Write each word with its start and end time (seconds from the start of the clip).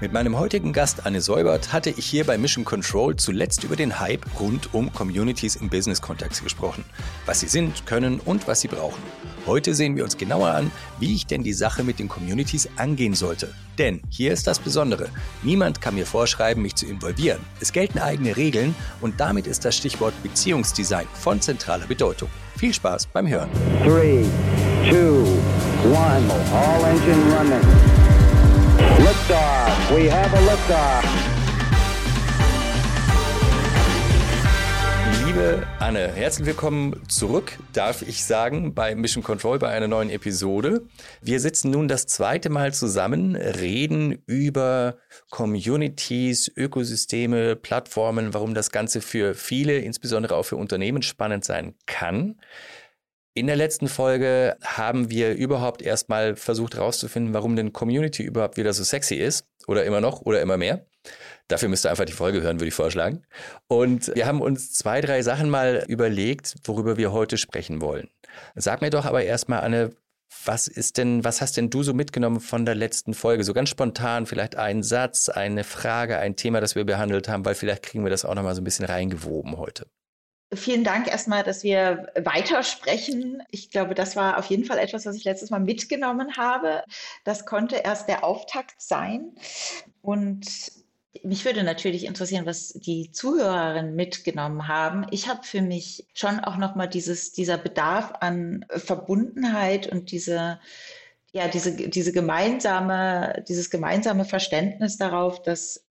Mit 0.00 0.12
meinem 0.12 0.36
heutigen 0.36 0.72
Gast 0.72 1.06
Anne 1.06 1.20
Säubert 1.20 1.72
hatte 1.72 1.90
ich 1.90 2.04
hier 2.04 2.24
bei 2.24 2.36
Mission 2.36 2.64
Control 2.64 3.14
zuletzt 3.14 3.62
über 3.62 3.76
den 3.76 4.00
Hype 4.00 4.26
rund 4.40 4.74
um 4.74 4.92
Communities 4.92 5.54
im 5.54 5.68
Business-Kontext 5.68 6.42
gesprochen. 6.42 6.84
Was 7.26 7.40
sie 7.40 7.46
sind, 7.46 7.86
können 7.86 8.18
und 8.18 8.48
was 8.48 8.60
sie 8.60 8.68
brauchen. 8.68 9.00
Heute 9.46 9.72
sehen 9.72 9.96
wir 9.96 10.02
uns 10.02 10.16
genauer 10.16 10.48
an, 10.48 10.72
wie 10.98 11.14
ich 11.14 11.26
denn 11.26 11.44
die 11.44 11.52
Sache 11.52 11.84
mit 11.84 12.00
den 12.00 12.08
Communities 12.08 12.68
angehen 12.76 13.14
sollte. 13.14 13.54
Denn 13.78 14.02
hier 14.08 14.32
ist 14.32 14.48
das 14.48 14.58
Besondere. 14.58 15.10
Niemand 15.44 15.80
kann 15.80 15.94
mir 15.94 16.06
vorschreiben, 16.06 16.62
mich 16.62 16.74
zu 16.74 16.86
involvieren. 16.86 17.40
Es 17.60 17.72
gelten 17.72 18.00
eigene 18.00 18.36
Regeln 18.36 18.74
und 19.00 19.20
damit 19.20 19.46
ist 19.46 19.64
das 19.64 19.76
Stichwort 19.76 20.14
Beziehungsdesign 20.24 21.06
von 21.14 21.40
zentraler 21.40 21.86
Bedeutung. 21.86 22.28
Viel 22.58 22.74
Spaß 22.74 23.06
beim 23.06 23.28
Hören. 23.28 23.48
3, 23.84 24.24
2, 24.90 24.96
1, 24.96 26.32
all 26.52 26.84
engine 26.90 27.36
running. 27.36 27.94
Liftoff. 28.98 29.43
We 29.90 30.10
have 30.10 30.34
a 30.34 30.40
liftoff. 30.40 31.04
Liebe 35.26 35.66
Anne, 35.78 36.10
herzlich 36.10 36.46
willkommen 36.46 37.02
zurück, 37.08 37.58
darf 37.74 38.00
ich 38.00 38.24
sagen, 38.24 38.74
bei 38.74 38.94
Mission 38.94 39.22
Control 39.22 39.58
bei 39.58 39.68
einer 39.68 39.86
neuen 39.86 40.08
Episode. 40.08 40.86
Wir 41.20 41.38
sitzen 41.38 41.70
nun 41.70 41.86
das 41.86 42.06
zweite 42.06 42.48
Mal 42.48 42.72
zusammen, 42.72 43.36
reden 43.36 44.22
über 44.26 44.96
Communities, 45.30 46.50
Ökosysteme, 46.56 47.54
Plattformen, 47.54 48.32
warum 48.32 48.54
das 48.54 48.70
Ganze 48.70 49.02
für 49.02 49.34
viele, 49.34 49.76
insbesondere 49.78 50.34
auch 50.34 50.44
für 50.44 50.56
Unternehmen 50.56 51.02
spannend 51.02 51.44
sein 51.44 51.74
kann. 51.84 52.36
In 53.36 53.48
der 53.48 53.56
letzten 53.56 53.88
Folge 53.88 54.56
haben 54.62 55.10
wir 55.10 55.34
überhaupt 55.34 55.82
erstmal 55.82 56.36
versucht 56.36 56.76
herauszufinden, 56.76 57.34
warum 57.34 57.56
denn 57.56 57.72
Community 57.72 58.22
überhaupt 58.22 58.56
wieder 58.56 58.72
so 58.72 58.84
sexy 58.84 59.16
ist 59.16 59.44
oder 59.66 59.84
immer 59.84 60.00
noch 60.00 60.22
oder 60.22 60.40
immer 60.40 60.56
mehr. 60.56 60.86
Dafür 61.48 61.68
müsst 61.68 61.84
ihr 61.84 61.90
einfach 61.90 62.04
die 62.04 62.12
Folge 62.12 62.42
hören, 62.42 62.60
würde 62.60 62.68
ich 62.68 62.74
vorschlagen. 62.74 63.24
Und 63.66 64.14
wir 64.14 64.26
haben 64.26 64.40
uns 64.40 64.72
zwei, 64.72 65.00
drei 65.00 65.20
Sachen 65.22 65.50
mal 65.50 65.84
überlegt, 65.88 66.54
worüber 66.62 66.96
wir 66.96 67.10
heute 67.10 67.36
sprechen 67.36 67.80
wollen. 67.80 68.08
Sag 68.54 68.82
mir 68.82 68.90
doch 68.90 69.04
aber 69.04 69.24
erstmal, 69.24 69.62
Anne, 69.62 69.90
was 70.44 70.68
ist 70.68 70.96
denn, 70.96 71.24
was 71.24 71.40
hast 71.40 71.56
denn 71.56 71.70
du 71.70 71.82
so 71.82 71.92
mitgenommen 71.92 72.38
von 72.38 72.64
der 72.64 72.76
letzten 72.76 73.14
Folge? 73.14 73.42
So 73.42 73.52
ganz 73.52 73.68
spontan, 73.68 74.26
vielleicht 74.26 74.54
ein 74.54 74.84
Satz, 74.84 75.28
eine 75.28 75.64
Frage, 75.64 76.18
ein 76.18 76.36
Thema, 76.36 76.60
das 76.60 76.76
wir 76.76 76.84
behandelt 76.84 77.28
haben, 77.28 77.44
weil 77.44 77.56
vielleicht 77.56 77.82
kriegen 77.82 78.04
wir 78.04 78.10
das 78.10 78.24
auch 78.24 78.34
nochmal 78.36 78.54
so 78.54 78.60
ein 78.60 78.64
bisschen 78.64 78.86
reingewoben 78.86 79.56
heute. 79.56 79.86
Vielen 80.56 80.84
Dank 80.84 81.08
erstmal, 81.08 81.42
dass 81.42 81.62
wir 81.62 82.12
weitersprechen. 82.16 83.42
Ich 83.50 83.70
glaube, 83.70 83.94
das 83.94 84.16
war 84.16 84.38
auf 84.38 84.46
jeden 84.46 84.64
Fall 84.64 84.78
etwas, 84.78 85.06
was 85.06 85.16
ich 85.16 85.24
letztes 85.24 85.50
Mal 85.50 85.60
mitgenommen 85.60 86.36
habe. 86.36 86.84
Das 87.24 87.46
konnte 87.46 87.76
erst 87.76 88.08
der 88.08 88.24
Auftakt 88.24 88.80
sein. 88.80 89.32
Und 90.02 90.46
mich 91.22 91.44
würde 91.44 91.62
natürlich 91.62 92.04
interessieren, 92.04 92.46
was 92.46 92.72
die 92.74 93.10
Zuhörerinnen 93.10 93.94
mitgenommen 93.94 94.68
haben. 94.68 95.06
Ich 95.10 95.28
habe 95.28 95.42
für 95.44 95.62
mich 95.62 96.06
schon 96.14 96.40
auch 96.40 96.56
nochmal 96.56 96.88
dieser 96.88 97.58
Bedarf 97.58 98.12
an 98.20 98.66
Verbundenheit 98.70 99.86
und 99.86 100.10
diese, 100.10 100.60
ja, 101.32 101.48
diese, 101.48 101.72
diese 101.74 102.12
gemeinsame, 102.12 103.44
dieses 103.48 103.70
gemeinsame 103.70 104.24
Verständnis 104.24 104.98
darauf, 104.98 105.40
dass 105.42 105.84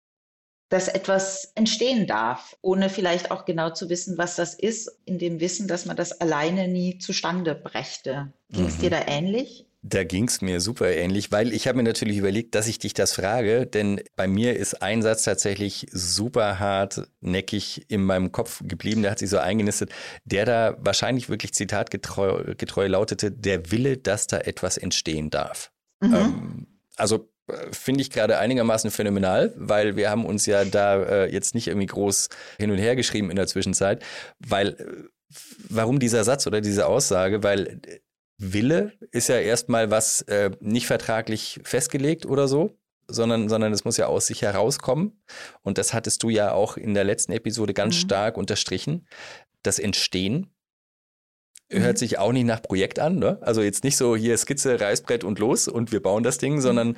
dass 0.73 0.87
etwas 0.87 1.51
entstehen 1.53 2.07
darf, 2.07 2.57
ohne 2.63 2.89
vielleicht 2.89 3.29
auch 3.29 3.45
genau 3.45 3.69
zu 3.69 3.89
wissen, 3.89 4.17
was 4.17 4.35
das 4.35 4.55
ist, 4.55 4.91
in 5.05 5.19
dem 5.19 5.39
Wissen, 5.39 5.67
dass 5.67 5.85
man 5.85 5.95
das 5.95 6.19
alleine 6.19 6.67
nie 6.67 6.97
zustande 6.97 7.53
brächte. 7.53 8.33
Ging 8.49 8.65
es 8.65 8.77
mhm. 8.77 8.81
dir 8.81 8.89
da 8.89 9.01
ähnlich? 9.05 9.67
Da 9.83 10.03
ging 10.03 10.27
es 10.27 10.41
mir 10.41 10.59
super 10.61 10.89
ähnlich, 10.91 11.31
weil 11.31 11.53
ich 11.53 11.67
habe 11.67 11.77
mir 11.77 11.83
natürlich 11.83 12.17
überlegt, 12.17 12.55
dass 12.55 12.67
ich 12.67 12.79
dich 12.79 12.95
das 12.95 13.13
frage, 13.13 13.67
denn 13.67 14.01
bei 14.15 14.27
mir 14.27 14.57
ist 14.57 14.81
ein 14.81 15.03
Satz 15.03 15.21
tatsächlich 15.21 15.85
super 15.91 16.57
hart 16.57 17.07
neckig 17.21 17.85
in 17.89 18.03
meinem 18.03 18.31
Kopf 18.31 18.63
geblieben, 18.65 19.03
der 19.03 19.11
hat 19.11 19.19
sich 19.19 19.29
so 19.29 19.37
eingenistet, 19.37 19.91
der 20.25 20.45
da 20.45 20.75
wahrscheinlich 20.79 21.29
wirklich 21.29 21.53
zitatgetreu 21.53 22.55
getreu 22.55 22.87
lautete, 22.87 23.31
der 23.31 23.69
Wille, 23.69 23.97
dass 23.97 24.25
da 24.25 24.39
etwas 24.39 24.77
entstehen 24.77 25.29
darf. 25.29 25.71
Mhm. 25.99 26.15
Ähm, 26.15 26.67
also 26.95 27.29
finde 27.71 28.01
ich 28.01 28.09
gerade 28.09 28.37
einigermaßen 28.37 28.91
phänomenal, 28.91 29.53
weil 29.57 29.95
wir 29.95 30.09
haben 30.09 30.25
uns 30.25 30.45
ja 30.45 30.63
da 30.65 31.03
äh, 31.03 31.31
jetzt 31.31 31.55
nicht 31.55 31.67
irgendwie 31.67 31.87
groß 31.87 32.29
hin 32.57 32.71
und 32.71 32.77
her 32.77 32.95
geschrieben 32.95 33.29
in 33.29 33.35
der 33.35 33.47
Zwischenzeit, 33.47 34.03
weil 34.39 34.69
äh, 34.69 35.35
warum 35.69 35.99
dieser 35.99 36.23
Satz 36.23 36.47
oder 36.47 36.61
diese 36.61 36.85
Aussage, 36.85 37.43
weil 37.43 37.81
äh, 37.85 37.99
Wille 38.37 38.93
ist 39.11 39.29
ja 39.29 39.37
erstmal 39.37 39.91
was 39.91 40.21
äh, 40.23 40.51
nicht 40.59 40.87
vertraglich 40.87 41.59
festgelegt 41.63 42.25
oder 42.25 42.47
so, 42.47 42.77
sondern, 43.07 43.49
sondern 43.49 43.73
es 43.73 43.85
muss 43.85 43.97
ja 43.97 44.07
aus 44.07 44.27
sich 44.27 44.41
herauskommen. 44.41 45.21
Und 45.61 45.77
das 45.77 45.93
hattest 45.93 46.23
du 46.23 46.29
ja 46.29 46.51
auch 46.51 46.77
in 46.77 46.93
der 46.93 47.03
letzten 47.03 47.31
Episode 47.31 47.73
ganz 47.73 47.95
mhm. 47.95 47.99
stark 47.99 48.37
unterstrichen. 48.37 49.07
Das 49.61 49.79
Entstehen 49.79 50.53
hört 51.69 51.95
mhm. 51.95 51.97
sich 51.97 52.19
auch 52.19 52.31
nicht 52.31 52.45
nach 52.45 52.61
Projekt 52.61 52.99
an. 52.99 53.19
Ne? 53.19 53.37
Also 53.41 53.61
jetzt 53.61 53.83
nicht 53.83 53.97
so 53.97 54.15
hier 54.15 54.37
Skizze, 54.37 54.79
Reißbrett 54.79 55.23
und 55.23 55.39
los 55.39 55.67
und 55.67 55.91
wir 55.91 56.01
bauen 56.01 56.23
das 56.23 56.37
Ding, 56.37 56.55
mhm. 56.55 56.61
sondern 56.61 56.95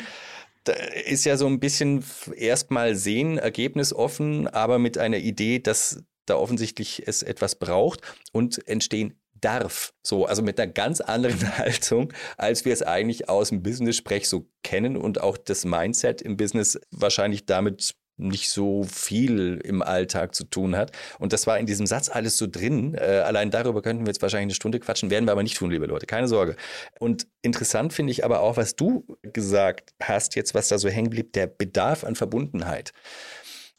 da 0.66 0.74
ist 0.74 1.26
ja 1.26 1.38
so 1.38 1.46
ein 1.48 1.60
bisschen 1.60 2.04
erstmal 2.36 2.96
sehen, 2.96 3.38
Ergebnis 3.38 3.94
offen, 3.94 4.48
aber 4.48 4.80
mit 4.80 4.98
einer 4.98 5.18
Idee, 5.18 5.60
dass 5.60 6.04
da 6.26 6.36
offensichtlich 6.36 7.08
es 7.08 7.22
etwas 7.22 7.56
braucht 7.56 8.02
und 8.32 8.68
entstehen 8.68 9.14
darf. 9.40 9.94
So, 10.02 10.26
also 10.26 10.42
mit 10.42 10.60
einer 10.60 10.72
ganz 10.72 11.02
anderen 11.02 11.58
Haltung, 11.58 12.12
als 12.38 12.66
wir 12.66 12.74
es 12.74 12.82
eigentlich 12.82 13.30
aus 13.30 13.50
dem 13.50 13.62
Business-Sprech 13.62 14.28
so 14.28 14.48
kennen 14.64 14.98
und 14.98 15.22
auch 15.22 15.38
das 15.38 15.66
Mindset 15.66 16.22
im 16.22 16.36
Business 16.36 16.80
wahrscheinlich 16.90 17.46
damit 17.46 17.96
nicht 18.18 18.50
so 18.50 18.84
viel 18.84 19.60
im 19.64 19.82
Alltag 19.82 20.36
zu 20.36 20.46
tun 20.46 20.76
hat. 20.76 20.92
Und 21.20 21.34
das 21.34 21.48
war 21.48 21.60
in 21.60 21.66
diesem 21.66 21.86
Satz 21.86 22.10
alles 22.10 22.38
so 22.38 22.48
drin. 22.48 22.96
Äh, 22.96 23.24
allein 23.26 23.52
darüber 23.52 23.82
könnten 23.82 24.06
wir 24.06 24.10
jetzt 24.10 24.22
wahrscheinlich 24.22 24.46
eine 24.46 24.56
Stunde 24.56 24.80
quatschen, 24.80 25.10
werden 25.10 25.26
wir 25.26 25.32
aber 25.32 25.44
nicht 25.44 25.58
tun, 25.58 25.72
liebe 25.72 25.86
Leute, 25.86 26.06
keine 26.06 26.28
Sorge. 26.28 26.56
Und 27.00 27.28
interessant 27.42 27.94
finde 27.94 28.12
ich 28.12 28.24
aber 28.24 28.40
auch, 28.40 28.58
was 28.58 28.76
du 28.76 29.06
gesagt 29.22 29.94
hast, 30.02 30.36
jetzt 30.36 30.54
was 30.54 30.68
da 30.68 30.78
so 30.78 30.90
hängen 30.90 31.10
blieb, 31.10 31.34
der 31.34 31.48
Bedarf 31.48 32.04
an 32.04 32.16
Verbundenheit. 32.16 32.94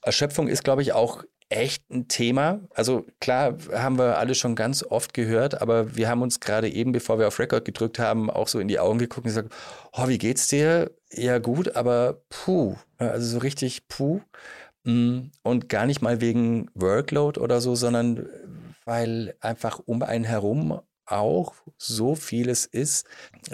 Erschöpfung 0.03 0.49
ist, 0.49 0.65
glaube 0.65 0.83
ich, 0.83 0.93
auch 0.93 1.25
echt 1.49 1.89
ein 1.91 2.09
Thema. 2.09 2.61
Also 2.75 3.07
klar 3.21 3.57
haben 3.73 3.99
wir 3.99 4.19
alle 4.19 4.35
schon 4.35 4.57
ganz 4.57 4.83
oft 4.83 5.15
gehört, 5.15 5.61
aber 5.61 5.95
wir 5.97 6.09
haben 6.09 6.23
uns 6.23 6.41
gerade 6.41 6.69
eben, 6.69 6.93
bevor 6.93 7.19
wir 7.19 7.29
auf 7.29 7.39
Record 7.39 7.65
gedrückt 7.65 7.99
haben, 7.99 8.31
auch 8.31 8.49
so 8.49 8.59
in 8.59 8.69
die 8.69 8.79
Augen 8.81 8.99
geguckt 8.99 9.25
und 9.27 9.31
gesagt, 9.31 9.55
oh, 9.93 10.09
wie 10.09 10.19
geht's 10.19 10.49
dir? 10.49 10.91
Ja 11.17 11.39
gut, 11.39 11.77
aber 11.77 12.23
puh, 12.29 12.77
also 12.99 13.27
so 13.27 13.39
richtig 13.39 13.89
puh. 13.89 14.21
Mm, 14.85 15.31
und 15.43 15.69
gar 15.69 15.87
nicht 15.87 16.03
mal 16.03 16.21
wegen 16.21 16.71
Workload 16.75 17.41
oder 17.41 17.61
so, 17.61 17.75
sondern 17.75 18.29
weil 18.85 19.35
einfach 19.41 19.81
um 19.85 20.03
einen 20.03 20.25
herum 20.25 20.81
auch 21.07 21.55
so 21.79 22.15
vieles 22.15 22.67
ist, 22.67 23.07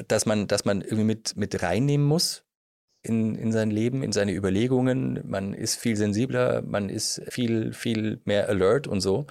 dass 0.08 0.26
man, 0.26 0.46
dass 0.46 0.64
man 0.64 0.82
irgendwie 0.82 1.04
mit, 1.04 1.36
mit 1.36 1.62
reinnehmen 1.62 2.06
muss 2.06 2.44
in, 3.02 3.34
in 3.34 3.52
sein 3.52 3.70
Leben, 3.70 4.02
in 4.02 4.12
seine 4.12 4.32
Überlegungen. 4.32 5.20
Man 5.24 5.54
ist 5.54 5.76
viel 5.76 5.96
sensibler, 5.96 6.62
man 6.62 6.88
ist 6.88 7.22
viel, 7.28 7.72
viel 7.72 8.20
mehr 8.24 8.48
alert 8.48 8.86
und 8.86 9.00
so. 9.00 9.26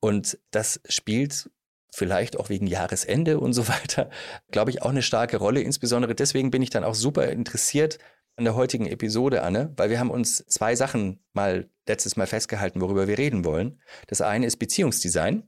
Und 0.00 0.38
das 0.50 0.80
spielt 0.88 1.50
vielleicht 1.94 2.38
auch 2.38 2.48
wegen 2.48 2.66
Jahresende 2.66 3.38
und 3.40 3.52
so 3.52 3.68
weiter, 3.68 4.10
glaube 4.50 4.70
ich, 4.70 4.82
auch 4.82 4.90
eine 4.90 5.02
starke 5.02 5.36
Rolle. 5.36 5.60
Insbesondere 5.60 6.14
deswegen 6.14 6.50
bin 6.50 6.62
ich 6.62 6.70
dann 6.70 6.84
auch 6.84 6.94
super 6.94 7.28
interessiert 7.28 7.98
an 8.36 8.44
der 8.44 8.56
heutigen 8.56 8.86
Episode, 8.86 9.42
Anne, 9.42 9.72
weil 9.76 9.90
wir 9.90 10.00
haben 10.00 10.10
uns 10.10 10.44
zwei 10.46 10.74
Sachen 10.74 11.24
mal 11.32 11.70
letztes 11.86 12.16
Mal 12.16 12.26
festgehalten, 12.26 12.80
worüber 12.80 13.06
wir 13.06 13.16
reden 13.16 13.44
wollen. 13.44 13.80
Das 14.08 14.20
eine 14.20 14.46
ist 14.46 14.56
Beziehungsdesign. 14.56 15.44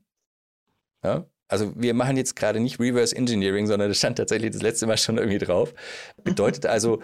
Ja, 1.02 1.26
also 1.48 1.72
wir 1.76 1.94
machen 1.94 2.16
jetzt 2.16 2.36
gerade 2.36 2.60
nicht 2.60 2.80
Reverse 2.80 3.14
Engineering, 3.14 3.66
sondern 3.66 3.88
das 3.88 3.98
stand 3.98 4.18
tatsächlich 4.18 4.52
das 4.52 4.62
letzte 4.62 4.86
Mal 4.86 4.98
schon 4.98 5.18
irgendwie 5.18 5.38
drauf. 5.38 5.74
Bedeutet 6.22 6.66
also 6.66 7.02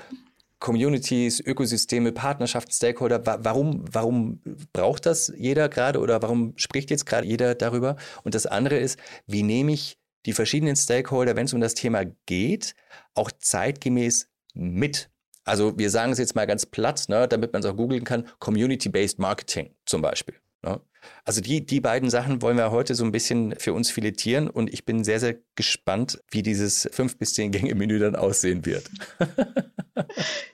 Communities, 0.62 1.40
Ökosysteme, 1.40 2.12
Partnerschaften, 2.12 2.70
Stakeholder, 2.70 3.20
warum, 3.44 3.84
warum 3.92 4.40
braucht 4.72 5.06
das 5.06 5.32
jeder 5.36 5.68
gerade 5.68 5.98
oder 5.98 6.22
warum 6.22 6.54
spricht 6.56 6.90
jetzt 6.90 7.04
gerade 7.04 7.26
jeder 7.26 7.56
darüber? 7.56 7.96
Und 8.22 8.36
das 8.36 8.46
andere 8.46 8.78
ist, 8.78 8.96
wie 9.26 9.42
nehme 9.42 9.72
ich 9.72 9.98
die 10.24 10.32
verschiedenen 10.32 10.76
Stakeholder, 10.76 11.34
wenn 11.34 11.46
es 11.46 11.52
um 11.52 11.60
das 11.60 11.74
Thema 11.74 12.04
geht, 12.26 12.76
auch 13.14 13.32
zeitgemäß 13.32 14.28
mit? 14.54 15.10
Also 15.44 15.76
wir 15.76 15.90
sagen 15.90 16.12
es 16.12 16.18
jetzt 16.18 16.36
mal 16.36 16.46
ganz 16.46 16.64
platt, 16.64 17.06
ne, 17.08 17.26
damit 17.26 17.52
man 17.52 17.60
es 17.60 17.66
auch 17.68 17.76
googeln 17.76 18.04
kann, 18.04 18.28
Community-Based 18.38 19.18
Marketing 19.18 19.74
zum 19.84 20.00
Beispiel. 20.00 20.36
Ne? 20.62 20.80
Also 21.24 21.40
die, 21.40 21.64
die 21.64 21.80
beiden 21.80 22.10
Sachen 22.10 22.42
wollen 22.42 22.56
wir 22.56 22.70
heute 22.70 22.94
so 22.94 23.04
ein 23.04 23.12
bisschen 23.12 23.54
für 23.58 23.72
uns 23.72 23.90
filetieren 23.90 24.48
und 24.48 24.72
ich 24.72 24.84
bin 24.84 25.04
sehr, 25.04 25.20
sehr 25.20 25.36
gespannt, 25.54 26.20
wie 26.30 26.42
dieses 26.42 26.88
fünf 26.92 27.18
bis 27.18 27.34
zehn 27.34 27.52
Gänge 27.52 27.74
Menü 27.74 27.98
dann 27.98 28.16
aussehen 28.16 28.66
wird. 28.66 28.90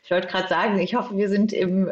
ich 0.05 0.11
wollte 0.11 0.29
gerade 0.29 0.49
sagen, 0.49 0.79
ich 0.79 0.95
hoffe, 0.95 1.17
wir 1.17 1.29
sind 1.29 1.53
im, 1.53 1.91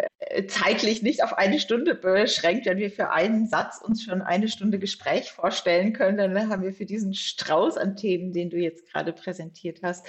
zeitlich 0.48 1.02
nicht 1.02 1.22
auf 1.22 1.34
eine 1.34 1.60
Stunde 1.60 1.94
beschränkt. 1.94 2.66
Wenn 2.66 2.78
wir 2.78 2.90
für 2.90 3.10
einen 3.10 3.46
Satz 3.46 3.80
uns 3.82 4.02
schon 4.02 4.22
eine 4.22 4.48
Stunde 4.48 4.78
Gespräch 4.78 5.32
vorstellen 5.32 5.92
können, 5.92 6.16
dann 6.16 6.50
haben 6.50 6.62
wir 6.62 6.72
für 6.72 6.86
diesen 6.86 7.14
Strauß 7.14 7.76
an 7.76 7.96
Themen, 7.96 8.32
den 8.32 8.50
du 8.50 8.56
jetzt 8.56 8.90
gerade 8.92 9.12
präsentiert 9.12 9.80
hast, 9.82 10.06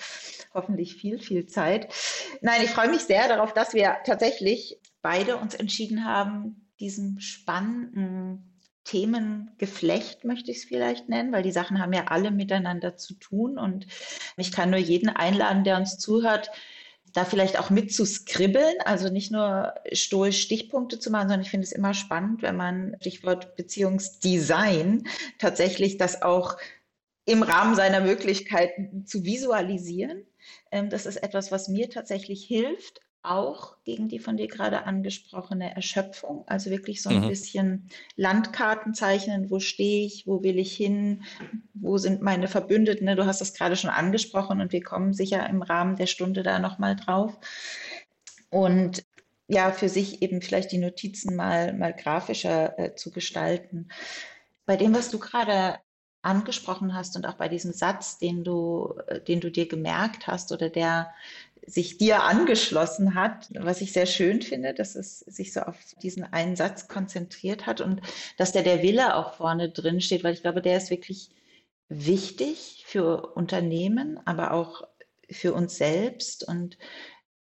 hoffentlich 0.53 0.95
viel, 0.95 1.19
viel 1.19 1.45
Zeit. 1.45 1.93
Nein, 2.41 2.61
ich 2.63 2.71
freue 2.71 2.89
mich 2.89 3.01
sehr 3.01 3.27
darauf, 3.27 3.53
dass 3.53 3.73
wir 3.73 3.97
tatsächlich 4.05 4.79
beide 5.01 5.37
uns 5.37 5.55
entschieden 5.55 6.05
haben, 6.05 6.66
diesem 6.79 7.19
spannenden 7.19 8.57
Themengeflecht, 8.83 10.23
möchte 10.23 10.51
ich 10.51 10.57
es 10.57 10.65
vielleicht 10.65 11.09
nennen, 11.09 11.33
weil 11.33 11.43
die 11.43 11.51
Sachen 11.51 11.79
haben 11.79 11.93
ja 11.93 12.05
alle 12.05 12.31
miteinander 12.31 12.95
zu 12.95 13.15
tun. 13.15 13.57
Und 13.57 13.85
ich 14.37 14.51
kann 14.51 14.69
nur 14.69 14.79
jeden 14.79 15.09
einladen, 15.09 15.63
der 15.63 15.77
uns 15.77 15.97
zuhört, 15.97 16.49
da 17.13 17.25
vielleicht 17.25 17.59
auch 17.59 17.69
mit 17.69 17.93
zu 17.93 18.05
skribbeln, 18.05 18.75
also 18.85 19.09
nicht 19.09 19.31
nur 19.31 19.73
stoisch 19.91 20.41
Stichpunkte 20.41 20.99
zu 20.99 21.09
machen, 21.09 21.29
sondern 21.29 21.41
ich 21.41 21.49
finde 21.49 21.65
es 21.65 21.71
immer 21.71 21.93
spannend, 21.93 22.41
wenn 22.41 22.55
man 22.55 22.95
Stichwort 23.01 23.55
Beziehungsdesign 23.55 25.07
tatsächlich 25.39 25.97
das 25.97 26.21
auch 26.21 26.57
im 27.25 27.43
Rahmen 27.43 27.75
seiner 27.75 28.01
Möglichkeiten 28.01 29.05
zu 29.05 29.25
visualisieren. 29.25 30.25
Ähm, 30.71 30.89
das 30.89 31.05
ist 31.05 31.17
etwas, 31.17 31.51
was 31.51 31.67
mir 31.67 31.89
tatsächlich 31.89 32.45
hilft, 32.45 33.01
auch 33.29 33.75
gegen 33.83 34.07
die 34.07 34.19
von 34.19 34.37
dir 34.37 34.47
gerade 34.47 34.85
angesprochene 34.85 35.75
Erschöpfung. 35.75 36.43
Also 36.47 36.69
wirklich 36.69 37.01
so 37.01 37.09
ein 37.09 37.21
mhm. 37.21 37.29
bisschen 37.29 37.89
Landkarten 38.15 38.93
zeichnen, 38.93 39.49
wo 39.49 39.59
stehe 39.59 40.05
ich, 40.05 40.27
wo 40.27 40.43
will 40.43 40.59
ich 40.59 40.75
hin, 40.75 41.23
wo 41.73 41.97
sind 41.97 42.21
meine 42.21 42.47
Verbündeten. 42.47 43.07
Du 43.15 43.25
hast 43.25 43.41
das 43.41 43.53
gerade 43.53 43.75
schon 43.75 43.89
angesprochen 43.89 44.61
und 44.61 44.71
wir 44.71 44.83
kommen 44.83 45.13
sicher 45.13 45.47
im 45.49 45.61
Rahmen 45.61 45.95
der 45.95 46.07
Stunde 46.07 46.43
da 46.43 46.59
nochmal 46.59 46.95
drauf. 46.95 47.37
Und 48.49 49.03
ja, 49.47 49.71
für 49.71 49.89
sich 49.89 50.21
eben 50.21 50.41
vielleicht 50.41 50.71
die 50.71 50.77
Notizen 50.77 51.35
mal, 51.35 51.73
mal 51.73 51.93
grafischer 51.93 52.77
äh, 52.77 52.95
zu 52.95 53.11
gestalten. 53.11 53.87
Bei 54.65 54.75
dem, 54.75 54.93
was 54.93 55.09
du 55.09 55.19
gerade 55.19 55.77
angesprochen 56.21 56.93
hast 56.93 57.15
und 57.15 57.25
auch 57.25 57.35
bei 57.35 57.47
diesem 57.47 57.73
Satz, 57.73 58.17
den 58.17 58.43
du, 58.43 58.95
äh, 59.07 59.21
den 59.21 59.39
du 59.39 59.51
dir 59.51 59.67
gemerkt 59.67 60.27
hast 60.27 60.51
oder 60.51 60.69
der 60.69 61.13
sich 61.65 61.97
dir 61.97 62.23
angeschlossen 62.23 63.13
hat, 63.13 63.49
was 63.53 63.81
ich 63.81 63.91
sehr 63.91 64.05
schön 64.05 64.41
finde, 64.41 64.73
dass 64.73 64.95
es 64.95 65.19
sich 65.19 65.51
so 65.51 65.61
auf 65.61 65.75
diesen 66.01 66.23
einen 66.23 66.55
Satz 66.55 66.87
konzentriert 66.87 67.65
hat 67.65 67.81
und 67.81 68.01
dass 68.37 68.53
der 68.53 68.63
der 68.63 68.81
Wille 68.81 69.15
auch 69.15 69.33
vorne 69.33 69.69
drin 69.69 69.99
steht, 69.99 70.23
weil 70.23 70.33
ich 70.33 70.41
glaube, 70.41 70.61
der 70.61 70.77
ist 70.77 70.89
wirklich 70.89 71.29
wichtig 71.89 72.83
für 72.85 73.33
Unternehmen, 73.35 74.17
aber 74.25 74.51
auch 74.51 74.83
für 75.29 75.53
uns 75.53 75.77
selbst. 75.77 76.47
Und 76.47 76.77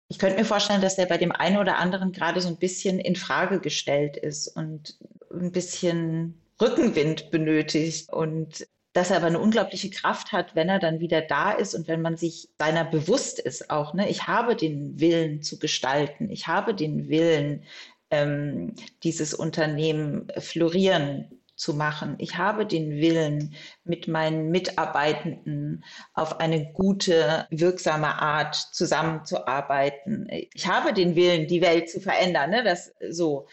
ich 0.08 0.20
könnte 0.20 0.38
mir 0.38 0.46
vorstellen, 0.46 0.82
dass 0.82 0.96
der 0.96 1.06
bei 1.06 1.18
dem 1.18 1.34
einen 1.34 1.58
oder 1.58 1.78
anderen 1.78 2.14
gerade 2.14 2.40
so 2.40 2.48
ein 2.48 2.58
bisschen 2.58 3.00
in 3.00 3.18
Frage 3.18 3.60
gestellt 3.60 4.16
ist 4.16 4.48
und 4.48 4.98
ein 5.32 5.52
bisschen 5.52 6.42
Rückenwind 6.62 7.32
benötigt 7.32 8.12
und 8.12 8.68
dass 8.94 9.10
er 9.10 9.18
aber 9.18 9.28
eine 9.28 9.40
unglaubliche 9.40 9.90
Kraft 9.90 10.32
hat, 10.32 10.56
wenn 10.56 10.70
er 10.70 10.80
dann 10.80 11.00
wieder 11.00 11.22
da 11.22 11.52
ist 11.52 11.74
und 11.74 11.88
wenn 11.88 12.02
man 12.02 12.16
sich 12.16 12.50
seiner 12.60 12.86
bewusst 12.86 13.40
ist 13.40 13.72
auch. 13.72 13.94
Ne? 13.96 14.08
Ich 14.08 14.28
habe 14.28 14.56
den 14.56 15.00
Willen 15.00 15.42
zu 15.42 15.58
gestalten, 15.58 16.30
ich 16.30 16.48
habe 16.48 16.76
den 16.76 17.10
Willen, 17.10 17.64
ähm, 18.12 18.76
dieses 19.02 19.34
Unternehmen 19.34 20.28
florieren 20.38 21.42
zu 21.56 21.74
machen. 21.74 22.16
Ich 22.20 22.38
habe 22.38 22.66
den 22.66 22.92
Willen, 22.98 23.56
mit 23.84 24.08
meinen 24.08 24.50
Mitarbeitenden 24.52 25.84
auf 26.14 26.40
eine 26.40 26.72
gute, 26.74 27.48
wirksame 27.50 28.22
Art 28.22 28.56
zusammenzuarbeiten. 28.56 30.28
Ich 30.54 30.68
habe 30.68 30.94
den 30.94 31.16
Willen, 31.16 31.48
die 31.48 31.62
Welt 31.62 31.90
zu 31.90 32.00
verändern. 32.00 32.52
Ne? 32.52 32.64
Das 32.64 32.94
so. 33.10 33.48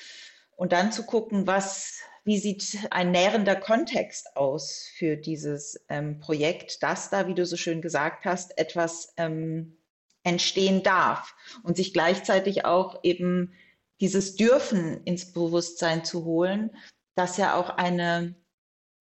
Und 0.56 0.72
dann 0.72 0.92
zu 0.92 1.04
gucken, 1.04 1.46
was 1.46 2.00
wie 2.24 2.38
sieht 2.38 2.78
ein 2.90 3.10
nährender 3.10 3.56
Kontext 3.56 4.36
aus 4.36 4.88
für 4.94 5.16
dieses 5.16 5.84
ähm, 5.88 6.18
Projekt, 6.18 6.82
dass 6.82 7.10
da, 7.10 7.26
wie 7.26 7.34
du 7.34 7.46
so 7.46 7.56
schön 7.56 7.80
gesagt 7.80 8.24
hast, 8.24 8.56
etwas 8.58 9.12
ähm, 9.16 9.76
entstehen 10.22 10.82
darf? 10.82 11.34
Und 11.62 11.76
sich 11.76 11.92
gleichzeitig 11.92 12.64
auch 12.64 13.00
eben 13.02 13.52
dieses 14.00 14.36
Dürfen 14.36 15.02
ins 15.04 15.32
Bewusstsein 15.32 16.04
zu 16.04 16.24
holen, 16.24 16.70
das 17.14 17.36
ja 17.36 17.54
auch 17.54 17.70
eine 17.70 18.34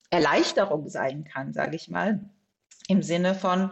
Erleichterung 0.10 0.89
sein 0.89 1.24
kann, 1.24 1.54
sage 1.54 1.75
ich 1.75 1.89
mal, 1.89 2.30
im 2.88 3.04
Sinne 3.04 3.36
von, 3.36 3.72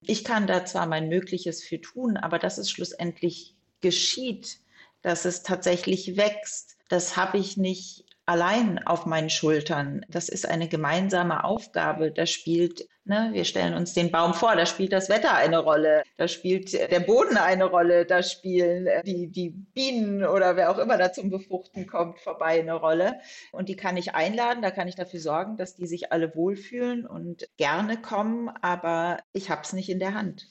ich 0.00 0.24
kann 0.24 0.46
da 0.46 0.64
zwar 0.64 0.86
mein 0.86 1.08
Mögliches 1.08 1.62
für 1.62 1.80
tun, 1.80 2.16
aber 2.16 2.38
dass 2.38 2.58
es 2.58 2.70
schlussendlich 2.70 3.56
geschieht, 3.80 4.58
dass 5.02 5.24
es 5.24 5.42
tatsächlich 5.42 6.16
wächst, 6.16 6.76
das 6.88 7.16
habe 7.16 7.38
ich 7.38 7.56
nicht 7.56 8.03
allein 8.26 8.84
auf 8.86 9.06
meinen 9.06 9.30
Schultern. 9.30 10.04
Das 10.08 10.28
ist 10.28 10.48
eine 10.48 10.68
gemeinsame 10.68 11.44
Aufgabe. 11.44 12.10
Da 12.10 12.26
spielt, 12.26 12.88
ne, 13.04 13.30
wir 13.32 13.44
stellen 13.44 13.74
uns 13.74 13.92
den 13.92 14.10
Baum 14.10 14.32
vor, 14.34 14.56
da 14.56 14.66
spielt 14.66 14.92
das 14.92 15.08
Wetter 15.08 15.34
eine 15.34 15.58
Rolle, 15.58 16.02
da 16.16 16.26
spielt 16.26 16.72
der 16.72 17.00
Boden 17.00 17.36
eine 17.36 17.64
Rolle, 17.64 18.06
da 18.06 18.22
spielen 18.22 18.86
äh, 18.86 19.02
die, 19.02 19.28
die 19.28 19.50
Bienen 19.50 20.24
oder 20.24 20.56
wer 20.56 20.70
auch 20.70 20.78
immer 20.78 20.96
da 20.96 21.12
zum 21.12 21.30
Befruchten 21.30 21.86
kommt, 21.86 22.20
vorbei 22.20 22.60
eine 22.60 22.74
Rolle. 22.74 23.20
Und 23.52 23.68
die 23.68 23.76
kann 23.76 23.96
ich 23.96 24.14
einladen, 24.14 24.62
da 24.62 24.70
kann 24.70 24.88
ich 24.88 24.94
dafür 24.94 25.20
sorgen, 25.20 25.56
dass 25.56 25.76
die 25.76 25.86
sich 25.86 26.12
alle 26.12 26.34
wohlfühlen 26.34 27.06
und 27.06 27.46
gerne 27.56 28.00
kommen, 28.00 28.48
aber 28.62 29.18
ich 29.32 29.50
habe 29.50 29.62
es 29.62 29.72
nicht 29.72 29.90
in 29.90 29.98
der 29.98 30.14
Hand. 30.14 30.48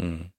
Hm. 0.00 0.30
Ein 0.30 0.32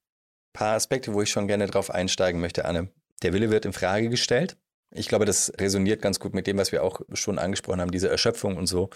paar 0.54 0.76
Aspekte, 0.76 1.14
wo 1.14 1.22
ich 1.22 1.30
schon 1.30 1.48
gerne 1.48 1.68
drauf 1.68 1.90
einsteigen 1.90 2.42
möchte, 2.42 2.66
Anne. 2.66 2.90
Der 3.22 3.34
Wille 3.34 3.50
wird 3.52 3.66
in 3.66 3.74
Frage 3.74 4.10
gestellt. 4.10 4.58
Ich 4.92 5.08
glaube, 5.08 5.26
das 5.26 5.52
resoniert 5.60 6.02
ganz 6.02 6.20
gut 6.20 6.34
mit 6.34 6.48
dem, 6.48 6.58
was 6.58 6.72
wir 6.72 6.84
auch 6.84 7.02
schon 7.14 7.38
angesprochen 7.38 7.80
haben, 7.80 7.92
diese 7.92 8.10
Erschöpfung 8.10 8.58
und 8.58 8.66
so. 8.66 8.90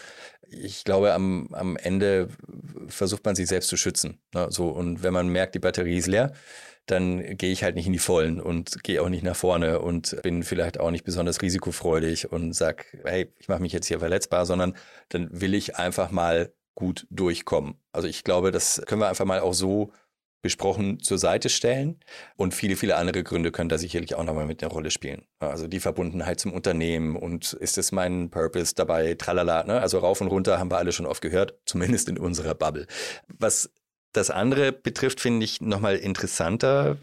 Ich 0.50 0.84
glaube, 0.84 1.14
am, 1.14 1.50
am 1.52 1.78
Ende 1.78 2.30
versucht 2.88 3.24
man 3.26 3.36
sich 3.36 3.48
selbst 3.48 3.70
zu 3.70 3.78
schützen. 3.78 4.20
Ne? 4.34 4.48
So, 4.50 4.70
und 4.70 5.04
wenn 5.04 5.14
man 5.14 5.28
merkt, 5.28 5.56
die 5.56 5.60
Batterie 5.60 5.98
ist 5.98 6.08
leer, 6.08 6.34
dann 6.86 7.38
gehe 7.38 7.52
ich 7.52 7.64
halt 7.64 7.76
nicht 7.76 7.88
in 7.88 7.94
die 7.94 8.00
Vollen 8.00 8.42
und 8.42 8.84
gehe 8.84 9.02
auch 9.02 9.10
nicht 9.10 9.24
nach 9.24 9.36
vorne 9.36 9.80
und 9.80 10.22
bin 10.22 10.44
vielleicht 10.44 10.80
auch 10.80 10.92
nicht 10.92 11.06
besonders 11.06 11.42
risikofreudig 11.42 12.32
und 12.32 12.54
sag, 12.54 12.86
hey, 13.06 13.32
ich 13.38 13.48
mache 13.48 13.62
mich 13.62 13.72
jetzt 13.72 13.88
hier 13.88 14.00
verletzbar, 14.00 14.46
sondern 14.46 14.76
dann 15.10 15.30
will 15.32 15.54
ich 15.54 15.78
einfach 15.78 16.12
mal 16.12 16.52
gut 16.76 17.08
durchkommen. 17.10 17.76
Also 17.92 18.08
ich 18.08 18.24
glaube, 18.24 18.52
das 18.52 18.82
können 18.86 19.02
wir 19.02 19.08
einfach 19.08 19.26
mal 19.26 19.40
auch 19.40 19.54
so 19.54 19.92
besprochen 20.44 21.00
zur 21.00 21.18
Seite 21.18 21.50
stellen. 21.50 22.00
Und 22.36 22.54
viele, 22.54 22.76
viele 22.76 22.98
andere 22.98 23.24
Gründe 23.24 23.52
können 23.52 23.70
da 23.70 23.80
sicherlich 23.80 24.14
auch 24.14 24.24
nochmal 24.24 24.46
mit 24.46 24.62
einer 24.62 24.72
Rolle 24.72 24.92
spielen. 24.92 25.26
Also 25.40 25.68
die 25.68 25.80
Verbundenheit 25.80 26.40
zum 26.40 26.54
Unternehmen 26.54 27.16
und 27.16 27.54
ist 27.54 27.80
es 27.80 27.92
mein 27.92 28.30
Purpose 28.30 28.76
dabei, 28.76 29.16
tralala. 29.16 29.64
Ne? 29.64 29.80
Also 29.82 29.98
rauf 30.00 30.22
und 30.22 30.28
runter 30.28 30.60
haben 30.60 30.70
wir 30.70 30.78
alle 30.78 30.92
schon 30.92 31.08
oft 31.08 31.22
gehört, 31.22 31.58
zumindest 31.66 32.10
in 32.10 32.20
unserer 32.20 32.54
Bubble. 32.54 32.86
Was 33.28 33.72
das 34.12 34.30
andere 34.30 34.74
betrifft, 34.74 35.22
finde 35.22 35.46
ich 35.46 35.62
nochmal 35.62 35.96
interessanter. 35.96 36.98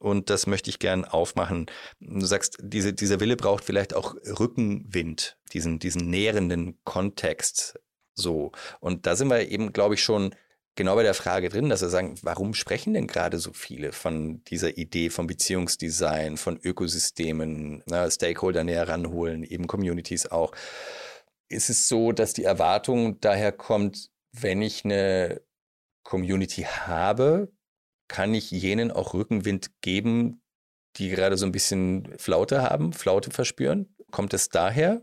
Und 0.00 0.28
das 0.28 0.46
möchte 0.48 0.68
ich 0.68 0.80
gern 0.80 1.04
aufmachen. 1.04 1.66
Du 2.00 2.26
sagst, 2.26 2.58
diese, 2.60 2.92
dieser 2.92 3.20
Wille 3.20 3.36
braucht 3.36 3.64
vielleicht 3.64 3.94
auch 3.94 4.16
Rückenwind, 4.38 5.38
diesen, 5.52 5.78
diesen 5.78 6.10
nährenden 6.10 6.78
Kontext. 6.84 7.78
So. 8.14 8.50
Und 8.80 9.06
da 9.06 9.14
sind 9.14 9.28
wir 9.28 9.48
eben, 9.48 9.72
glaube 9.72 9.94
ich, 9.94 10.02
schon 10.02 10.34
genau 10.74 10.94
bei 10.94 11.02
der 11.02 11.14
Frage 11.14 11.48
drin, 11.48 11.68
dass 11.68 11.82
wir 11.82 11.88
sagen, 11.88 12.16
warum 12.22 12.54
sprechen 12.54 12.94
denn 12.94 13.06
gerade 13.06 13.38
so 13.38 13.52
viele 13.52 13.92
von 13.92 14.42
dieser 14.44 14.76
Idee 14.76 15.10
von 15.10 15.26
Beziehungsdesign, 15.26 16.36
von 16.36 16.58
Ökosystemen, 16.62 17.82
na, 17.86 18.10
Stakeholder 18.10 18.64
näher 18.64 18.88
ranholen, 18.88 19.44
eben 19.44 19.66
Communities 19.66 20.26
auch. 20.26 20.52
Ist 21.48 21.70
es 21.70 21.88
so, 21.88 22.12
dass 22.12 22.32
die 22.32 22.44
Erwartung 22.44 23.20
daher 23.20 23.52
kommt, 23.52 24.10
wenn 24.32 24.62
ich 24.62 24.84
eine 24.84 25.42
Community 26.02 26.62
habe, 26.62 27.52
kann 28.08 28.34
ich 28.34 28.50
jenen 28.50 28.90
auch 28.90 29.14
Rückenwind 29.14 29.80
geben, 29.80 30.42
die 30.96 31.08
gerade 31.08 31.36
so 31.36 31.46
ein 31.46 31.52
bisschen 31.52 32.12
Flaute 32.18 32.62
haben, 32.62 32.92
Flaute 32.92 33.30
verspüren? 33.30 33.94
Kommt 34.10 34.34
es 34.34 34.48
daher? 34.48 35.02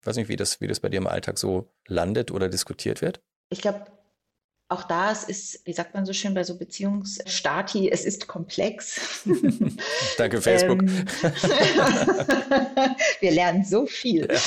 Ich 0.00 0.06
weiß 0.06 0.16
nicht, 0.16 0.28
wie 0.28 0.36
das, 0.36 0.60
wie 0.60 0.66
das 0.66 0.80
bei 0.80 0.88
dir 0.88 0.98
im 0.98 1.06
Alltag 1.06 1.38
so 1.38 1.72
landet 1.86 2.30
oder 2.30 2.48
diskutiert 2.48 3.00
wird. 3.00 3.22
Ich 3.50 3.60
glaube, 3.60 3.86
auch 4.68 4.84
da 4.84 5.12
es 5.12 5.24
ist, 5.24 5.66
wie 5.66 5.72
sagt 5.72 5.94
man 5.94 6.06
so 6.06 6.12
schön 6.12 6.34
bei 6.34 6.44
so 6.44 6.58
Beziehungsstati, 6.58 7.90
es 7.90 8.04
ist 8.04 8.26
komplex. 8.26 9.22
Danke, 10.18 10.40
Facebook. 10.40 10.82
Ähm, 10.82 11.06
wir 13.20 13.30
lernen 13.30 13.64
so 13.64 13.86
viel. 13.86 14.28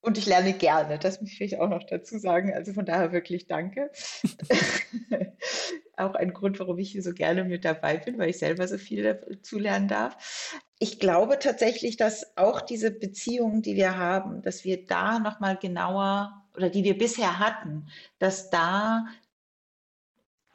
Und 0.00 0.16
ich 0.16 0.26
lerne 0.26 0.54
gerne, 0.54 0.98
das 0.98 1.20
möchte 1.20 1.44
ich 1.44 1.58
auch 1.58 1.68
noch 1.68 1.84
dazu 1.84 2.18
sagen. 2.18 2.54
Also 2.54 2.72
von 2.72 2.86
daher 2.86 3.12
wirklich 3.12 3.46
danke. 3.46 3.90
auch 5.96 6.14
ein 6.14 6.32
Grund, 6.32 6.58
warum 6.60 6.78
ich 6.78 6.92
hier 6.92 7.02
so 7.02 7.12
gerne 7.12 7.44
mit 7.44 7.66
dabei 7.66 7.98
bin, 7.98 8.16
weil 8.16 8.30
ich 8.30 8.38
selber 8.38 8.66
so 8.66 8.78
viel 8.78 9.02
dazu 9.02 9.58
lernen 9.58 9.86
darf. 9.88 10.64
Ich 10.78 10.98
glaube 10.98 11.38
tatsächlich, 11.38 11.98
dass 11.98 12.38
auch 12.38 12.62
diese 12.62 12.90
Beziehungen, 12.90 13.60
die 13.60 13.76
wir 13.76 13.98
haben, 13.98 14.40
dass 14.40 14.64
wir 14.64 14.86
da 14.86 15.18
nochmal 15.18 15.58
genauer 15.58 16.47
oder 16.58 16.68
die 16.68 16.84
wir 16.84 16.98
bisher 16.98 17.38
hatten, 17.38 17.86
dass 18.18 18.50
da 18.50 19.06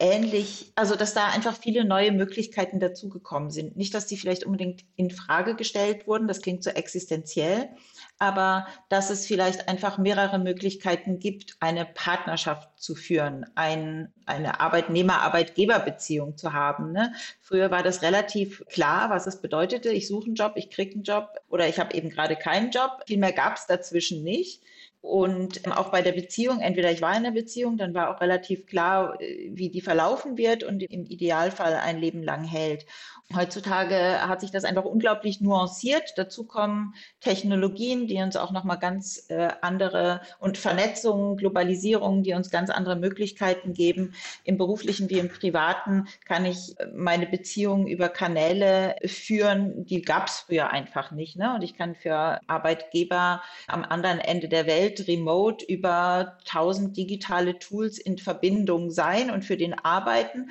ähnlich, 0.00 0.72
also 0.74 0.96
dass 0.96 1.14
da 1.14 1.28
einfach 1.28 1.56
viele 1.56 1.84
neue 1.84 2.10
Möglichkeiten 2.10 2.80
dazugekommen 2.80 3.50
sind. 3.50 3.76
Nicht, 3.76 3.94
dass 3.94 4.06
die 4.06 4.16
vielleicht 4.16 4.44
unbedingt 4.44 4.84
in 4.96 5.10
Frage 5.10 5.54
gestellt 5.54 6.06
wurden, 6.06 6.26
das 6.26 6.42
klingt 6.42 6.64
so 6.64 6.70
existenziell, 6.70 7.70
aber 8.18 8.66
dass 8.88 9.10
es 9.10 9.26
vielleicht 9.26 9.68
einfach 9.68 9.98
mehrere 9.98 10.38
Möglichkeiten 10.38 11.20
gibt, 11.20 11.56
eine 11.60 11.84
Partnerschaft 11.84 12.68
zu 12.76 12.96
führen, 12.96 13.46
ein, 13.54 14.12
eine 14.26 14.60
Arbeitnehmer-Arbeitgeber-Beziehung 14.60 16.36
zu 16.36 16.52
haben. 16.52 16.92
Ne? 16.92 17.12
Früher 17.40 17.70
war 17.70 17.84
das 17.84 18.02
relativ 18.02 18.64
klar, 18.68 19.10
was 19.10 19.26
es 19.28 19.40
bedeutete. 19.40 19.90
Ich 19.90 20.08
suche 20.08 20.26
einen 20.26 20.34
Job, 20.34 20.54
ich 20.56 20.70
kriege 20.70 20.94
einen 20.94 21.04
Job 21.04 21.40
oder 21.48 21.68
ich 21.68 21.78
habe 21.78 21.94
eben 21.94 22.10
gerade 22.10 22.34
keinen 22.34 22.72
Job. 22.72 23.04
Viel 23.06 23.18
mehr 23.18 23.32
gab 23.32 23.56
es 23.56 23.66
dazwischen 23.66 24.24
nicht. 24.24 24.62
Und 25.04 25.70
auch 25.70 25.90
bei 25.90 26.00
der 26.00 26.12
Beziehung, 26.12 26.60
entweder 26.60 26.90
ich 26.90 27.02
war 27.02 27.10
in 27.10 27.26
einer 27.26 27.32
Beziehung, 27.32 27.76
dann 27.76 27.92
war 27.92 28.08
auch 28.08 28.22
relativ 28.22 28.64
klar, 28.64 29.18
wie 29.50 29.68
die 29.68 29.82
verlaufen 29.82 30.38
wird 30.38 30.64
und 30.64 30.82
im 30.82 31.04
Idealfall 31.04 31.74
ein 31.74 31.98
Leben 31.98 32.22
lang 32.22 32.42
hält. 32.42 32.86
Heutzutage 33.34 33.96
hat 34.26 34.40
sich 34.40 34.50
das 34.50 34.64
einfach 34.64 34.84
unglaublich 34.84 35.42
nuanciert. 35.42 36.14
Dazu 36.16 36.44
kommen 36.44 36.94
Technologien, 37.20 38.06
die 38.06 38.16
uns 38.22 38.36
auch 38.36 38.50
nochmal 38.50 38.78
ganz 38.78 39.26
äh, 39.28 39.48
andere 39.60 40.22
und 40.38 40.56
Vernetzungen, 40.56 41.36
Globalisierung, 41.36 42.22
die 42.22 42.32
uns 42.32 42.50
ganz 42.50 42.70
andere 42.70 42.96
Möglichkeiten 42.96 43.74
geben. 43.74 44.14
Im 44.44 44.56
beruflichen 44.56 45.10
wie 45.10 45.18
im 45.18 45.28
privaten 45.28 46.06
kann 46.26 46.46
ich 46.46 46.76
meine 46.94 47.26
Beziehungen 47.26 47.86
über 47.86 48.08
Kanäle 48.08 48.96
führen, 49.04 49.84
die 49.84 50.00
gab 50.00 50.28
es 50.28 50.40
früher 50.40 50.70
einfach 50.70 51.10
nicht. 51.10 51.36
Ne? 51.36 51.54
Und 51.54 51.62
ich 51.62 51.76
kann 51.76 51.94
für 51.94 52.40
Arbeitgeber 52.46 53.42
am 53.66 53.84
anderen 53.84 54.18
Ende 54.18 54.48
der 54.48 54.66
Welt 54.66 54.93
remote 55.00 55.64
über 55.64 56.38
tausend 56.44 56.96
digitale 56.96 57.58
Tools 57.58 57.98
in 57.98 58.18
Verbindung 58.18 58.90
sein 58.90 59.30
und 59.30 59.44
für 59.44 59.56
den 59.56 59.74
arbeiten. 59.74 60.50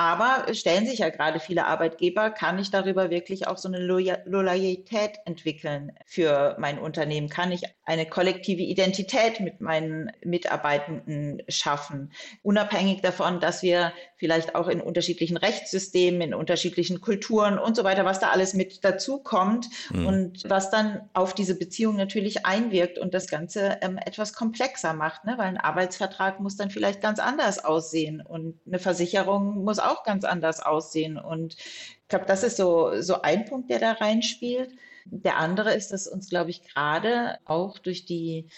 Aber 0.00 0.46
stellen 0.54 0.86
sich 0.86 1.00
ja 1.00 1.10
gerade 1.10 1.40
viele 1.40 1.66
Arbeitgeber, 1.66 2.30
kann 2.30 2.58
ich 2.58 2.70
darüber 2.70 3.10
wirklich 3.10 3.46
auch 3.46 3.58
so 3.58 3.68
eine 3.68 3.80
Loyalität 3.80 5.18
entwickeln 5.26 5.92
für 6.06 6.56
mein 6.58 6.78
Unternehmen? 6.78 7.28
Kann 7.28 7.52
ich 7.52 7.64
eine 7.84 8.06
kollektive 8.06 8.62
Identität 8.62 9.40
mit 9.40 9.60
meinen 9.60 10.10
Mitarbeitenden 10.24 11.42
schaffen? 11.48 12.12
Unabhängig 12.42 13.02
davon, 13.02 13.40
dass 13.40 13.62
wir 13.62 13.92
vielleicht 14.16 14.54
auch 14.54 14.68
in 14.68 14.80
unterschiedlichen 14.80 15.36
Rechtssystemen, 15.36 16.22
in 16.22 16.34
unterschiedlichen 16.34 17.02
Kulturen 17.02 17.58
und 17.58 17.76
so 17.76 17.84
weiter, 17.84 18.06
was 18.06 18.20
da 18.20 18.30
alles 18.30 18.54
mit 18.54 18.82
dazu 18.84 19.18
kommt 19.18 19.68
mhm. 19.90 20.06
und 20.06 20.44
was 20.48 20.70
dann 20.70 21.10
auf 21.12 21.34
diese 21.34 21.58
Beziehung 21.58 21.96
natürlich 21.96 22.46
einwirkt 22.46 22.98
und 22.98 23.12
das 23.12 23.28
Ganze 23.28 23.76
ähm, 23.82 23.98
etwas 23.98 24.32
komplexer 24.32 24.94
macht, 24.94 25.26
ne? 25.26 25.34
weil 25.36 25.48
ein 25.48 25.58
Arbeitsvertrag 25.58 26.40
muss 26.40 26.56
dann 26.56 26.70
vielleicht 26.70 27.02
ganz 27.02 27.18
anders 27.18 27.62
aussehen 27.62 28.22
und 28.22 28.58
eine 28.66 28.78
Versicherung 28.78 29.62
muss 29.64 29.78
auch 29.78 29.89
ganz 30.04 30.24
anders 30.24 30.60
aussehen. 30.60 31.18
Und 31.18 31.56
ich 31.56 32.08
glaube, 32.08 32.26
das 32.26 32.42
ist 32.42 32.56
so, 32.56 33.00
so 33.00 33.22
ein 33.22 33.44
Punkt, 33.44 33.70
der 33.70 33.78
da 33.78 33.92
reinspielt. 33.92 34.72
Der 35.06 35.38
andere 35.38 35.74
ist, 35.74 35.92
dass 35.92 36.06
uns, 36.06 36.28
glaube 36.28 36.50
ich, 36.50 36.62
gerade 36.62 37.38
auch 37.44 37.78
durch 37.78 38.04
die 38.04 38.48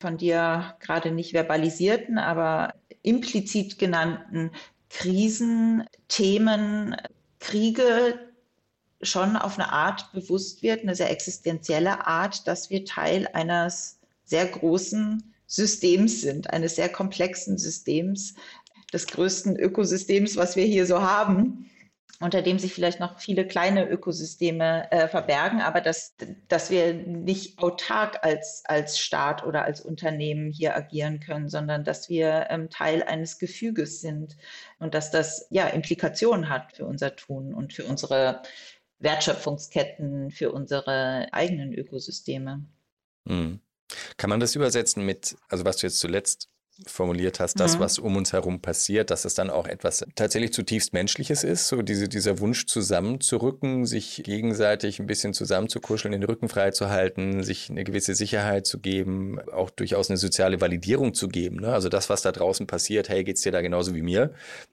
von 0.00 0.16
dir 0.16 0.76
gerade 0.80 1.10
nicht 1.10 1.32
verbalisierten, 1.32 2.18
aber 2.18 2.74
implizit 3.02 3.78
genannten 3.78 4.50
Krisen, 4.88 5.84
Themen, 6.08 6.96
Kriege 7.38 8.18
schon 9.02 9.36
auf 9.36 9.58
eine 9.58 9.72
Art 9.72 10.12
bewusst 10.12 10.62
wird, 10.62 10.82
eine 10.82 10.94
sehr 10.94 11.10
existenzielle 11.10 12.06
Art, 12.06 12.46
dass 12.46 12.70
wir 12.70 12.84
Teil 12.84 13.28
eines 13.32 13.98
sehr 14.24 14.46
großen 14.46 15.34
Systems 15.46 16.20
sind, 16.20 16.50
eines 16.50 16.76
sehr 16.76 16.88
komplexen 16.88 17.58
Systems, 17.58 18.34
des 18.92 19.06
größten 19.06 19.56
Ökosystems, 19.56 20.36
was 20.36 20.56
wir 20.56 20.64
hier 20.64 20.86
so 20.86 21.00
haben, 21.00 21.70
unter 22.20 22.42
dem 22.42 22.58
sich 22.58 22.74
vielleicht 22.74 23.00
noch 23.00 23.18
viele 23.18 23.46
kleine 23.46 23.88
Ökosysteme 23.88 24.90
äh, 24.92 25.08
verbergen, 25.08 25.62
aber 25.62 25.80
dass, 25.80 26.16
dass 26.48 26.70
wir 26.70 26.92
nicht 26.92 27.58
autark 27.58 28.18
als, 28.22 28.62
als 28.66 28.98
Staat 28.98 29.44
oder 29.44 29.64
als 29.64 29.80
Unternehmen 29.80 30.50
hier 30.50 30.76
agieren 30.76 31.20
können, 31.20 31.48
sondern 31.48 31.82
dass 31.82 32.10
wir 32.10 32.46
ähm, 32.50 32.68
Teil 32.68 33.02
eines 33.02 33.38
Gefüges 33.38 34.02
sind 34.02 34.36
und 34.78 34.94
dass 34.94 35.10
das 35.10 35.46
ja 35.50 35.66
Implikationen 35.68 36.50
hat 36.50 36.72
für 36.76 36.84
unser 36.84 37.16
Tun 37.16 37.54
und 37.54 37.72
für 37.72 37.84
unsere 37.84 38.42
Wertschöpfungsketten, 38.98 40.30
für 40.30 40.52
unsere 40.52 41.26
eigenen 41.32 41.72
Ökosysteme. 41.72 42.66
Mhm. 43.24 43.60
Kann 44.18 44.30
man 44.30 44.40
das 44.40 44.54
übersetzen 44.54 45.04
mit, 45.04 45.36
also 45.48 45.64
was 45.64 45.78
du 45.78 45.86
jetzt 45.86 46.00
zuletzt 46.00 46.48
formuliert 46.86 47.40
hast, 47.40 47.60
das, 47.60 47.76
mhm. 47.76 47.80
was 47.80 47.98
um 47.98 48.16
uns 48.16 48.32
herum 48.32 48.60
passiert, 48.60 49.10
dass 49.10 49.24
es 49.24 49.34
dann 49.34 49.50
auch 49.50 49.66
etwas 49.66 50.04
tatsächlich 50.14 50.52
zutiefst 50.52 50.92
Menschliches 50.92 51.44
ist, 51.44 51.68
so 51.68 51.82
diese, 51.82 52.08
dieser 52.08 52.38
Wunsch 52.40 52.66
zusammenzurücken, 52.66 53.86
sich 53.86 54.22
gegenseitig 54.24 55.00
ein 55.00 55.06
bisschen 55.06 55.34
zusammenzukuscheln, 55.34 56.12
den 56.12 56.22
Rücken 56.22 56.48
frei 56.48 56.70
zu 56.70 56.90
halten, 56.90 57.42
sich 57.42 57.70
eine 57.70 57.84
gewisse 57.84 58.14
Sicherheit 58.14 58.66
zu 58.66 58.78
geben, 58.78 59.38
auch 59.52 59.70
durchaus 59.70 60.10
eine 60.10 60.16
soziale 60.16 60.60
Validierung 60.60 61.14
zu 61.14 61.28
geben. 61.28 61.56
Ne? 61.56 61.72
Also 61.72 61.88
das, 61.88 62.08
was 62.08 62.22
da 62.22 62.32
draußen 62.32 62.66
passiert, 62.66 63.08
hey, 63.08 63.24
geht's 63.24 63.42
dir 63.42 63.52
da 63.52 63.60
genauso 63.60 63.94
wie 63.94 64.02
mir? 64.02 64.32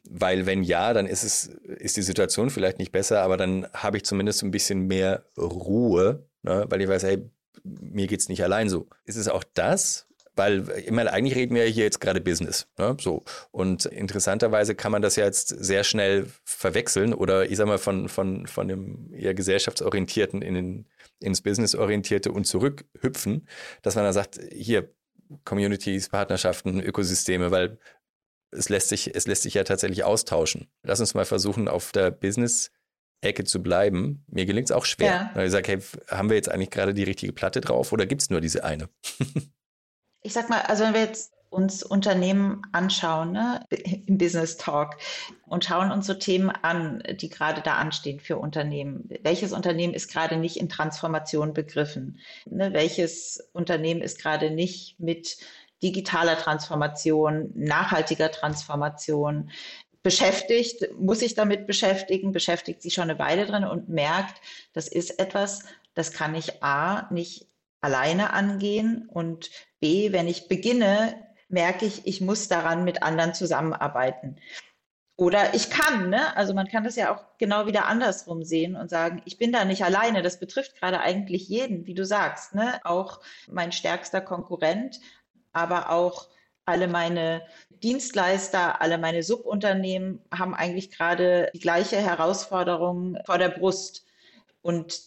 Weil 0.09 0.45
wenn 0.45 0.63
ja, 0.63 0.93
dann 0.93 1.07
ist 1.07 1.23
es, 1.23 1.47
ist 1.65 1.97
die 1.97 2.01
Situation 2.01 2.49
vielleicht 2.49 2.79
nicht 2.79 2.91
besser, 2.91 3.21
aber 3.21 3.37
dann 3.37 3.67
habe 3.73 3.97
ich 3.97 4.05
zumindest 4.05 4.43
ein 4.43 4.51
bisschen 4.51 4.87
mehr 4.87 5.23
Ruhe, 5.37 6.25
ne? 6.43 6.65
weil 6.69 6.81
ich 6.81 6.87
weiß, 6.87 7.03
hey, 7.03 7.29
mir 7.63 8.07
geht's 8.07 8.29
nicht 8.29 8.43
allein 8.43 8.69
so. 8.69 8.87
Ist 9.05 9.17
es 9.17 9.27
auch 9.27 9.43
das, 9.53 10.06
weil 10.37 10.69
ich 10.77 10.91
meine, 10.91 11.11
eigentlich 11.11 11.35
reden 11.35 11.55
wir 11.55 11.65
hier 11.65 11.83
jetzt 11.83 11.99
gerade 11.99 12.21
Business. 12.21 12.67
Ne? 12.77 12.95
So. 12.99 13.23
Und 13.51 13.85
interessanterweise 13.85 14.75
kann 14.75 14.91
man 14.91 15.01
das 15.01 15.15
ja 15.15 15.25
jetzt 15.25 15.49
sehr 15.49 15.83
schnell 15.83 16.27
verwechseln 16.43 17.13
oder 17.13 17.49
ich 17.49 17.57
sag 17.57 17.67
mal 17.67 17.77
von, 17.77 18.07
von, 18.09 18.47
von 18.47 18.67
dem 18.67 19.13
eher 19.13 19.33
gesellschaftsorientierten 19.33 20.41
in 20.41 20.53
den, 20.53 20.85
ins 21.19 21.41
Businessorientierte 21.41 22.31
und 22.31 22.45
zurückhüpfen, 22.45 23.47
dass 23.81 23.95
man 23.95 24.03
dann 24.03 24.13
sagt, 24.13 24.39
hier 24.51 24.93
Communities, 25.43 26.09
Partnerschaften, 26.09 26.79
Ökosysteme, 26.79 27.51
weil 27.51 27.79
es 28.51 28.69
lässt 28.69 28.89
sich, 28.89 29.13
es 29.13 29.27
lässt 29.27 29.43
sich 29.43 29.55
ja 29.55 29.63
tatsächlich 29.63 30.03
austauschen. 30.03 30.69
Lass 30.83 30.99
uns 30.99 31.13
mal 31.13 31.25
versuchen, 31.25 31.67
auf 31.67 31.91
der 31.91 32.11
Business 32.11 32.71
Ecke 33.21 33.43
zu 33.43 33.63
bleiben. 33.63 34.23
Mir 34.27 34.45
gelingt 34.45 34.69
es 34.69 34.71
auch 34.71 34.85
schwer. 34.85 35.31
Ja. 35.33 35.43
Ich 35.43 35.51
sage, 35.51 35.71
hey, 35.71 35.79
haben 36.09 36.29
wir 36.29 36.35
jetzt 36.35 36.49
eigentlich 36.49 36.69
gerade 36.69 36.93
die 36.93 37.03
richtige 37.03 37.33
Platte 37.33 37.61
drauf 37.61 37.91
oder 37.91 38.05
gibt 38.05 38.21
es 38.21 38.29
nur 38.29 38.41
diese 38.41 38.63
eine? 38.63 38.89
ich 40.27 40.33
sag 40.33 40.49
mal, 40.49 40.61
also 40.63 40.83
wenn 40.83 40.93
wir 40.93 41.01
jetzt 41.01 41.31
uns 41.49 41.83
Unternehmen 41.83 42.61
anschauen, 42.73 43.31
ne, 43.31 43.65
im 44.07 44.17
Business 44.17 44.57
Talk 44.57 44.97
und 45.45 45.63
schauen 45.63 45.89
uns 45.89 46.05
so 46.05 46.13
Themen 46.13 46.49
an, 46.49 47.01
die 47.15 47.29
gerade 47.29 47.61
da 47.61 47.75
anstehen 47.77 48.19
für 48.19 48.35
Unternehmen. 48.35 49.09
Welches 49.21 49.53
Unternehmen 49.53 49.93
ist 49.93 50.11
gerade 50.11 50.35
nicht 50.35 50.57
in 50.57 50.67
Transformation 50.67 51.53
begriffen? 51.53 52.19
Ne, 52.45 52.73
welches 52.73 53.49
Unternehmen 53.53 54.01
ist 54.01 54.21
gerade 54.21 54.51
nicht 54.51 54.99
mit 54.99 55.37
digitaler 55.81 56.37
Transformation, 56.37 57.49
nachhaltiger 57.55 58.29
Transformation 58.29 59.49
beschäftigt, 60.03 60.89
muss 60.99 61.19
sich 61.19 61.35
damit 61.35 61.67
beschäftigen, 61.67 62.33
beschäftigt 62.33 62.81
sich 62.81 62.93
schon 62.93 63.09
eine 63.09 63.17
Weile 63.17 63.45
drin 63.45 63.63
und 63.63 63.87
merkt, 63.87 64.41
das 64.73 64.89
ist 64.89 65.19
etwas, 65.19 65.63
das 65.93 66.11
kann 66.11 66.35
ich 66.35 66.61
A 66.61 67.07
nicht 67.13 67.47
alleine 67.81 68.33
angehen 68.33 69.07
und 69.09 69.49
B, 69.79 70.11
wenn 70.11 70.27
ich 70.27 70.47
beginne, 70.47 71.27
merke 71.49 71.85
ich, 71.85 72.05
ich 72.05 72.21
muss 72.21 72.47
daran 72.47 72.83
mit 72.83 73.03
anderen 73.03 73.33
zusammenarbeiten. 73.33 74.37
Oder 75.15 75.55
ich 75.55 75.71
kann, 75.71 76.11
ne? 76.11 76.35
Also 76.37 76.53
man 76.53 76.67
kann 76.67 76.83
das 76.83 76.95
ja 76.95 77.13
auch 77.13 77.23
genau 77.39 77.65
wieder 77.65 77.87
andersrum 77.87 78.43
sehen 78.43 78.75
und 78.75 78.89
sagen, 78.91 79.23
ich 79.25 79.39
bin 79.39 79.51
da 79.51 79.65
nicht 79.65 79.83
alleine. 79.83 80.21
Das 80.21 80.39
betrifft 80.39 80.75
gerade 80.79 80.99
eigentlich 80.99 81.49
jeden, 81.49 81.87
wie 81.87 81.95
du 81.95 82.05
sagst, 82.05 82.53
ne? 82.53 82.79
Auch 82.83 83.21
mein 83.47 83.71
stärkster 83.71 84.21
Konkurrent, 84.21 84.99
aber 85.53 85.89
auch 85.89 86.27
alle 86.65 86.87
meine 86.87 87.41
Dienstleister, 87.69 88.79
alle 88.81 88.99
meine 88.99 89.23
Subunternehmen 89.23 90.21
haben 90.31 90.53
eigentlich 90.53 90.91
gerade 90.91 91.49
die 91.53 91.59
gleiche 91.59 91.97
Herausforderung 91.97 93.17
vor 93.25 93.39
der 93.39 93.49
Brust. 93.49 94.05
Und 94.61 95.01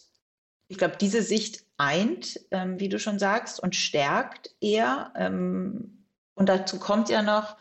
ich 0.71 0.77
glaube, 0.77 0.95
diese 0.95 1.21
Sicht 1.21 1.65
eint, 1.75 2.39
ähm, 2.49 2.79
wie 2.79 2.87
du 2.87 2.97
schon 2.97 3.19
sagst, 3.19 3.61
und 3.61 3.75
stärkt 3.75 4.55
eher. 4.61 5.11
Ähm, 5.17 6.05
und 6.33 6.47
dazu 6.47 6.79
kommt 6.79 7.09
ja 7.09 7.21
noch, 7.21 7.57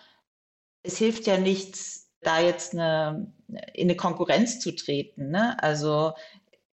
es 0.85 0.97
hilft 0.97 1.27
ja 1.27 1.37
nichts, 1.37 2.09
da 2.21 2.41
jetzt 2.41 2.73
eine, 2.73 3.33
in 3.75 3.89
eine 3.89 3.97
Konkurrenz 3.97 4.61
zu 4.61 4.71
treten. 4.77 5.31
Ne? 5.31 5.61
Also 5.61 6.13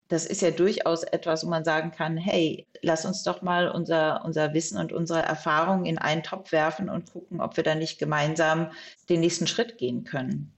das 0.07 0.25
ist 0.25 0.41
ja 0.41 0.51
durchaus 0.51 1.03
etwas, 1.03 1.45
wo 1.45 1.49
man 1.49 1.65
sagen 1.65 1.91
kann, 1.91 2.15
hey, 2.15 2.65
lass 2.81 3.05
uns 3.05 3.23
doch 3.23 3.41
mal 3.41 3.69
unser, 3.69 4.23
unser 4.23 4.53
Wissen 4.53 4.77
und 4.77 4.93
unsere 4.93 5.21
Erfahrungen 5.21 5.85
in 5.85 5.97
einen 5.97 6.23
Topf 6.23 6.53
werfen 6.53 6.89
und 6.89 7.11
gucken, 7.11 7.41
ob 7.41 7.57
wir 7.57 7.65
da 7.65 7.75
nicht 7.75 7.99
gemeinsam 7.99 8.71
den 9.09 9.19
nächsten 9.19 9.47
Schritt 9.47 9.77
gehen 9.77 10.05
können. 10.05 10.53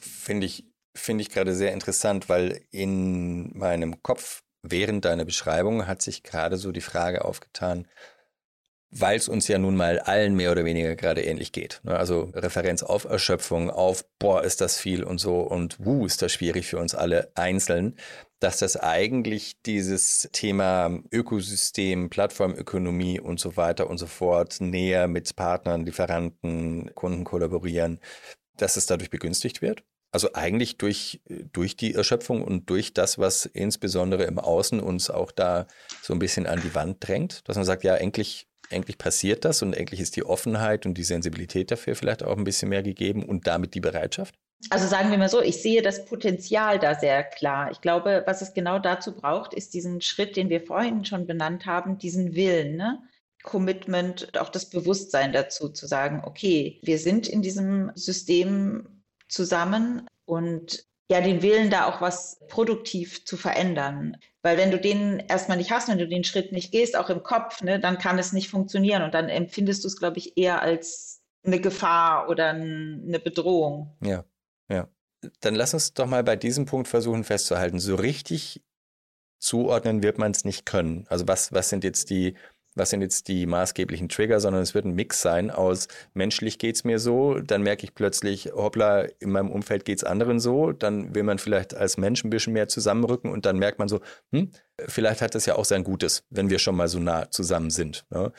Finde 0.00 0.46
ich 0.46 0.73
finde 0.94 1.22
ich 1.22 1.30
gerade 1.30 1.54
sehr 1.54 1.72
interessant, 1.72 2.28
weil 2.28 2.62
in 2.70 3.56
meinem 3.56 4.02
Kopf 4.02 4.42
während 4.62 5.04
deiner 5.04 5.24
Beschreibung 5.24 5.86
hat 5.86 6.02
sich 6.02 6.22
gerade 6.22 6.56
so 6.56 6.72
die 6.72 6.80
Frage 6.80 7.24
aufgetan, 7.24 7.86
weil 8.96 9.16
es 9.16 9.28
uns 9.28 9.48
ja 9.48 9.58
nun 9.58 9.76
mal 9.76 9.98
allen 9.98 10.36
mehr 10.36 10.52
oder 10.52 10.64
weniger 10.64 10.94
gerade 10.94 11.22
ähnlich 11.22 11.50
geht. 11.50 11.80
Ne? 11.82 11.96
Also 11.96 12.30
Referenz 12.34 12.82
auf 12.84 13.04
Erschöpfung, 13.04 13.70
auf, 13.70 14.04
boah, 14.20 14.44
ist 14.44 14.60
das 14.60 14.78
viel 14.78 15.02
und 15.02 15.18
so 15.18 15.40
und 15.40 15.84
wuh, 15.84 16.06
ist 16.06 16.22
das 16.22 16.32
schwierig 16.32 16.66
für 16.66 16.78
uns 16.78 16.94
alle 16.94 17.32
einzeln, 17.34 17.96
dass 18.38 18.58
das 18.58 18.76
eigentlich 18.76 19.60
dieses 19.62 20.28
Thema 20.32 21.00
Ökosystem, 21.10 22.08
Plattformökonomie 22.08 23.18
und 23.18 23.40
so 23.40 23.56
weiter 23.56 23.90
und 23.90 23.98
so 23.98 24.06
fort 24.06 24.60
näher 24.60 25.08
mit 25.08 25.34
Partnern, 25.34 25.84
Lieferanten, 25.84 26.94
Kunden 26.94 27.24
kollaborieren, 27.24 28.00
dass 28.56 28.76
es 28.76 28.86
dadurch 28.86 29.10
begünstigt 29.10 29.60
wird. 29.60 29.82
Also 30.14 30.28
eigentlich 30.32 30.78
durch, 30.78 31.20
durch 31.52 31.76
die 31.76 31.94
Erschöpfung 31.94 32.44
und 32.44 32.70
durch 32.70 32.94
das, 32.94 33.18
was 33.18 33.46
insbesondere 33.46 34.22
im 34.22 34.38
Außen 34.38 34.78
uns 34.78 35.10
auch 35.10 35.32
da 35.32 35.66
so 36.02 36.12
ein 36.12 36.20
bisschen 36.20 36.46
an 36.46 36.60
die 36.62 36.72
Wand 36.76 36.98
drängt, 37.00 37.48
dass 37.48 37.56
man 37.56 37.64
sagt, 37.64 37.82
ja, 37.82 37.96
endlich, 37.96 38.46
endlich 38.70 38.96
passiert 38.96 39.44
das 39.44 39.60
und 39.60 39.72
endlich 39.72 39.98
ist 39.98 40.14
die 40.14 40.24
Offenheit 40.24 40.86
und 40.86 40.94
die 40.94 41.02
Sensibilität 41.02 41.72
dafür 41.72 41.96
vielleicht 41.96 42.22
auch 42.22 42.36
ein 42.36 42.44
bisschen 42.44 42.68
mehr 42.68 42.84
gegeben 42.84 43.24
und 43.24 43.48
damit 43.48 43.74
die 43.74 43.80
Bereitschaft? 43.80 44.36
Also 44.70 44.86
sagen 44.86 45.10
wir 45.10 45.18
mal 45.18 45.28
so, 45.28 45.42
ich 45.42 45.60
sehe 45.60 45.82
das 45.82 46.04
Potenzial 46.04 46.78
da 46.78 46.94
sehr 46.94 47.24
klar. 47.24 47.72
Ich 47.72 47.80
glaube, 47.80 48.22
was 48.24 48.40
es 48.40 48.54
genau 48.54 48.78
dazu 48.78 49.16
braucht, 49.16 49.52
ist 49.52 49.74
diesen 49.74 50.00
Schritt, 50.00 50.36
den 50.36 50.48
wir 50.48 50.60
vorhin 50.60 51.04
schon 51.04 51.26
benannt 51.26 51.66
haben, 51.66 51.98
diesen 51.98 52.36
Willen. 52.36 52.76
Ne? 52.76 53.00
Commitment, 53.42 54.38
auch 54.38 54.48
das 54.48 54.70
Bewusstsein 54.70 55.32
dazu 55.32 55.70
zu 55.70 55.88
sagen, 55.88 56.22
okay, 56.24 56.78
wir 56.84 57.00
sind 57.00 57.26
in 57.26 57.42
diesem 57.42 57.90
System 57.96 58.93
zusammen 59.28 60.06
und 60.24 60.86
ja, 61.10 61.20
den 61.20 61.42
Willen, 61.42 61.70
da 61.70 61.86
auch 61.86 62.00
was 62.00 62.40
produktiv 62.48 63.24
zu 63.26 63.36
verändern. 63.36 64.16
Weil 64.42 64.56
wenn 64.56 64.70
du 64.70 64.78
den 64.80 65.20
erstmal 65.20 65.58
nicht 65.58 65.70
hast, 65.70 65.88
wenn 65.88 65.98
du 65.98 66.08
den 66.08 66.24
Schritt 66.24 66.52
nicht 66.52 66.72
gehst, 66.72 66.96
auch 66.96 67.10
im 67.10 67.22
Kopf, 67.22 67.62
ne, 67.62 67.78
dann 67.78 67.98
kann 67.98 68.18
es 68.18 68.32
nicht 68.32 68.48
funktionieren 68.48 69.02
und 69.02 69.12
dann 69.12 69.28
empfindest 69.28 69.84
du 69.84 69.88
es, 69.88 69.98
glaube 69.98 70.18
ich, 70.18 70.36
eher 70.36 70.62
als 70.62 71.22
eine 71.44 71.60
Gefahr 71.60 72.28
oder 72.28 72.50
eine 72.50 73.18
Bedrohung. 73.18 73.96
Ja, 74.02 74.24
ja. 74.70 74.88
Dann 75.40 75.54
lass 75.54 75.74
uns 75.74 75.94
doch 75.94 76.06
mal 76.06 76.24
bei 76.24 76.36
diesem 76.36 76.66
Punkt 76.66 76.88
versuchen 76.88 77.24
festzuhalten. 77.24 77.78
So 77.78 77.94
richtig 77.94 78.62
zuordnen 79.38 80.02
wird 80.02 80.18
man 80.18 80.32
es 80.32 80.44
nicht 80.44 80.64
können. 80.64 81.06
Also 81.08 81.28
was, 81.28 81.52
was 81.52 81.68
sind 81.68 81.84
jetzt 81.84 82.08
die 82.08 82.34
was 82.74 82.90
sind 82.90 83.02
jetzt 83.02 83.28
die 83.28 83.46
maßgeblichen 83.46 84.08
Trigger, 84.08 84.40
sondern 84.40 84.62
es 84.62 84.74
wird 84.74 84.84
ein 84.84 84.94
Mix 84.94 85.22
sein 85.22 85.50
aus 85.50 85.88
menschlich 86.12 86.58
geht 86.58 86.76
es 86.76 86.84
mir 86.84 86.98
so, 86.98 87.38
dann 87.38 87.62
merke 87.62 87.84
ich 87.84 87.94
plötzlich, 87.94 88.52
hoppla, 88.54 89.02
in 89.20 89.30
meinem 89.30 89.50
Umfeld 89.50 89.84
geht 89.84 89.98
es 89.98 90.04
anderen 90.04 90.40
so, 90.40 90.72
dann 90.72 91.14
will 91.14 91.22
man 91.22 91.38
vielleicht 91.38 91.74
als 91.74 91.96
Mensch 91.96 92.24
ein 92.24 92.30
bisschen 92.30 92.52
mehr 92.52 92.68
zusammenrücken 92.68 93.30
und 93.30 93.46
dann 93.46 93.58
merkt 93.58 93.78
man 93.78 93.88
so, 93.88 94.00
hm, 94.32 94.50
vielleicht 94.86 95.22
hat 95.22 95.34
das 95.34 95.46
ja 95.46 95.56
auch 95.56 95.64
sein 95.64 95.84
Gutes, 95.84 96.24
wenn 96.30 96.50
wir 96.50 96.58
schon 96.58 96.76
mal 96.76 96.88
so 96.88 96.98
nah 96.98 97.30
zusammen 97.30 97.70
sind. 97.70 98.06
Ne? 98.10 98.32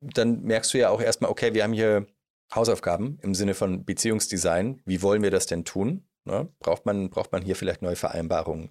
Dann 0.00 0.42
merkst 0.42 0.74
du 0.74 0.78
ja 0.78 0.90
auch 0.90 1.00
erstmal, 1.00 1.30
okay, 1.30 1.54
wir 1.54 1.62
haben 1.62 1.72
hier 1.72 2.06
Hausaufgaben 2.54 3.18
im 3.22 3.34
Sinne 3.34 3.54
von 3.54 3.84
Beziehungsdesign. 3.84 4.82
Wie 4.84 5.02
wollen 5.02 5.22
wir 5.22 5.30
das 5.30 5.46
denn 5.46 5.64
tun? 5.64 6.04
Ne? 6.24 6.48
Braucht, 6.58 6.86
man, 6.86 7.10
braucht 7.10 7.32
man 7.32 7.42
hier 7.42 7.56
vielleicht 7.56 7.82
neue 7.82 7.96
Vereinbarungen? 7.96 8.70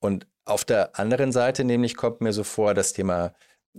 Und 0.00 0.26
auf 0.44 0.64
der 0.64 0.98
anderen 0.98 1.32
Seite 1.32 1.64
nämlich 1.64 1.96
kommt 1.96 2.20
mir 2.20 2.32
so 2.32 2.42
vor, 2.42 2.74
das 2.74 2.92
Thema 2.92 3.34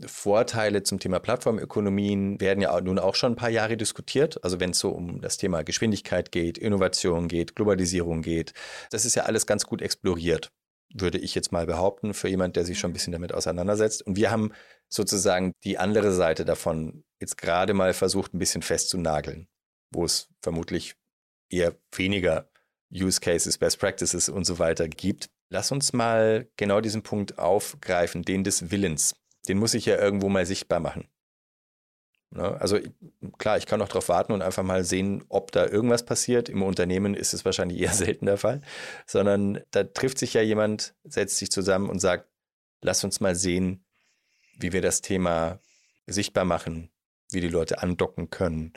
Vorteile 0.05 0.83
zum 0.83 0.99
Thema 0.99 1.19
Plattformökonomien 1.19 2.39
werden 2.39 2.61
ja 2.61 2.79
nun 2.81 2.99
auch 2.99 3.15
schon 3.15 3.33
ein 3.33 3.35
paar 3.35 3.49
Jahre 3.49 3.77
diskutiert. 3.77 4.43
Also 4.43 4.59
wenn 4.59 4.71
es 4.71 4.79
so 4.79 4.89
um 4.89 5.21
das 5.21 5.37
Thema 5.37 5.63
Geschwindigkeit 5.63 6.31
geht, 6.31 6.57
Innovation 6.57 7.27
geht, 7.27 7.55
Globalisierung 7.55 8.21
geht, 8.21 8.53
das 8.91 9.05
ist 9.05 9.15
ja 9.15 9.23
alles 9.23 9.45
ganz 9.45 9.65
gut 9.65 9.81
exploriert, 9.81 10.51
würde 10.93 11.17
ich 11.17 11.35
jetzt 11.35 11.51
mal 11.51 11.65
behaupten, 11.65 12.13
für 12.13 12.29
jemand, 12.29 12.55
der 12.55 12.65
sich 12.65 12.79
schon 12.79 12.91
ein 12.91 12.93
bisschen 12.93 13.13
damit 13.13 13.33
auseinandersetzt. 13.33 14.05
Und 14.05 14.15
wir 14.15 14.31
haben 14.31 14.51
sozusagen 14.87 15.53
die 15.63 15.77
andere 15.77 16.11
Seite 16.11 16.45
davon 16.45 17.03
jetzt 17.19 17.37
gerade 17.37 17.73
mal 17.73 17.93
versucht, 17.93 18.33
ein 18.33 18.39
bisschen 18.39 18.61
festzunageln, 18.61 19.47
wo 19.91 20.05
es 20.05 20.29
vermutlich 20.41 20.95
eher 21.49 21.75
weniger 21.91 22.49
Use 22.91 23.19
Cases, 23.19 23.57
Best 23.57 23.79
Practices 23.79 24.29
und 24.29 24.45
so 24.45 24.59
weiter 24.59 24.87
gibt. 24.87 25.29
Lass 25.49 25.71
uns 25.71 25.93
mal 25.93 26.47
genau 26.57 26.81
diesen 26.81 27.03
Punkt 27.03 27.37
aufgreifen, 27.39 28.23
den 28.23 28.43
des 28.43 28.71
Willens 28.71 29.15
den 29.49 29.57
muss 29.57 29.73
ich 29.73 29.85
ja 29.85 29.97
irgendwo 29.97 30.29
mal 30.29 30.45
sichtbar 30.45 30.79
machen. 30.79 31.09
Ne? 32.31 32.59
Also 32.61 32.79
klar, 33.37 33.57
ich 33.57 33.65
kann 33.65 33.81
auch 33.81 33.87
darauf 33.87 34.09
warten 34.09 34.31
und 34.31 34.41
einfach 34.41 34.63
mal 34.63 34.83
sehen, 34.83 35.25
ob 35.29 35.51
da 35.51 35.65
irgendwas 35.65 36.05
passiert. 36.05 36.49
Im 36.49 36.61
Unternehmen 36.61 37.15
ist 37.15 37.33
es 37.33 37.45
wahrscheinlich 37.45 37.79
eher 37.79 37.93
selten 37.93 38.27
der 38.27 38.37
Fall, 38.37 38.61
sondern 39.05 39.61
da 39.71 39.83
trifft 39.83 40.19
sich 40.19 40.33
ja 40.33 40.41
jemand, 40.41 40.93
setzt 41.03 41.37
sich 41.37 41.51
zusammen 41.51 41.89
und 41.89 41.99
sagt, 41.99 42.29
lass 42.81 43.03
uns 43.03 43.19
mal 43.19 43.35
sehen, 43.35 43.83
wie 44.57 44.71
wir 44.71 44.81
das 44.81 45.01
Thema 45.01 45.59
sichtbar 46.05 46.45
machen, 46.45 46.91
wie 47.31 47.41
die 47.41 47.47
Leute 47.47 47.81
andocken 47.81 48.29
können, 48.29 48.73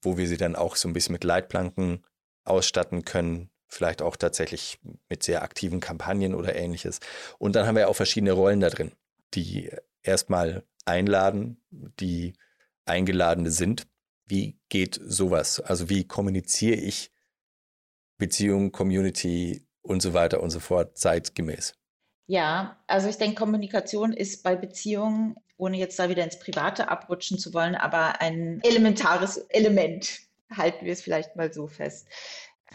wo 0.00 0.16
wir 0.16 0.26
sie 0.26 0.36
dann 0.36 0.56
auch 0.56 0.76
so 0.76 0.88
ein 0.88 0.92
bisschen 0.92 1.12
mit 1.12 1.24
Leitplanken 1.24 2.04
ausstatten 2.44 3.04
können, 3.04 3.50
vielleicht 3.68 4.02
auch 4.02 4.16
tatsächlich 4.16 4.78
mit 5.08 5.22
sehr 5.22 5.42
aktiven 5.42 5.80
Kampagnen 5.80 6.34
oder 6.34 6.54
ähnliches. 6.56 7.00
Und 7.38 7.56
dann 7.56 7.66
haben 7.66 7.76
wir 7.76 7.88
auch 7.88 7.96
verschiedene 7.96 8.32
Rollen 8.32 8.60
da 8.60 8.70
drin 8.70 8.92
die 9.34 9.70
erstmal 10.02 10.64
einladen, 10.84 11.62
die 11.70 12.34
Eingeladene 12.84 13.50
sind. 13.50 13.86
Wie 14.26 14.58
geht 14.68 15.00
sowas? 15.02 15.60
Also 15.60 15.88
wie 15.88 16.06
kommuniziere 16.06 16.76
ich 16.76 17.12
Beziehung, 18.18 18.72
Community 18.72 19.66
und 19.82 20.00
so 20.00 20.14
weiter 20.14 20.42
und 20.42 20.50
so 20.50 20.60
fort 20.60 20.96
zeitgemäß? 20.96 21.74
Ja, 22.26 22.82
also 22.86 23.08
ich 23.08 23.18
denke, 23.18 23.36
Kommunikation 23.36 24.12
ist 24.12 24.42
bei 24.42 24.54
Beziehungen, 24.56 25.36
ohne 25.56 25.76
jetzt 25.76 25.98
da 25.98 26.08
wieder 26.08 26.24
ins 26.24 26.38
Private 26.38 26.88
abrutschen 26.88 27.38
zu 27.38 27.52
wollen, 27.52 27.74
aber 27.74 28.20
ein 28.20 28.60
elementares 28.62 29.38
Element. 29.48 30.20
Halten 30.50 30.84
wir 30.84 30.92
es 30.92 31.02
vielleicht 31.02 31.36
mal 31.36 31.52
so 31.52 31.66
fest. 31.66 32.06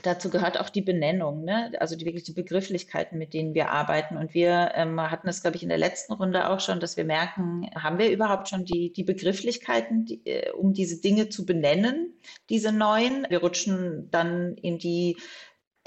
Dazu 0.04 0.30
gehört 0.30 0.60
auch 0.60 0.70
die 0.70 0.82
Benennung, 0.82 1.44
ne? 1.44 1.72
also 1.80 1.96
die 1.96 2.06
wirklich 2.06 2.24
die 2.24 2.34
Begrifflichkeiten, 2.34 3.18
mit 3.18 3.34
denen 3.34 3.54
wir 3.54 3.72
arbeiten. 3.72 4.18
Und 4.18 4.34
wir 4.34 4.72
ähm, 4.76 5.00
hatten 5.02 5.28
es, 5.28 5.42
glaube 5.42 5.58
ich, 5.58 5.64
in 5.64 5.70
der 5.70 5.78
letzten 5.78 6.14
Runde 6.14 6.50
auch 6.50 6.60
schon, 6.60 6.80
dass 6.80 6.98
wir 6.98 7.06
merken, 7.06 7.70
haben 7.76 7.98
wir 7.98 8.12
überhaupt 8.12 8.50
schon 8.50 8.66
die, 8.66 8.92
die 8.94 9.04
Begrifflichkeiten, 9.04 10.06
die, 10.06 10.26
äh, 10.26 10.52
um 10.52 10.74
diese 10.74 11.02
Dinge 11.02 11.30
zu 11.30 11.46
benennen, 11.46 12.14
diese 12.50 12.72
neuen. 12.72 13.26
Wir 13.30 13.40
rutschen 13.40 14.10
dann 14.12 14.56
in 14.56 14.78
die 14.78 15.18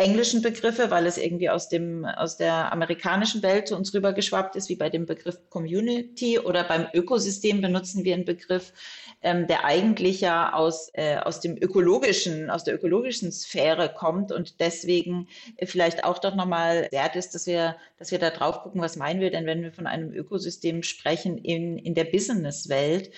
englischen 0.00 0.40
Begriffe, 0.40 0.90
weil 0.90 1.06
es 1.06 1.18
irgendwie 1.18 1.50
aus 1.50 1.68
dem 1.68 2.04
aus 2.04 2.38
der 2.38 2.72
amerikanischen 2.72 3.42
Welt 3.42 3.68
zu 3.68 3.76
uns 3.76 3.92
rübergeschwappt 3.92 4.56
ist, 4.56 4.68
wie 4.68 4.76
bei 4.76 4.88
dem 4.88 5.06
Begriff 5.06 5.38
Community 5.50 6.38
oder 6.38 6.64
beim 6.64 6.86
Ökosystem 6.94 7.60
benutzen 7.60 8.04
wir 8.04 8.14
einen 8.14 8.24
Begriff, 8.24 8.72
ähm, 9.22 9.46
der 9.46 9.64
eigentlich 9.64 10.20
ja 10.22 10.54
aus, 10.54 10.90
äh, 10.94 11.18
aus 11.18 11.40
dem 11.40 11.56
ökologischen, 11.56 12.48
aus 12.48 12.64
der 12.64 12.74
ökologischen 12.74 13.30
Sphäre 13.32 13.92
kommt 13.92 14.32
und 14.32 14.60
deswegen 14.60 15.28
vielleicht 15.62 16.04
auch 16.04 16.18
doch 16.18 16.34
nochmal 16.34 16.88
wert 16.90 17.16
ist, 17.16 17.34
dass 17.34 17.46
wir, 17.46 17.76
dass 17.98 18.10
wir 18.10 18.18
da 18.18 18.30
drauf 18.30 18.62
gucken, 18.62 18.80
was 18.80 18.96
meinen 18.96 19.20
wir 19.20 19.30
denn, 19.30 19.46
wenn 19.46 19.62
wir 19.62 19.72
von 19.72 19.86
einem 19.86 20.12
Ökosystem 20.12 20.82
sprechen 20.82 21.36
in, 21.36 21.76
in 21.78 21.94
der 21.94 22.04
Businesswelt, 22.04 23.10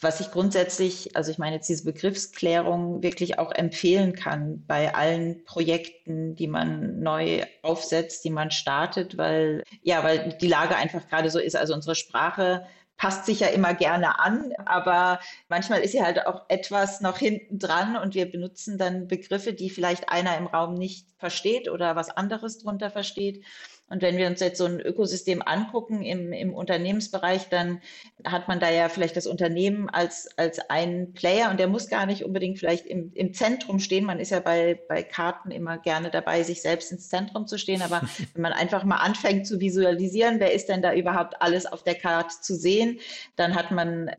was 0.00 0.20
ich 0.20 0.30
grundsätzlich, 0.30 1.16
also 1.16 1.30
ich 1.30 1.38
meine 1.38 1.56
jetzt 1.56 1.68
diese 1.68 1.84
Begriffsklärung 1.84 3.02
wirklich 3.02 3.38
auch 3.38 3.52
empfehlen 3.52 4.12
kann 4.12 4.64
bei 4.66 4.94
allen 4.94 5.44
Projekten, 5.44 6.19
die 6.34 6.46
man 6.46 7.00
neu 7.00 7.44
aufsetzt, 7.62 8.24
die 8.24 8.30
man 8.30 8.50
startet, 8.50 9.16
weil, 9.16 9.62
ja, 9.82 10.04
weil 10.04 10.36
die 10.40 10.48
Lage 10.48 10.76
einfach 10.76 11.08
gerade 11.08 11.30
so 11.30 11.38
ist. 11.38 11.56
Also 11.56 11.74
unsere 11.74 11.94
Sprache 11.94 12.66
passt 13.00 13.24
sich 13.24 13.40
ja 13.40 13.46
immer 13.46 13.72
gerne 13.72 14.18
an, 14.18 14.52
aber 14.66 15.20
manchmal 15.48 15.80
ist 15.80 15.92
sie 15.92 16.02
halt 16.02 16.26
auch 16.26 16.44
etwas 16.48 17.00
noch 17.00 17.16
hinten 17.16 17.58
dran 17.58 17.96
und 17.96 18.14
wir 18.14 18.30
benutzen 18.30 18.76
dann 18.76 19.08
Begriffe, 19.08 19.54
die 19.54 19.70
vielleicht 19.70 20.10
einer 20.10 20.36
im 20.36 20.46
Raum 20.46 20.74
nicht 20.74 21.06
versteht 21.16 21.70
oder 21.70 21.96
was 21.96 22.10
anderes 22.10 22.58
drunter 22.58 22.90
versteht. 22.90 23.42
Und 23.90 24.02
wenn 24.02 24.16
wir 24.16 24.28
uns 24.28 24.40
jetzt 24.40 24.58
so 24.58 24.64
ein 24.64 24.80
Ökosystem 24.80 25.42
angucken 25.44 26.02
im, 26.02 26.32
im 26.32 26.54
Unternehmensbereich, 26.54 27.48
dann 27.48 27.80
hat 28.24 28.46
man 28.46 28.60
da 28.60 28.70
ja 28.70 28.88
vielleicht 28.88 29.16
das 29.16 29.26
Unternehmen 29.26 29.90
als, 29.90 30.28
als 30.38 30.60
ein 30.70 31.12
Player 31.12 31.50
und 31.50 31.58
der 31.58 31.66
muss 31.66 31.88
gar 31.88 32.06
nicht 32.06 32.24
unbedingt 32.24 32.60
vielleicht 32.60 32.86
im, 32.86 33.10
im 33.14 33.34
Zentrum 33.34 33.80
stehen. 33.80 34.04
Man 34.04 34.20
ist 34.20 34.30
ja 34.30 34.38
bei, 34.38 34.80
bei 34.88 35.02
Karten 35.02 35.50
immer 35.50 35.76
gerne 35.76 36.10
dabei, 36.10 36.44
sich 36.44 36.62
selbst 36.62 36.92
ins 36.92 37.08
Zentrum 37.08 37.48
zu 37.48 37.58
stehen. 37.58 37.82
Aber 37.82 38.00
wenn 38.34 38.42
man 38.42 38.52
einfach 38.52 38.84
mal 38.84 38.98
anfängt 38.98 39.48
zu 39.48 39.58
visualisieren, 39.58 40.38
wer 40.38 40.54
ist 40.54 40.68
denn 40.68 40.82
da 40.82 40.94
überhaupt 40.94 41.42
alles 41.42 41.66
auf 41.66 41.82
der 41.82 41.96
Karte 41.96 42.36
zu 42.40 42.54
sehen, 42.54 43.00
dann 43.34 43.56
hat 43.56 43.72
man 43.72 44.10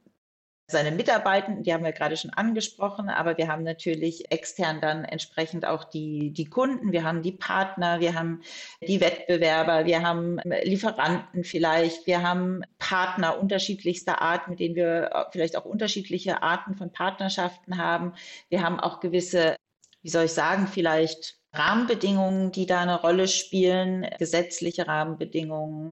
seine 0.72 0.92
Mitarbeitenden, 0.92 1.64
die 1.64 1.74
haben 1.74 1.84
wir 1.84 1.92
gerade 1.92 2.18
schon 2.18 2.32
angesprochen, 2.32 3.10
aber 3.10 3.38
wir 3.38 3.48
haben 3.48 3.64
natürlich 3.64 4.32
extern 4.32 4.82
dann 4.82 5.06
entsprechend 5.06 5.66
auch 5.66 5.84
die, 5.84 6.32
die 6.32 6.46
Kunden, 6.46 6.92
wir 6.92 7.04
haben 7.04 7.22
die 7.22 7.32
Partner, 7.32 8.00
wir 8.00 8.16
haben 8.16 8.42
die 8.88 9.02
Wettbewerber, 9.02 9.86
wir 9.86 10.02
haben 10.02 10.40
Lieferanten 10.64 11.44
vielleicht, 11.44 12.08
wir 12.08 12.24
haben 12.24 12.64
Partner 12.80 13.40
unterschiedlichster 13.40 14.22
Art, 14.22 14.48
mit 14.48 14.60
denen 14.60 14.76
wir 14.76 15.28
vielleicht 15.32 15.56
auch 15.56 15.66
unterschiedliche 15.66 16.42
Arten 16.42 16.76
von 16.76 16.92
Partnerschaften 16.92 17.78
haben. 17.78 18.14
Wir 18.50 18.64
haben 18.64 18.80
auch 18.80 19.00
gewisse, 19.00 19.56
wie 20.02 20.10
soll 20.10 20.26
ich 20.26 20.34
sagen, 20.34 20.68
vielleicht 20.68 21.38
Rahmenbedingungen, 21.54 22.52
die 22.52 22.66
da 22.66 22.82
eine 22.82 23.00
Rolle 23.00 23.28
spielen, 23.28 24.08
gesetzliche 24.18 24.88
Rahmenbedingungen, 24.88 25.92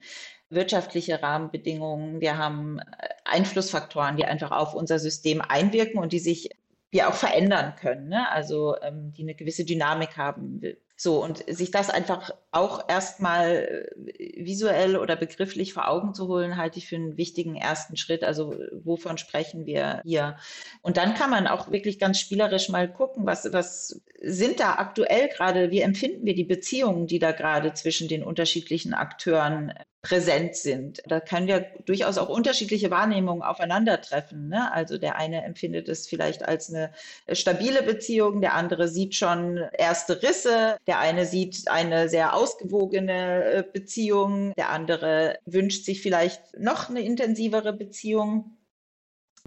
wirtschaftliche 0.49 1.21
Rahmenbedingungen. 1.21 2.21
Wir 2.21 2.37
haben 2.37 2.79
Einflussfaktoren, 3.25 4.17
die 4.17 4.25
einfach 4.25 4.51
auf 4.51 4.73
unser 4.73 4.99
System 4.99 5.41
einwirken 5.41 5.99
und 5.99 6.11
die 6.13 6.19
sich 6.19 6.49
wir 6.91 7.07
auch 7.07 7.13
verändern 7.13 7.75
können, 7.79 8.09
ne? 8.09 8.31
also 8.31 8.75
ähm, 8.81 9.13
die 9.15 9.21
eine 9.21 9.35
gewisse 9.35 9.63
Dynamik 9.63 10.17
haben. 10.17 10.61
So, 10.95 11.23
und 11.23 11.45
sich 11.47 11.71
das 11.71 11.89
einfach 11.89 12.31
auch 12.51 12.89
erstmal 12.89 13.87
äh, 14.17 14.43
visuell 14.43 14.97
oder 14.97 15.15
begrifflich 15.15 15.71
vor 15.73 15.87
Augen 15.87 16.13
zu 16.13 16.27
holen, 16.27 16.57
halte 16.57 16.79
ich 16.79 16.87
für 16.87 16.95
einen 16.95 17.15
wichtigen 17.15 17.55
ersten 17.55 17.95
Schritt. 17.95 18.23
Also, 18.23 18.55
wovon 18.83 19.17
sprechen 19.17 19.65
wir 19.65 20.01
hier? 20.03 20.37
Und 20.81 20.97
dann 20.97 21.13
kann 21.13 21.29
man 21.29 21.47
auch 21.47 21.71
wirklich 21.71 21.99
ganz 21.99 22.19
spielerisch 22.19 22.69
mal 22.69 22.91
gucken, 22.91 23.25
was, 23.25 23.53
was 23.53 24.01
sind 24.21 24.59
da 24.59 24.73
aktuell 24.73 25.29
gerade, 25.29 25.71
wie 25.71 25.81
empfinden 25.81 26.25
wir 26.25 26.35
die 26.35 26.43
Beziehungen, 26.43 27.07
die 27.07 27.19
da 27.19 27.31
gerade 27.31 27.73
zwischen 27.73 28.07
den 28.07 28.23
unterschiedlichen 28.23 28.93
Akteuren 28.93 29.73
präsent 30.01 30.55
sind. 30.55 31.01
Da 31.07 31.19
können 31.19 31.47
wir 31.47 31.65
durchaus 31.85 32.17
auch 32.17 32.29
unterschiedliche 32.29 32.89
Wahrnehmungen 32.89 33.41
aufeinandertreffen. 33.41 34.47
Ne? 34.47 34.71
Also 34.71 34.97
der 34.97 35.17
eine 35.17 35.43
empfindet 35.43 35.89
es 35.89 36.07
vielleicht 36.07 36.47
als 36.47 36.73
eine 36.73 36.91
stabile 37.33 37.83
Beziehung, 37.83 38.39
der 38.39 38.53
andere 38.53 38.87
sieht 38.87 39.15
schon 39.15 39.57
erste 39.77 40.23
Risse, 40.23 40.77
der 40.87 40.99
eine 40.99 41.25
sieht 41.25 41.67
eine 41.67 42.07
sehr 42.07 42.33
ausgewogene 42.33 43.43
äh, 43.43 43.63
Beziehung, 43.71 44.53
der 44.57 44.69
andere 44.69 45.39
wünscht 45.45 45.83
sich 45.83 46.01
vielleicht 46.01 46.57
noch 46.57 46.89
eine 46.89 47.01
intensivere 47.01 47.73
Beziehung 47.73 48.55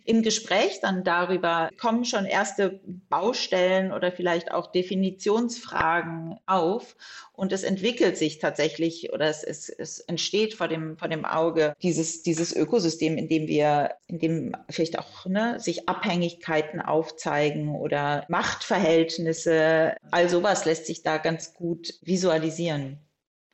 im 0.04 0.22
Gespräch 0.22 0.80
dann 0.80 1.04
darüber 1.04 1.70
kommen 1.80 2.04
schon 2.04 2.26
erste 2.26 2.80
Baustellen 3.08 3.92
oder 3.92 4.10
vielleicht 4.12 4.50
auch 4.50 4.72
Definitionsfragen 4.72 6.38
auf 6.46 6.96
und 7.32 7.52
es 7.52 7.62
entwickelt 7.62 8.16
sich 8.16 8.38
tatsächlich 8.38 9.12
oder 9.12 9.26
es, 9.26 9.42
es, 9.42 9.68
es 9.68 10.00
entsteht 10.00 10.54
vor 10.54 10.68
dem, 10.68 10.96
vor 10.96 11.08
dem 11.08 11.24
Auge 11.24 11.74
dieses, 11.82 12.22
dieses 12.22 12.54
Ökosystem, 12.54 13.16
in 13.16 13.28
dem 13.28 13.46
wir, 13.48 13.96
in 14.06 14.18
dem 14.18 14.56
vielleicht 14.68 14.98
auch 14.98 15.26
ne, 15.26 15.58
sich 15.60 15.88
Abhängigkeiten 15.88 16.80
aufzeigen 16.80 17.74
oder 17.74 18.24
Machtverhältnisse. 18.28 19.96
All 20.10 20.28
sowas 20.28 20.64
lässt 20.64 20.86
sich 20.86 21.02
da 21.02 21.18
ganz 21.18 21.54
gut 21.54 21.94
visualisieren. 22.02 22.98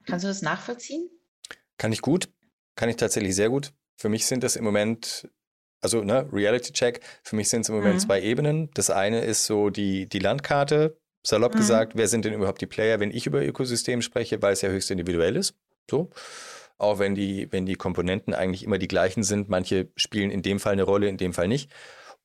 Kannst 0.06 0.24
du 0.24 0.28
das 0.28 0.42
nachvollziehen? 0.42 1.10
Kann 1.76 1.92
ich 1.92 2.00
gut, 2.00 2.28
kann 2.74 2.88
ich 2.88 2.96
tatsächlich 2.96 3.34
sehr 3.34 3.50
gut. 3.50 3.72
Für 3.96 4.08
mich 4.08 4.26
sind 4.26 4.42
das 4.44 4.56
im 4.56 4.64
Moment 4.64 5.28
also 5.80 6.02
ne, 6.02 6.28
Reality 6.32 6.72
Check, 6.72 7.00
für 7.22 7.36
mich 7.36 7.48
sind 7.48 7.62
es 7.62 7.68
im 7.68 7.76
Moment 7.76 7.96
mhm. 7.96 8.00
zwei 8.00 8.20
Ebenen. 8.22 8.70
Das 8.74 8.90
eine 8.90 9.20
ist 9.20 9.46
so 9.46 9.70
die, 9.70 10.08
die 10.08 10.18
Landkarte, 10.18 10.98
salopp 11.22 11.54
mhm. 11.54 11.58
gesagt, 11.58 11.92
wer 11.94 12.08
sind 12.08 12.24
denn 12.24 12.34
überhaupt 12.34 12.60
die 12.60 12.66
Player, 12.66 13.00
wenn 13.00 13.10
ich 13.10 13.26
über 13.26 13.44
Ökosystem 13.44 14.02
spreche, 14.02 14.40
weil 14.42 14.52
es 14.52 14.62
ja 14.62 14.68
höchst 14.68 14.90
individuell 14.90 15.36
ist. 15.36 15.54
So. 15.90 16.10
Auch 16.78 16.98
wenn 16.98 17.14
die, 17.14 17.50
wenn 17.50 17.66
die 17.66 17.74
Komponenten 17.74 18.34
eigentlich 18.34 18.62
immer 18.62 18.78
die 18.78 18.88
gleichen 18.88 19.22
sind, 19.22 19.48
manche 19.48 19.88
spielen 19.96 20.30
in 20.30 20.42
dem 20.42 20.60
Fall 20.60 20.74
eine 20.74 20.84
Rolle, 20.84 21.08
in 21.08 21.16
dem 21.16 21.32
Fall 21.32 21.48
nicht. 21.48 21.70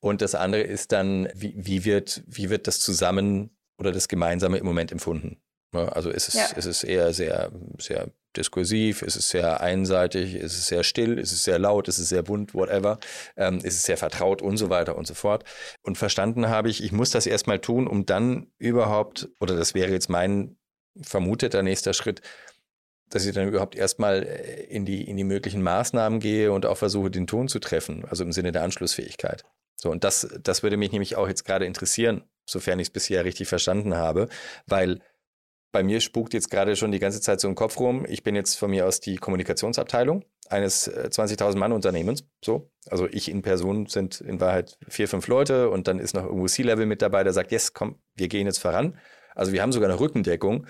Und 0.00 0.20
das 0.20 0.34
andere 0.34 0.62
ist 0.62 0.92
dann, 0.92 1.28
wie, 1.34 1.54
wie, 1.56 1.84
wird, 1.84 2.22
wie 2.26 2.50
wird 2.50 2.66
das 2.66 2.80
zusammen 2.80 3.56
oder 3.78 3.90
das 3.90 4.08
Gemeinsame 4.08 4.58
im 4.58 4.66
Moment 4.66 4.92
empfunden? 4.92 5.40
Also 5.72 6.10
ist 6.10 6.28
es, 6.28 6.34
ja. 6.34 6.56
ist 6.56 6.66
es 6.66 6.84
eher 6.84 7.12
sehr, 7.12 7.50
sehr 7.78 8.10
diskursiv, 8.36 9.02
ist 9.02 9.16
es 9.16 9.28
sehr 9.28 9.60
einseitig, 9.60 10.34
ist 10.34 10.56
es 10.56 10.66
sehr 10.66 10.82
still, 10.82 11.18
ist 11.18 11.32
es 11.32 11.44
sehr 11.44 11.58
laut, 11.58 11.88
ist 11.88 11.98
es 11.98 12.08
sehr 12.08 12.22
bunt, 12.22 12.54
whatever, 12.54 12.98
ähm, 13.36 13.58
ist 13.58 13.74
es 13.74 13.82
sehr 13.84 13.96
vertraut 13.96 14.42
und 14.42 14.56
so 14.56 14.70
weiter 14.70 14.96
und 14.96 15.06
so 15.06 15.14
fort. 15.14 15.44
Und 15.82 15.98
verstanden 15.98 16.48
habe 16.48 16.68
ich, 16.68 16.82
ich 16.82 16.92
muss 16.92 17.10
das 17.10 17.26
erstmal 17.26 17.60
tun, 17.60 17.86
um 17.86 18.06
dann 18.06 18.48
überhaupt, 18.58 19.28
oder 19.40 19.56
das 19.56 19.74
wäre 19.74 19.92
jetzt 19.92 20.08
mein 20.08 20.56
vermuteter 21.00 21.62
nächster 21.62 21.94
Schritt, 21.94 22.20
dass 23.10 23.26
ich 23.26 23.34
dann 23.34 23.48
überhaupt 23.48 23.76
erstmal 23.76 24.24
äh, 24.24 24.64
in 24.64 24.84
die, 24.84 25.08
in 25.08 25.16
die 25.16 25.24
möglichen 25.24 25.62
Maßnahmen 25.62 26.20
gehe 26.20 26.52
und 26.52 26.66
auch 26.66 26.78
versuche, 26.78 27.10
den 27.10 27.26
Ton 27.26 27.48
zu 27.48 27.58
treffen, 27.58 28.04
also 28.08 28.24
im 28.24 28.32
Sinne 28.32 28.52
der 28.52 28.62
Anschlussfähigkeit. 28.62 29.44
So, 29.76 29.90
und 29.90 30.04
das, 30.04 30.28
das 30.42 30.62
würde 30.62 30.76
mich 30.76 30.92
nämlich 30.92 31.16
auch 31.16 31.28
jetzt 31.28 31.44
gerade 31.44 31.66
interessieren, 31.66 32.24
sofern 32.46 32.78
ich 32.78 32.88
es 32.88 32.92
bisher 32.92 33.24
richtig 33.24 33.48
verstanden 33.48 33.94
habe, 33.94 34.28
weil 34.66 35.00
bei 35.74 35.82
mir 35.82 36.00
spukt 36.00 36.34
jetzt 36.34 36.52
gerade 36.52 36.76
schon 36.76 36.92
die 36.92 37.00
ganze 37.00 37.20
Zeit 37.20 37.40
so 37.40 37.48
ein 37.48 37.56
Kopf 37.56 37.80
rum. 37.80 38.06
Ich 38.08 38.22
bin 38.22 38.36
jetzt 38.36 38.54
von 38.54 38.70
mir 38.70 38.86
aus 38.86 39.00
die 39.00 39.16
Kommunikationsabteilung 39.16 40.24
eines 40.48 40.88
20.000 40.88 41.54
äh, 41.54 41.58
Mann 41.58 41.72
Unternehmens. 41.72 42.24
So, 42.44 42.70
also 42.88 43.08
ich 43.10 43.28
in 43.28 43.42
Person 43.42 43.86
sind 43.86 44.20
in 44.20 44.40
Wahrheit 44.40 44.78
vier, 44.88 45.08
fünf 45.08 45.26
Leute 45.26 45.70
und 45.70 45.88
dann 45.88 45.98
ist 45.98 46.14
noch 46.14 46.22
irgendwo 46.22 46.46
C-Level 46.46 46.86
mit 46.86 47.02
dabei, 47.02 47.24
der 47.24 47.32
sagt, 47.32 47.50
yes, 47.50 47.72
komm, 47.72 47.98
wir 48.14 48.28
gehen 48.28 48.46
jetzt 48.46 48.58
voran. 48.58 48.96
Also 49.34 49.50
wir 49.50 49.62
haben 49.62 49.72
sogar 49.72 49.90
eine 49.90 49.98
Rückendeckung. 49.98 50.68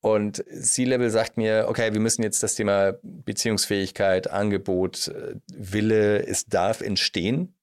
Und 0.00 0.44
C-Level 0.48 1.10
sagt 1.10 1.36
mir, 1.36 1.66
okay, 1.68 1.92
wir 1.92 2.00
müssen 2.00 2.24
jetzt 2.24 2.42
das 2.42 2.56
Thema 2.56 2.94
Beziehungsfähigkeit, 3.02 4.28
Angebot, 4.30 5.08
äh, 5.08 5.36
Wille, 5.54 6.26
es 6.26 6.46
darf 6.46 6.80
entstehen, 6.80 7.54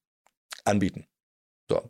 anbieten. 0.64 1.06
So, 1.68 1.82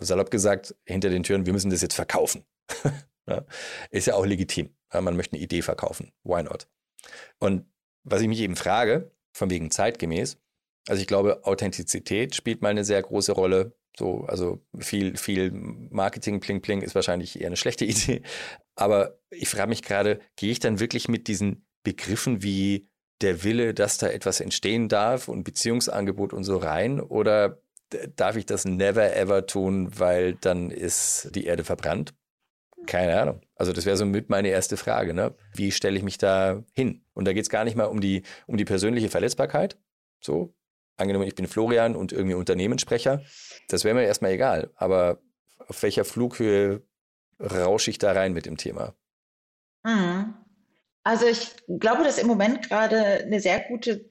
salopp 0.00 0.32
gesagt, 0.32 0.74
hinter 0.84 1.08
den 1.08 1.22
Türen, 1.22 1.46
wir 1.46 1.52
müssen 1.52 1.70
das 1.70 1.82
jetzt 1.82 1.94
verkaufen. 1.94 2.44
Ja, 3.30 3.44
ist 3.90 4.06
ja 4.06 4.14
auch 4.14 4.26
legitim. 4.26 4.74
Ja, 4.92 5.00
man 5.00 5.16
möchte 5.16 5.34
eine 5.34 5.42
Idee 5.42 5.62
verkaufen. 5.62 6.12
Why 6.24 6.42
not? 6.42 6.68
Und 7.38 7.66
was 8.02 8.20
ich 8.20 8.28
mich 8.28 8.40
eben 8.40 8.56
frage, 8.56 9.12
von 9.32 9.50
wegen 9.50 9.70
zeitgemäß, 9.70 10.38
also 10.88 11.00
ich 11.00 11.06
glaube, 11.06 11.44
Authentizität 11.44 12.34
spielt 12.34 12.62
mal 12.62 12.70
eine 12.70 12.84
sehr 12.84 13.02
große 13.02 13.32
Rolle. 13.32 13.76
So, 13.96 14.24
also 14.24 14.64
viel, 14.78 15.16
viel 15.16 15.50
Marketing, 15.52 16.40
Pling 16.40 16.62
Pling 16.62 16.82
ist 16.82 16.94
wahrscheinlich 16.94 17.40
eher 17.40 17.48
eine 17.48 17.56
schlechte 17.56 17.84
Idee. 17.86 18.22
Aber 18.74 19.20
ich 19.30 19.48
frage 19.48 19.68
mich 19.68 19.82
gerade, 19.82 20.20
gehe 20.36 20.50
ich 20.50 20.58
dann 20.58 20.80
wirklich 20.80 21.08
mit 21.08 21.28
diesen 21.28 21.66
Begriffen 21.82 22.42
wie 22.42 22.88
der 23.20 23.44
Wille, 23.44 23.74
dass 23.74 23.98
da 23.98 24.08
etwas 24.08 24.40
entstehen 24.40 24.88
darf 24.88 25.28
und 25.28 25.44
Beziehungsangebot 25.44 26.32
und 26.32 26.44
so 26.44 26.56
rein? 26.56 27.00
Oder 27.00 27.62
darf 28.16 28.36
ich 28.36 28.46
das 28.46 28.64
never 28.64 29.14
ever 29.14 29.46
tun, 29.46 29.90
weil 29.98 30.34
dann 30.34 30.70
ist 30.70 31.30
die 31.34 31.44
Erde 31.44 31.64
verbrannt? 31.64 32.14
Keine 32.90 33.20
Ahnung. 33.20 33.40
Also 33.54 33.72
das 33.72 33.86
wäre 33.86 33.96
so 33.96 34.04
mit 34.04 34.30
meine 34.30 34.48
erste 34.48 34.76
Frage. 34.76 35.14
Ne? 35.14 35.32
Wie 35.54 35.70
stelle 35.70 35.96
ich 35.96 36.02
mich 36.02 36.18
da 36.18 36.64
hin? 36.72 37.04
Und 37.14 37.24
da 37.24 37.32
geht 37.32 37.44
es 37.44 37.48
gar 37.48 37.62
nicht 37.62 37.76
mal 37.76 37.84
um 37.84 38.00
die, 38.00 38.24
um 38.48 38.56
die 38.56 38.64
persönliche 38.64 39.08
Verletzbarkeit. 39.08 39.78
So, 40.20 40.56
angenommen, 40.96 41.28
ich 41.28 41.36
bin 41.36 41.46
Florian 41.46 41.94
und 41.94 42.10
irgendwie 42.10 42.34
Unternehmenssprecher. 42.34 43.22
Das 43.68 43.84
wäre 43.84 43.94
mir 43.94 44.02
erstmal 44.02 44.32
egal. 44.32 44.72
Aber 44.74 45.20
auf 45.68 45.84
welcher 45.84 46.04
Flughöhe 46.04 46.82
rausche 47.40 47.92
ich 47.92 47.98
da 47.98 48.10
rein 48.10 48.32
mit 48.32 48.46
dem 48.46 48.56
Thema? 48.56 48.92
Mhm. 49.84 50.34
Also 51.04 51.26
ich 51.26 51.54
glaube, 51.68 52.02
dass 52.02 52.18
im 52.18 52.26
Moment 52.26 52.68
gerade 52.68 53.22
eine 53.22 53.38
sehr 53.38 53.60
gute 53.68 54.09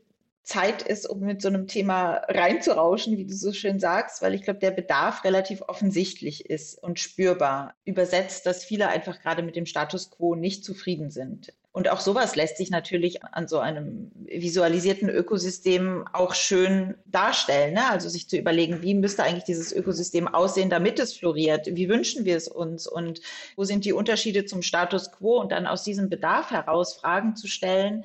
Zeit 0.49 0.81
ist, 0.81 1.07
um 1.07 1.19
mit 1.19 1.43
so 1.43 1.47
einem 1.47 1.67
Thema 1.67 2.23
reinzurauschen, 2.27 3.17
wie 3.17 3.25
du 3.25 3.33
so 3.33 3.53
schön 3.53 3.79
sagst, 3.79 4.23
weil 4.23 4.33
ich 4.33 4.41
glaube, 4.41 4.59
der 4.59 4.71
Bedarf 4.71 5.23
relativ 5.23 5.61
offensichtlich 5.67 6.49
ist 6.49 6.81
und 6.81 6.99
spürbar. 6.99 7.75
Übersetzt, 7.85 8.47
dass 8.47 8.65
viele 8.65 8.87
einfach 8.87 9.21
gerade 9.21 9.43
mit 9.43 9.55
dem 9.55 9.67
Status 9.67 10.09
quo 10.09 10.33
nicht 10.33 10.65
zufrieden 10.65 11.11
sind. 11.11 11.53
Und 11.71 11.87
auch 11.87 11.99
sowas 11.99 12.35
lässt 12.35 12.57
sich 12.57 12.71
natürlich 12.71 13.23
an 13.23 13.47
so 13.47 13.59
einem 13.59 14.11
visualisierten 14.25 15.07
Ökosystem 15.07 16.03
auch 16.13 16.33
schön 16.33 16.95
darstellen. 17.05 17.75
Ne? 17.75 17.87
Also 17.87 18.09
sich 18.09 18.27
zu 18.27 18.37
überlegen, 18.37 18.81
wie 18.81 18.95
müsste 18.95 19.23
eigentlich 19.23 19.43
dieses 19.43 19.71
Ökosystem 19.71 20.27
aussehen, 20.27 20.71
damit 20.71 20.99
es 20.99 21.13
floriert? 21.13 21.67
Wie 21.71 21.87
wünschen 21.87 22.25
wir 22.25 22.37
es 22.37 22.47
uns? 22.47 22.87
Und 22.87 23.21
wo 23.55 23.65
sind 23.65 23.85
die 23.85 23.93
Unterschiede 23.93 24.45
zum 24.45 24.63
Status 24.63 25.11
quo? 25.11 25.39
Und 25.39 25.51
dann 25.51 25.67
aus 25.67 25.83
diesem 25.83 26.09
Bedarf 26.09 26.49
heraus 26.49 26.95
Fragen 26.95 27.35
zu 27.35 27.47
stellen, 27.47 28.03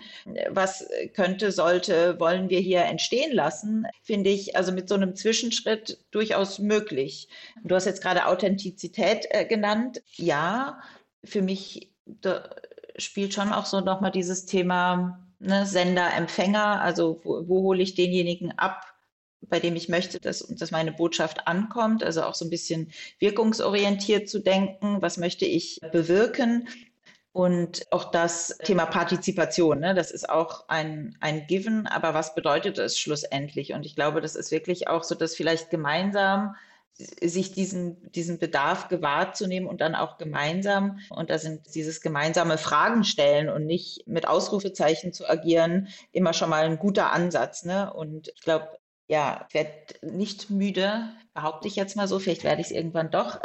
was 0.51 0.87
könnte, 1.15 1.51
sollte, 1.51 2.21
wollen 2.21 2.51
wir 2.51 2.61
hier 2.61 2.83
entstehen 2.83 3.33
lassen, 3.33 3.87
finde 4.03 4.29
ich 4.29 4.57
also 4.57 4.73
mit 4.73 4.91
so 4.91 4.95
einem 4.95 5.17
Zwischenschritt 5.17 6.05
durchaus 6.11 6.59
möglich. 6.59 7.29
Du 7.63 7.75
hast 7.75 7.87
jetzt 7.87 8.03
gerade 8.03 8.27
Authentizität 8.27 9.27
äh, 9.31 9.47
genannt. 9.47 10.03
Ja, 10.17 10.81
für 11.25 11.41
mich 11.41 11.91
spielt 12.97 13.35
schon 13.35 13.53
auch 13.53 13.67
so 13.67 13.81
nochmal 13.81 14.11
dieses 14.11 14.47
Thema 14.47 15.19
ne, 15.39 15.67
Sender, 15.67 16.13
Empfänger, 16.15 16.81
also 16.81 17.21
wo, 17.25 17.49
wo 17.49 17.63
hole 17.63 17.83
ich 17.83 17.95
denjenigen 17.95 18.53
ab, 18.59 18.87
bei 19.43 19.61
dem 19.61 19.77
ich 19.77 19.89
möchte, 19.89 20.21
dass, 20.21 20.47
dass 20.49 20.71
meine 20.71 20.93
Botschaft 20.93 21.47
ankommt, 21.47 22.03
also 22.03 22.23
auch 22.23 22.35
so 22.35 22.45
ein 22.45 22.51
bisschen 22.51 22.91
wirkungsorientiert 23.19 24.29
zu 24.29 24.39
denken, 24.41 25.03
was 25.03 25.19
möchte 25.19 25.45
ich 25.45 25.81
bewirken. 25.93 26.69
Und 27.33 27.87
auch 27.91 28.13
das 28.13 28.57
Thema 28.63 28.87
Partizipation, 28.87 29.81
ne, 29.81 29.93
das 29.93 30.13
ist 30.13 30.29
auch 30.29 30.69
ein, 30.69 31.17
ein 31.21 31.49
Given, 31.49 31.89
aber 31.89 32.15
was 32.15 32.37
bedeutet 32.37 32.79
es 32.79 32.99
schlussendlich? 32.99 33.73
Und 33.73 33.85
ich 33.85 33.97
glaube, 33.97 34.21
das 34.21 34.37
ist 34.37 34.53
wirklich 34.53 34.87
auch 34.87 35.03
so, 35.03 35.17
dass 35.17 35.35
vielleicht 35.35 35.69
gemeinsam 35.69 36.55
sich 36.97 37.53
diesen, 37.53 38.11
diesen 38.13 38.39
Bedarf 38.39 38.89
gewahrt 38.89 39.37
zu 39.37 39.47
nehmen 39.47 39.67
und 39.67 39.81
dann 39.81 39.95
auch 39.95 40.17
gemeinsam, 40.17 41.01
und 41.11 41.29
da 41.29 41.39
sind 41.39 41.75
dieses 41.75 42.01
gemeinsame 42.01 42.57
Fragen 42.57 43.05
stellen 43.05 43.49
und 43.49 43.67
nicht 43.67 44.07
mit 44.07 44.29
Ausrufezeichen 44.29 45.13
zu 45.13 45.29
agieren, 45.29 45.89
immer 46.13 46.33
schon 46.33 46.51
mal 46.51 46.65
ein 46.65 46.79
guter 46.79 47.13
Ansatz. 47.13 47.65
Ne? 47.65 47.93
Und 47.93 48.29
ich 48.29 48.43
glaube, 48.43 48.69
ja, 49.09 49.47
ich 49.49 49.55
werde 49.55 49.71
nicht 50.03 50.51
müde, 50.51 51.09
behaupte 51.35 51.69
ich 51.69 51.77
jetzt 51.77 51.97
mal 51.97 52.09
so, 52.09 52.19
vielleicht 52.19 52.45
werde 52.45 52.61
ich 52.61 52.69
es 52.69 52.73
irgendwann 52.73 53.11
doch, 53.11 53.41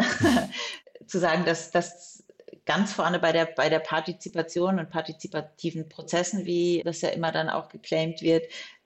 zu 1.07 1.19
sagen, 1.19 1.43
dass 1.43 1.71
das 1.71 2.23
ganz 2.65 2.93
vorne 2.93 3.17
bei 3.17 3.31
der, 3.31 3.45
bei 3.45 3.67
der 3.67 3.79
Partizipation 3.79 4.77
und 4.77 4.91
partizipativen 4.91 5.89
Prozessen, 5.89 6.45
wie 6.45 6.83
das 6.85 7.01
ja 7.01 7.09
immer 7.09 7.31
dann 7.31 7.49
auch 7.49 7.69
geclaimed 7.69 8.21
wird, 8.21 8.45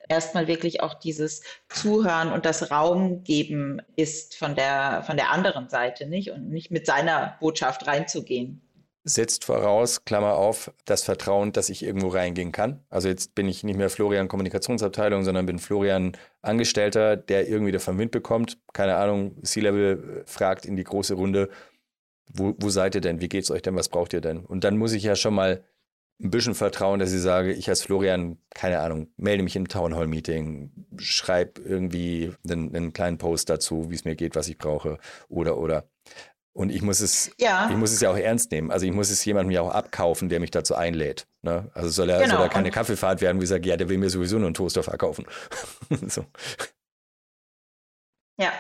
erstmal 0.10 0.48
wirklich 0.48 0.82
auch 0.82 0.94
dieses 0.94 1.42
Zuhören 1.70 2.32
und 2.32 2.46
das 2.46 2.72
Raum 2.72 3.24
geben 3.24 3.82
ist 3.96 4.36
von 4.36 4.56
der, 4.56 5.04
von 5.06 5.18
der 5.18 5.32
anderen 5.32 5.70
Seite, 5.70 6.08
nicht? 6.08 6.32
Und 6.32 6.50
nicht 6.50 6.72
mit 6.72 6.86
seiner 6.86 7.38
Botschaft 7.40 7.88
reinzugehen. 7.88 8.62
Setzt 9.06 9.44
voraus, 9.44 10.06
Klammer 10.06 10.36
auf, 10.36 10.72
das 10.86 11.04
Vertrauen, 11.04 11.52
dass 11.52 11.70
ich 11.70 11.84
irgendwo 11.84 12.08
reingehen 12.08 12.54
kann. 12.54 12.86
Also 12.90 13.10
jetzt 13.10 13.36
bin 13.36 13.50
ich 13.50 13.64
nicht 13.64 13.76
mehr 13.76 13.90
Florian 13.90 14.30
Kommunikationsabteilung, 14.30 15.26
sondern 15.26 15.46
bin 15.46 15.60
Florian 15.60 16.14
Angestellter, 16.42 17.18
der 17.18 17.50
irgendwie 17.50 17.74
davon 17.74 17.98
Wind 17.98 18.12
bekommt. 18.12 18.60
Keine 18.72 18.96
Ahnung, 18.96 19.44
C-Level 19.44 20.24
fragt 20.26 20.66
in 20.66 20.78
die 20.78 20.86
große 20.86 21.16
Runde, 21.16 21.50
wo, 22.28 22.56
wo 22.58 22.70
seid 22.70 22.96
ihr 22.96 23.02
denn? 23.02 23.20
Wie 23.20 23.28
geht's 23.28 23.52
euch 23.52 23.62
denn? 23.62 23.76
Was 23.76 23.90
braucht 23.90 24.14
ihr 24.14 24.22
denn? 24.22 24.46
Und 24.46 24.64
dann 24.64 24.78
muss 24.78 24.94
ich 24.94 25.04
ja 25.04 25.18
schon 25.18 25.36
mal 25.36 25.64
ein 26.24 26.32
bisschen 26.32 26.56
vertrauen, 26.56 27.00
dass 27.00 27.12
ich 27.12 27.22
sage, 27.22 27.54
ich 27.54 27.70
als 27.70 27.84
Florian, 27.84 28.38
keine 28.54 28.80
Ahnung, 28.80 29.08
melde 29.18 29.44
mich 29.44 29.56
im 29.56 29.68
Townhall-Meeting, 29.68 30.72
schreibe 30.98 31.62
irgendwie 31.62 32.34
einen, 32.50 32.74
einen, 32.76 32.94
kleinen 32.94 33.18
Post 33.18 33.50
dazu, 33.50 33.92
wie 33.92 33.96
es 33.96 34.06
mir 34.06 34.16
geht, 34.16 34.36
was 34.36 34.48
ich 34.48 34.58
brauche, 34.58 34.98
oder, 35.28 35.58
oder. 35.58 35.86
Und 36.54 36.70
ich 36.70 36.82
muss 36.82 37.00
es, 37.00 37.32
ja. 37.40 37.68
ich 37.70 37.76
muss 37.76 37.92
es 37.92 38.00
ja 38.00 38.12
auch 38.12 38.18
ernst 38.18 38.52
nehmen. 38.52 38.72
Also 38.72 38.86
ich 38.86 38.92
muss 38.92 39.10
es 39.10 39.26
jemandem 39.26 39.52
ja 39.52 39.62
auch 39.62 39.72
abkaufen, 39.72 40.30
der 40.30 40.40
mich 40.40 40.52
dazu 40.52 40.76
einlädt. 40.76 41.28
Ne? 41.42 41.70
Also 41.74 41.90
soll 41.90 42.10
er, 42.10 42.22
genau. 42.22 42.36
soll 42.36 42.44
er 42.44 42.50
keine 42.50 42.70
Kaffeefahrt 42.70 43.22
werden, 43.22 43.40
wie 43.42 43.46
ich 43.46 43.50
sage, 43.50 43.68
ja, 43.68 43.76
der 43.76 43.90
will 43.90 43.98
mir 43.98 44.10
sowieso 44.10 44.38
nur 44.38 44.48
einen 44.48 44.54
Toaster 44.54 44.84
verkaufen. 44.84 45.26
so. 46.08 46.26
Ja, 48.38 48.52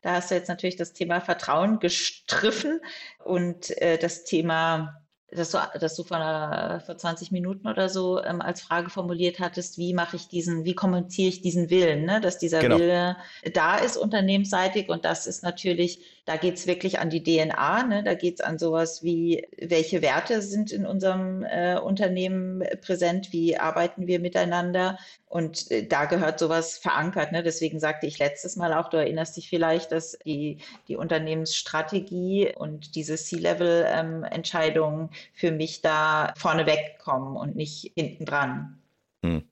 da 0.00 0.14
hast 0.14 0.30
du 0.30 0.34
jetzt 0.34 0.48
natürlich 0.48 0.76
das 0.76 0.94
Thema 0.94 1.20
Vertrauen 1.20 1.78
gestriffen 1.80 2.80
und 3.24 3.70
äh, 3.80 3.98
das 3.98 4.24
Thema 4.24 5.01
dass 5.34 5.50
du, 5.50 5.58
dass 5.80 5.96
du 5.96 6.04
vor, 6.04 6.82
vor 6.84 6.96
20 6.96 7.32
Minuten 7.32 7.66
oder 7.68 7.88
so 7.88 8.22
ähm, 8.22 8.40
als 8.40 8.62
Frage 8.62 8.90
formuliert 8.90 9.40
hattest, 9.40 9.78
wie 9.78 9.94
mache 9.94 10.16
ich 10.16 10.28
diesen, 10.28 10.64
wie 10.64 10.74
kommuniziere 10.74 11.28
ich 11.28 11.40
diesen 11.40 11.70
Willen, 11.70 12.04
ne? 12.04 12.20
dass 12.20 12.38
dieser 12.38 12.60
genau. 12.60 12.78
Wille 12.78 13.16
da 13.54 13.76
ist 13.76 13.96
unternehmensseitig 13.96 14.88
und 14.88 15.04
das 15.04 15.26
ist 15.26 15.42
natürlich, 15.42 16.00
da 16.24 16.36
geht 16.36 16.54
es 16.54 16.68
wirklich 16.68 17.00
an 17.00 17.10
die 17.10 17.22
DNA, 17.22 17.82
ne? 17.82 18.04
da 18.04 18.14
geht 18.14 18.34
es 18.34 18.40
an 18.40 18.56
sowas 18.56 19.02
wie, 19.02 19.44
welche 19.58 20.02
Werte 20.02 20.40
sind 20.40 20.70
in 20.70 20.86
unserem 20.86 21.42
äh, 21.42 21.76
Unternehmen 21.78 22.62
präsent, 22.80 23.32
wie 23.32 23.58
arbeiten 23.58 24.06
wir 24.06 24.20
miteinander 24.20 24.98
und 25.26 25.68
äh, 25.72 25.84
da 25.84 26.04
gehört 26.04 26.38
sowas 26.38 26.78
verankert. 26.78 27.32
Ne? 27.32 27.42
Deswegen 27.42 27.80
sagte 27.80 28.06
ich 28.06 28.20
letztes 28.20 28.54
Mal 28.54 28.72
auch, 28.72 28.88
du 28.88 28.98
erinnerst 28.98 29.36
dich 29.36 29.48
vielleicht, 29.48 29.90
dass 29.90 30.16
die, 30.24 30.58
die 30.86 30.96
Unternehmensstrategie 30.96 32.54
und 32.56 32.94
diese 32.94 33.16
C-Level-Entscheidungen 33.16 35.08
ähm, 35.10 35.10
für 35.32 35.50
mich 35.50 35.82
da 35.82 36.34
vorneweg 36.36 37.00
kommen 37.00 37.36
und 37.36 37.56
nicht 37.56 37.92
hinten 37.96 38.26
dran. 38.26 38.80
Hm. 39.24 39.42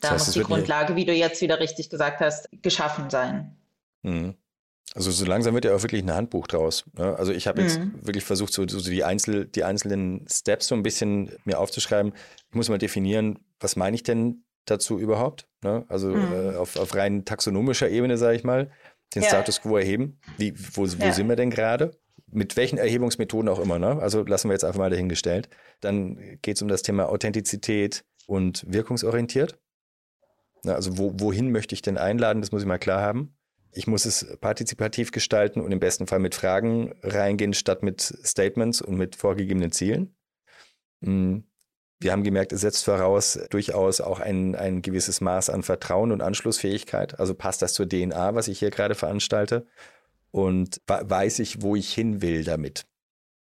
Da 0.00 0.10
das 0.10 0.10
heißt, 0.10 0.26
muss 0.26 0.34
die 0.34 0.42
Grundlage, 0.42 0.94
wie 0.94 1.06
du 1.06 1.14
jetzt 1.14 1.40
wieder 1.40 1.58
richtig 1.58 1.88
gesagt 1.88 2.20
hast, 2.20 2.50
geschaffen 2.60 3.08
sein. 3.08 3.56
Hm. 4.02 4.34
Also 4.94 5.10
so 5.10 5.24
langsam 5.26 5.54
wird 5.54 5.64
ja 5.64 5.74
auch 5.74 5.82
wirklich 5.82 6.02
ein 6.02 6.14
Handbuch 6.14 6.46
draus. 6.46 6.84
Ne? 6.96 7.16
Also 7.16 7.32
ich 7.32 7.46
habe 7.46 7.62
jetzt 7.62 7.78
mhm. 7.78 7.94
wirklich 8.02 8.24
versucht, 8.24 8.52
so, 8.52 8.66
so 8.66 8.80
die, 8.90 9.04
Einzel, 9.04 9.46
die 9.46 9.64
einzelnen 9.64 10.26
Steps 10.30 10.68
so 10.68 10.74
ein 10.74 10.82
bisschen 10.82 11.32
mir 11.44 11.58
aufzuschreiben. 11.58 12.12
Ich 12.48 12.54
muss 12.54 12.68
mal 12.68 12.78
definieren, 12.78 13.38
was 13.60 13.76
meine 13.76 13.94
ich 13.94 14.02
denn 14.02 14.44
dazu 14.64 14.98
überhaupt? 14.98 15.46
Ne? 15.62 15.84
Also 15.88 16.08
mhm. 16.08 16.32
äh, 16.32 16.56
auf, 16.56 16.76
auf 16.76 16.94
rein 16.94 17.24
taxonomischer 17.24 17.88
Ebene, 17.88 18.16
sage 18.16 18.36
ich 18.36 18.44
mal, 18.44 18.70
den 19.14 19.22
ja. 19.22 19.28
Status 19.28 19.60
quo 19.60 19.76
erheben. 19.76 20.18
Wie, 20.36 20.54
wo, 20.74 20.82
wo 20.82 21.04
ja. 21.04 21.12
sind 21.12 21.28
wir 21.28 21.36
denn 21.36 21.50
gerade? 21.50 21.92
mit 22.30 22.56
welchen 22.56 22.78
Erhebungsmethoden 22.78 23.48
auch 23.48 23.58
immer, 23.58 23.78
ne? 23.78 24.00
Also 24.00 24.22
lassen 24.22 24.48
wir 24.48 24.52
jetzt 24.52 24.64
einfach 24.64 24.78
mal 24.78 24.90
dahingestellt. 24.90 25.48
Dann 25.80 26.38
geht 26.42 26.56
es 26.56 26.62
um 26.62 26.68
das 26.68 26.82
Thema 26.82 27.08
Authentizität 27.08 28.04
und 28.26 28.64
wirkungsorientiert. 28.68 29.58
Na, 30.64 30.74
also 30.74 30.98
wo, 30.98 31.12
wohin 31.14 31.50
möchte 31.50 31.74
ich 31.74 31.82
denn 31.82 31.98
einladen? 31.98 32.42
Das 32.42 32.52
muss 32.52 32.62
ich 32.62 32.68
mal 32.68 32.78
klar 32.78 33.00
haben. 33.00 33.36
Ich 33.72 33.86
muss 33.86 34.04
es 34.06 34.36
partizipativ 34.40 35.12
gestalten 35.12 35.60
und 35.60 35.72
im 35.72 35.80
besten 35.80 36.06
Fall 36.06 36.18
mit 36.18 36.34
Fragen 36.34 36.94
reingehen, 37.02 37.54
statt 37.54 37.82
mit 37.82 38.00
Statements 38.00 38.80
und 38.80 38.96
mit 38.96 39.16
vorgegebenen 39.16 39.72
Zielen. 39.72 40.14
Hm. 41.02 41.44
Wir 42.00 42.12
haben 42.12 42.22
gemerkt, 42.22 42.52
es 42.52 42.60
setzt 42.60 42.84
voraus 42.84 43.40
durchaus 43.50 44.00
auch 44.00 44.20
ein, 44.20 44.54
ein 44.54 44.82
gewisses 44.82 45.20
Maß 45.20 45.50
an 45.50 45.64
Vertrauen 45.64 46.12
und 46.12 46.22
Anschlussfähigkeit. 46.22 47.18
Also 47.18 47.34
passt 47.34 47.60
das 47.60 47.74
zur 47.74 47.88
DNA, 47.88 48.36
was 48.36 48.46
ich 48.46 48.60
hier 48.60 48.70
gerade 48.70 48.94
veranstalte? 48.94 49.66
und 50.30 50.80
weiß 50.86 51.38
ich, 51.40 51.62
wo 51.62 51.76
ich 51.76 51.92
hin 51.92 52.22
will 52.22 52.44
damit. 52.44 52.86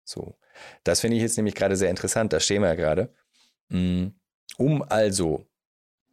So. 0.05 0.37
Das 0.85 1.01
finde 1.01 1.17
ich 1.17 1.23
jetzt 1.23 1.37
nämlich 1.37 1.55
gerade 1.55 1.77
sehr 1.77 1.91
interessant, 1.91 2.33
da 2.33 2.41
stehen 2.41 2.63
wir 2.63 2.69
ja 2.69 2.75
gerade. 2.75 3.15
Mm, 3.69 4.09
um 4.59 4.83
also, 4.83 5.47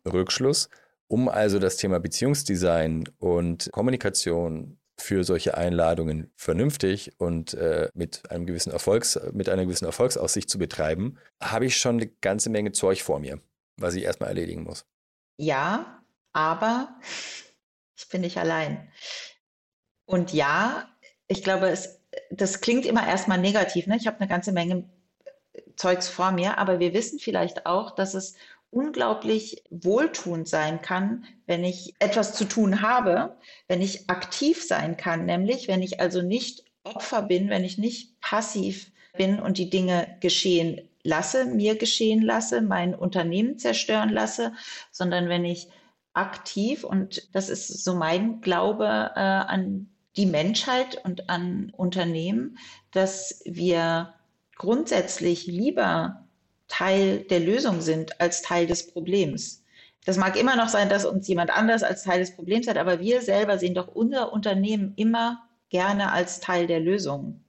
Rückschluss, 0.06 0.70
um 1.10 1.28
also 1.28 1.60
das 1.60 1.76
Thema 1.78 2.00
Beziehungsdesign 2.00 3.10
und 3.18 3.70
Kommunikation 3.72 4.78
für 4.96 5.24
solche 5.24 5.58
Einladungen 5.58 6.32
vernünftig 6.36 7.20
und 7.20 7.54
äh, 7.56 7.90
mit 7.94 8.30
einem 8.30 8.46
gewissen 8.46 8.72
Erfolgs, 8.72 9.20
mit 9.34 9.50
einer 9.50 9.66
gewissen 9.66 9.86
Erfolgsaussicht 9.86 10.50
zu 10.50 10.60
betreiben, 10.60 11.18
habe 11.42 11.66
ich 11.66 11.78
schon 11.78 11.96
eine 11.96 12.08
ganze 12.08 12.50
Menge 12.50 12.74
Zeug 12.74 13.02
vor 13.02 13.20
mir, 13.20 13.42
was 13.78 13.96
ich 13.96 14.04
erstmal 14.04 14.30
erledigen 14.30 14.64
muss. 14.64 14.86
Ja, 15.38 16.04
aber 16.32 17.00
ich 17.98 18.08
bin 18.10 18.22
nicht 18.22 18.38
allein. 18.38 18.92
Und 20.06 20.34
ja, 20.34 20.90
ich 21.28 21.44
glaube, 21.44 21.70
es, 21.70 22.02
das 22.30 22.62
klingt 22.62 22.86
immer 22.86 23.08
erstmal 23.08 23.40
negativ. 23.40 23.88
Ne? 23.88 23.98
Ich 23.98 24.06
habe 24.06 24.20
eine 24.20 24.28
ganze 24.28 24.52
Menge 24.52 24.90
Zeugs 25.76 26.08
vor 26.08 26.32
mir, 26.32 26.58
aber 26.58 26.80
wir 26.80 26.94
wissen 26.94 27.20
vielleicht 27.20 27.66
auch, 27.66 27.92
dass 27.92 28.14
es 28.14 28.36
unglaublich 28.72 29.64
wohltuend 29.70 30.48
sein 30.48 30.82
kann, 30.82 31.26
wenn 31.48 31.64
ich 31.64 31.96
etwas 32.00 32.36
zu 32.36 32.46
tun 32.46 32.82
habe, 32.82 33.38
wenn 33.68 33.82
ich 33.82 34.10
aktiv 34.10 34.64
sein 34.64 34.98
kann, 34.98 35.26
nämlich 35.26 35.68
wenn 35.68 35.82
ich 35.82 36.00
also 36.00 36.22
nicht 36.22 36.64
Opfer 36.84 37.24
bin, 37.24 37.50
wenn 37.50 37.64
ich 37.64 37.78
nicht 37.78 38.20
passiv 38.22 38.92
bin 39.18 39.40
und 39.40 39.58
die 39.58 39.70
Dinge 39.70 40.18
geschehen 40.22 40.88
lasse, 41.04 41.46
mir 41.46 41.78
geschehen 41.78 42.22
lasse, 42.22 42.62
mein 42.62 42.94
Unternehmen 42.94 43.58
zerstören 43.58 44.10
lasse, 44.10 44.54
sondern 44.92 45.30
wenn 45.30 45.46
ich 45.46 45.68
aktiv, 46.14 46.84
und 46.84 47.34
das 47.34 47.50
ist 47.50 47.84
so 47.84 47.96
mein 47.96 48.42
Glaube 48.42 49.12
äh, 49.16 49.20
an 49.20 49.90
die 50.16 50.26
Menschheit 50.26 51.04
und 51.06 51.30
an 51.30 51.72
Unternehmen, 51.76 52.58
dass 52.92 53.42
wir 53.46 54.14
grundsätzlich 54.58 55.48
lieber 55.48 56.28
Teil 56.70 57.20
der 57.30 57.42
Lösung 57.42 57.82
sind 57.82 58.22
als 58.22 58.42
Teil 58.42 58.68
des 58.68 58.88
Problems. 58.88 59.64
Das 60.06 60.18
mag 60.18 60.40
immer 60.40 60.56
noch 60.56 60.70
sein, 60.70 60.88
dass 60.88 61.04
uns 61.04 61.28
jemand 61.28 61.52
anders 61.52 61.84
als 61.84 62.04
Teil 62.04 62.20
des 62.20 62.36
Problems 62.36 62.68
hat, 62.68 62.78
aber 62.78 63.00
wir 63.02 63.22
selber 63.22 63.58
sehen 63.58 63.74
doch 63.76 63.88
unser 63.88 64.32
Unternehmen 64.32 64.94
immer 64.96 65.44
gerne 65.70 66.12
als 66.12 66.40
Teil 66.40 66.68
der 66.68 66.80
Lösung. 66.80 67.44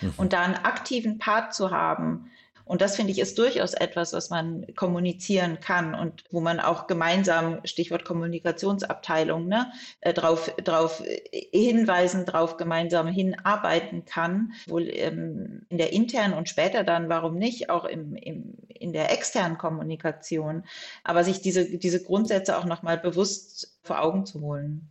Mhm. 0.00 0.14
Und 0.16 0.32
da 0.32 0.42
einen 0.42 0.54
aktiven 0.54 1.18
Part 1.18 1.52
zu 1.54 1.70
haben, 1.72 2.30
und 2.70 2.80
das 2.82 2.94
finde 2.94 3.10
ich 3.10 3.18
ist 3.18 3.36
durchaus 3.36 3.74
etwas, 3.74 4.12
was 4.12 4.30
man 4.30 4.64
kommunizieren 4.76 5.58
kann 5.58 5.92
und 5.92 6.22
wo 6.30 6.40
man 6.40 6.60
auch 6.60 6.86
gemeinsam, 6.86 7.58
Stichwort 7.64 8.04
Kommunikationsabteilung, 8.04 9.48
ne, 9.48 9.72
äh, 10.02 10.14
drauf, 10.14 10.54
drauf 10.62 11.02
hinweisen, 11.50 12.26
drauf 12.26 12.58
gemeinsam 12.58 13.08
hinarbeiten 13.08 14.04
kann, 14.04 14.52
wohl 14.68 14.88
ähm, 14.88 15.66
in 15.68 15.78
der 15.78 15.92
internen 15.92 16.32
und 16.32 16.48
später 16.48 16.84
dann, 16.84 17.08
warum 17.08 17.38
nicht, 17.38 17.70
auch 17.70 17.84
im, 17.84 18.14
im, 18.14 18.54
in 18.68 18.92
der 18.92 19.10
externen 19.10 19.58
Kommunikation, 19.58 20.62
aber 21.02 21.24
sich 21.24 21.40
diese, 21.40 21.76
diese 21.76 22.00
Grundsätze 22.00 22.56
auch 22.56 22.66
nochmal 22.66 22.98
bewusst 22.98 23.80
vor 23.82 24.00
Augen 24.00 24.26
zu 24.26 24.42
holen. 24.42 24.88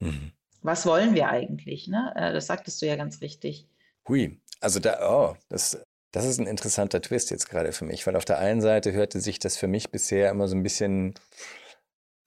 Mhm. 0.00 0.32
Was 0.60 0.84
wollen 0.84 1.14
wir 1.14 1.30
eigentlich? 1.30 1.88
Ne? 1.88 2.12
Äh, 2.16 2.34
das 2.34 2.48
sagtest 2.48 2.82
du 2.82 2.86
ja 2.86 2.96
ganz 2.96 3.22
richtig. 3.22 3.66
Hui, 4.06 4.38
also 4.60 4.78
da, 4.78 4.98
oh, 5.00 5.36
das 5.48 5.82
das 6.14 6.26
ist 6.26 6.38
ein 6.38 6.46
interessanter 6.46 7.02
Twist 7.02 7.32
jetzt 7.32 7.50
gerade 7.50 7.72
für 7.72 7.84
mich, 7.84 8.06
weil 8.06 8.14
auf 8.14 8.24
der 8.24 8.38
einen 8.38 8.60
Seite 8.60 8.92
hörte 8.92 9.20
sich 9.20 9.40
das 9.40 9.56
für 9.56 9.66
mich 9.66 9.90
bisher 9.90 10.30
immer 10.30 10.46
so 10.46 10.54
ein 10.54 10.62
bisschen, 10.62 11.14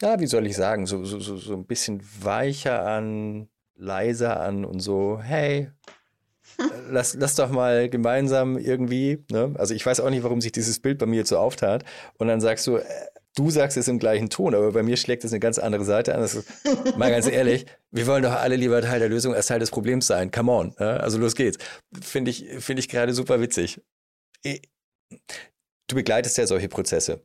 ja, 0.01 0.19
wie 0.19 0.27
soll 0.27 0.45
ich 0.45 0.57
sagen, 0.57 0.85
so, 0.85 1.05
so, 1.05 1.21
so, 1.21 1.37
so 1.37 1.53
ein 1.53 1.65
bisschen 1.65 2.01
weicher 2.19 2.85
an, 2.85 3.47
leiser 3.75 4.41
an 4.41 4.65
und 4.65 4.81
so, 4.81 5.21
hey, 5.21 5.71
lass, 6.89 7.13
lass 7.13 7.35
doch 7.35 7.49
mal 7.49 7.87
gemeinsam 7.89 8.57
irgendwie, 8.57 9.23
ne? 9.31 9.55
Also 9.57 9.73
ich 9.73 9.85
weiß 9.85 10.01
auch 10.01 10.09
nicht, 10.09 10.23
warum 10.23 10.41
sich 10.41 10.51
dieses 10.51 10.81
Bild 10.81 10.97
bei 10.97 11.05
mir 11.05 11.19
jetzt 11.19 11.29
so 11.29 11.37
auftat. 11.37 11.85
Und 12.17 12.27
dann 12.27 12.41
sagst 12.41 12.67
du, 12.67 12.77
äh, 12.77 12.83
du 13.37 13.49
sagst 13.51 13.77
es 13.77 13.87
im 13.87 13.99
gleichen 13.99 14.29
Ton, 14.29 14.55
aber 14.55 14.71
bei 14.71 14.83
mir 14.83 14.97
schlägt 14.97 15.23
es 15.23 15.31
eine 15.31 15.39
ganz 15.39 15.59
andere 15.59 15.85
Seite 15.85 16.15
an. 16.15 16.23
Ist, 16.23 16.43
mal 16.97 17.11
ganz 17.11 17.27
ehrlich, 17.27 17.65
wir 17.91 18.07
wollen 18.07 18.23
doch 18.23 18.33
alle 18.33 18.55
lieber 18.55 18.81
Teil 18.81 18.99
der 18.99 19.09
Lösung 19.09 19.33
als 19.33 19.47
Teil 19.47 19.59
des 19.59 19.71
Problems 19.71 20.07
sein. 20.07 20.31
Come 20.31 20.51
on. 20.51 20.75
Ja? 20.79 20.97
Also 20.97 21.17
los 21.17 21.35
geht's. 21.35 21.57
Finde 22.01 22.31
ich, 22.31 22.45
finde 22.59 22.79
ich 22.79 22.89
gerade 22.89 23.13
super 23.13 23.39
witzig. 23.39 23.81
Du 24.43 25.95
begleitest 25.95 26.37
ja 26.37 26.47
solche 26.47 26.67
Prozesse. 26.67 27.23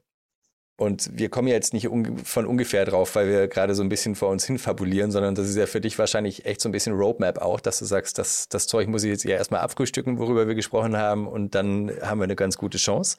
Und 0.78 1.10
wir 1.16 1.28
kommen 1.28 1.48
ja 1.48 1.54
jetzt 1.54 1.74
nicht 1.74 1.88
von 2.24 2.46
ungefähr 2.46 2.84
drauf, 2.84 3.14
weil 3.14 3.28
wir 3.28 3.46
gerade 3.46 3.74
so 3.74 3.82
ein 3.82 3.88
bisschen 3.88 4.16
vor 4.16 4.30
uns 4.30 4.46
hin 4.46 4.58
fabulieren, 4.58 5.10
sondern 5.10 5.34
das 5.34 5.48
ist 5.48 5.56
ja 5.56 5.66
für 5.66 5.80
dich 5.80 5.98
wahrscheinlich 5.98 6.44
echt 6.44 6.60
so 6.60 6.68
ein 6.68 6.72
bisschen 6.72 6.94
Roadmap 6.94 7.38
auch, 7.38 7.60
dass 7.60 7.78
du 7.78 7.84
sagst, 7.84 8.18
das, 8.18 8.48
das 8.48 8.66
Zeug 8.66 8.88
muss 8.88 9.04
ich 9.04 9.10
jetzt 9.10 9.24
eher 9.24 9.36
erstmal 9.36 9.60
abfrühstücken, 9.60 10.18
worüber 10.18 10.48
wir 10.48 10.54
gesprochen 10.54 10.96
haben, 10.96 11.28
und 11.28 11.54
dann 11.54 11.92
haben 12.00 12.18
wir 12.18 12.24
eine 12.24 12.36
ganz 12.36 12.56
gute 12.58 12.78
Chance. 12.78 13.16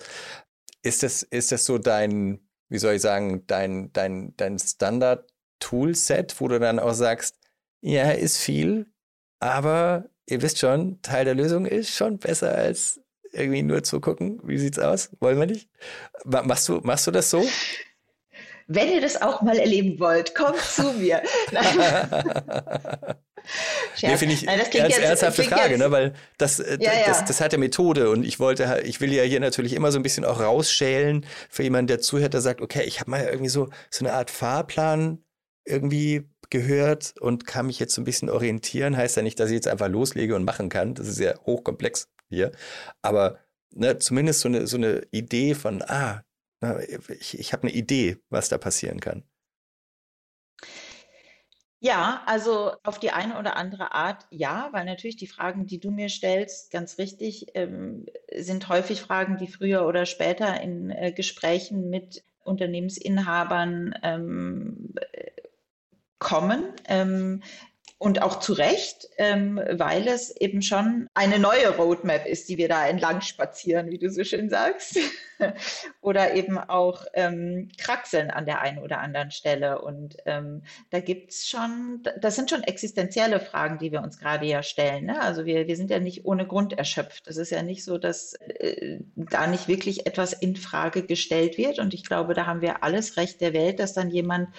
Ist 0.81 1.03
das, 1.03 1.23
ist 1.23 1.51
das 1.51 1.63
so 1.63 1.77
dein, 1.77 2.39
wie 2.73 2.79
soll 2.79 2.95
ich 2.95 3.03
sagen, 3.03 3.45
dein, 3.45 3.93
dein, 3.93 4.33
dein 4.35 4.57
Standard-Toolset, 4.57 6.41
wo 6.41 6.47
du 6.47 6.59
dann 6.59 6.79
auch 6.79 6.93
sagst, 6.93 7.35
ja, 7.81 8.09
ist 8.09 8.39
viel, 8.39 8.87
aber 9.39 10.05
ihr 10.25 10.41
wisst 10.41 10.57
schon, 10.57 10.99
Teil 11.03 11.23
der 11.23 11.35
Lösung 11.35 11.67
ist 11.67 11.91
schon 11.91 12.17
besser 12.17 12.55
als 12.55 12.99
irgendwie 13.31 13.61
nur 13.61 13.83
zu 13.83 14.01
gucken, 14.01 14.39
wie 14.43 14.57
sieht's 14.57 14.79
aus? 14.79 15.11
Wollen 15.19 15.37
wir 15.37 15.45
nicht? 15.45 15.69
Machst 16.25 16.67
du, 16.67 16.79
machst 16.81 17.05
du 17.05 17.11
das 17.11 17.29
so? 17.29 17.45
Wenn 18.65 18.91
ihr 18.91 19.01
das 19.01 19.21
auch 19.21 19.43
mal 19.43 19.59
erleben 19.59 19.99
wollt, 19.99 20.33
kommt 20.33 20.57
zu 20.57 20.93
mir. 20.93 21.21
nee, 24.01 24.17
finde 24.17 24.35
ich 24.35 24.43
Nein, 24.43 24.59
das 24.59 24.73
ernst, 24.73 24.97
jetzt, 24.97 25.05
ernsthafte 25.05 25.43
Frage, 25.43 25.71
jetzt, 25.71 25.79
ne? 25.79 25.91
weil 25.91 26.13
das, 26.37 26.59
äh, 26.59 26.77
ja, 26.79 26.91
das, 27.05 27.19
ja. 27.19 27.25
das 27.25 27.41
hat 27.41 27.53
ja 27.53 27.59
Methode 27.59 28.09
und 28.09 28.25
ich 28.25 28.39
wollte, 28.39 28.81
ich 28.85 29.01
will 29.01 29.13
ja 29.13 29.23
hier 29.23 29.39
natürlich 29.39 29.73
immer 29.73 29.91
so 29.91 29.99
ein 29.99 30.03
bisschen 30.03 30.25
auch 30.25 30.39
rausschälen 30.39 31.25
für 31.49 31.63
jemanden, 31.63 31.87
der 31.87 31.99
zuhört, 31.99 32.33
der 32.33 32.41
sagt, 32.41 32.61
okay, 32.61 32.83
ich 32.83 32.99
habe 32.99 33.11
mal 33.11 33.23
irgendwie 33.23 33.49
so, 33.49 33.69
so 33.89 34.05
eine 34.05 34.13
Art 34.13 34.31
Fahrplan 34.31 35.23
irgendwie 35.65 36.29
gehört 36.49 37.15
und 37.19 37.47
kann 37.47 37.67
mich 37.67 37.79
jetzt 37.79 37.95
so 37.95 38.01
ein 38.01 38.05
bisschen 38.05 38.29
orientieren. 38.29 38.95
Heißt 38.95 39.17
ja 39.17 39.23
nicht, 39.23 39.39
dass 39.39 39.49
ich 39.49 39.55
jetzt 39.55 39.67
einfach 39.67 39.87
loslege 39.87 40.35
und 40.35 40.43
machen 40.43 40.69
kann. 40.69 40.93
Das 40.93 41.07
ist 41.07 41.19
ja 41.19 41.33
hochkomplex 41.45 42.09
hier. 42.29 42.51
Aber 43.01 43.39
ne, 43.71 43.97
zumindest 43.97 44.41
so 44.41 44.49
eine, 44.49 44.67
so 44.67 44.77
eine 44.77 45.01
Idee 45.11 45.55
von, 45.55 45.81
ah, 45.81 46.23
ich, 47.19 47.39
ich 47.39 47.53
habe 47.53 47.63
eine 47.63 47.71
Idee, 47.71 48.17
was 48.29 48.49
da 48.49 48.57
passieren 48.57 48.99
kann. 48.99 49.23
Ja, 51.85 52.21
also 52.27 52.71
auf 52.83 52.97
die 52.97 53.11
eine 53.11 53.37
oder 53.37 53.57
andere 53.57 53.93
Art 53.93 54.25
ja, 54.29 54.69
weil 54.71 54.85
natürlich 54.85 55.17
die 55.17 55.27
Fragen, 55.27 55.65
die 55.65 55.81
du 55.81 55.91
mir 55.91 56.07
stellst, 56.07 56.71
ganz 56.71 56.97
richtig, 56.97 57.47
ähm, 57.55 58.05
sind 58.33 58.69
häufig 58.69 59.01
Fragen, 59.01 59.35
die 59.35 59.49
früher 59.49 59.85
oder 59.85 60.05
später 60.05 60.61
in 60.61 60.91
äh, 60.91 61.11
Gesprächen 61.11 61.89
mit 61.89 62.23
Unternehmensinhabern 62.45 63.95
ähm, 64.01 64.95
kommen. 66.19 66.63
Ähm, 66.87 67.43
und 68.03 68.21
auch 68.21 68.39
zu 68.39 68.51
Recht, 68.51 69.07
ähm, 69.17 69.61
weil 69.71 70.09
es 70.09 70.35
eben 70.35 70.61
schon 70.61 71.07
eine 71.13 71.39
neue 71.39 71.69
Roadmap 71.77 72.25
ist, 72.25 72.49
die 72.49 72.57
wir 72.57 72.67
da 72.67 72.85
entlang 72.85 73.21
spazieren, 73.21 73.89
wie 73.91 73.97
du 73.97 74.09
so 74.09 74.25
schön 74.25 74.49
sagst. 74.49 74.99
oder 76.01 76.33
eben 76.33 76.57
auch 76.57 77.05
ähm, 77.13 77.69
kraxeln 77.77 78.29
an 78.29 78.45
der 78.45 78.59
einen 78.59 78.79
oder 78.79 78.99
anderen 78.99 79.31
Stelle. 79.31 79.81
Und 79.81 80.17
ähm, 80.25 80.63
da 80.89 80.99
gibt 80.99 81.31
es 81.31 81.47
schon, 81.47 82.03
das 82.19 82.35
sind 82.35 82.49
schon 82.49 82.63
existenzielle 82.63 83.39
Fragen, 83.39 83.77
die 83.77 83.93
wir 83.93 84.01
uns 84.01 84.19
gerade 84.19 84.45
ja 84.45 84.63
stellen. 84.63 85.05
Ne? 85.05 85.21
Also 85.21 85.45
wir, 85.45 85.67
wir 85.67 85.77
sind 85.77 85.89
ja 85.89 85.99
nicht 85.99 86.25
ohne 86.25 86.45
Grund 86.45 86.73
erschöpft. 86.73 87.27
Es 87.27 87.37
ist 87.37 87.51
ja 87.51 87.63
nicht 87.63 87.85
so, 87.85 87.97
dass 87.97 88.33
äh, 88.33 88.99
da 89.15 89.47
nicht 89.47 89.69
wirklich 89.69 90.05
etwas 90.05 90.33
in 90.33 90.57
Frage 90.57 91.03
gestellt 91.03 91.57
wird. 91.57 91.79
Und 91.79 91.93
ich 91.93 92.03
glaube, 92.03 92.33
da 92.33 92.47
haben 92.47 92.61
wir 92.61 92.83
alles 92.83 93.15
Recht 93.15 93.39
der 93.39 93.53
Welt, 93.53 93.79
dass 93.79 93.93
dann 93.93 94.09
jemand 94.09 94.49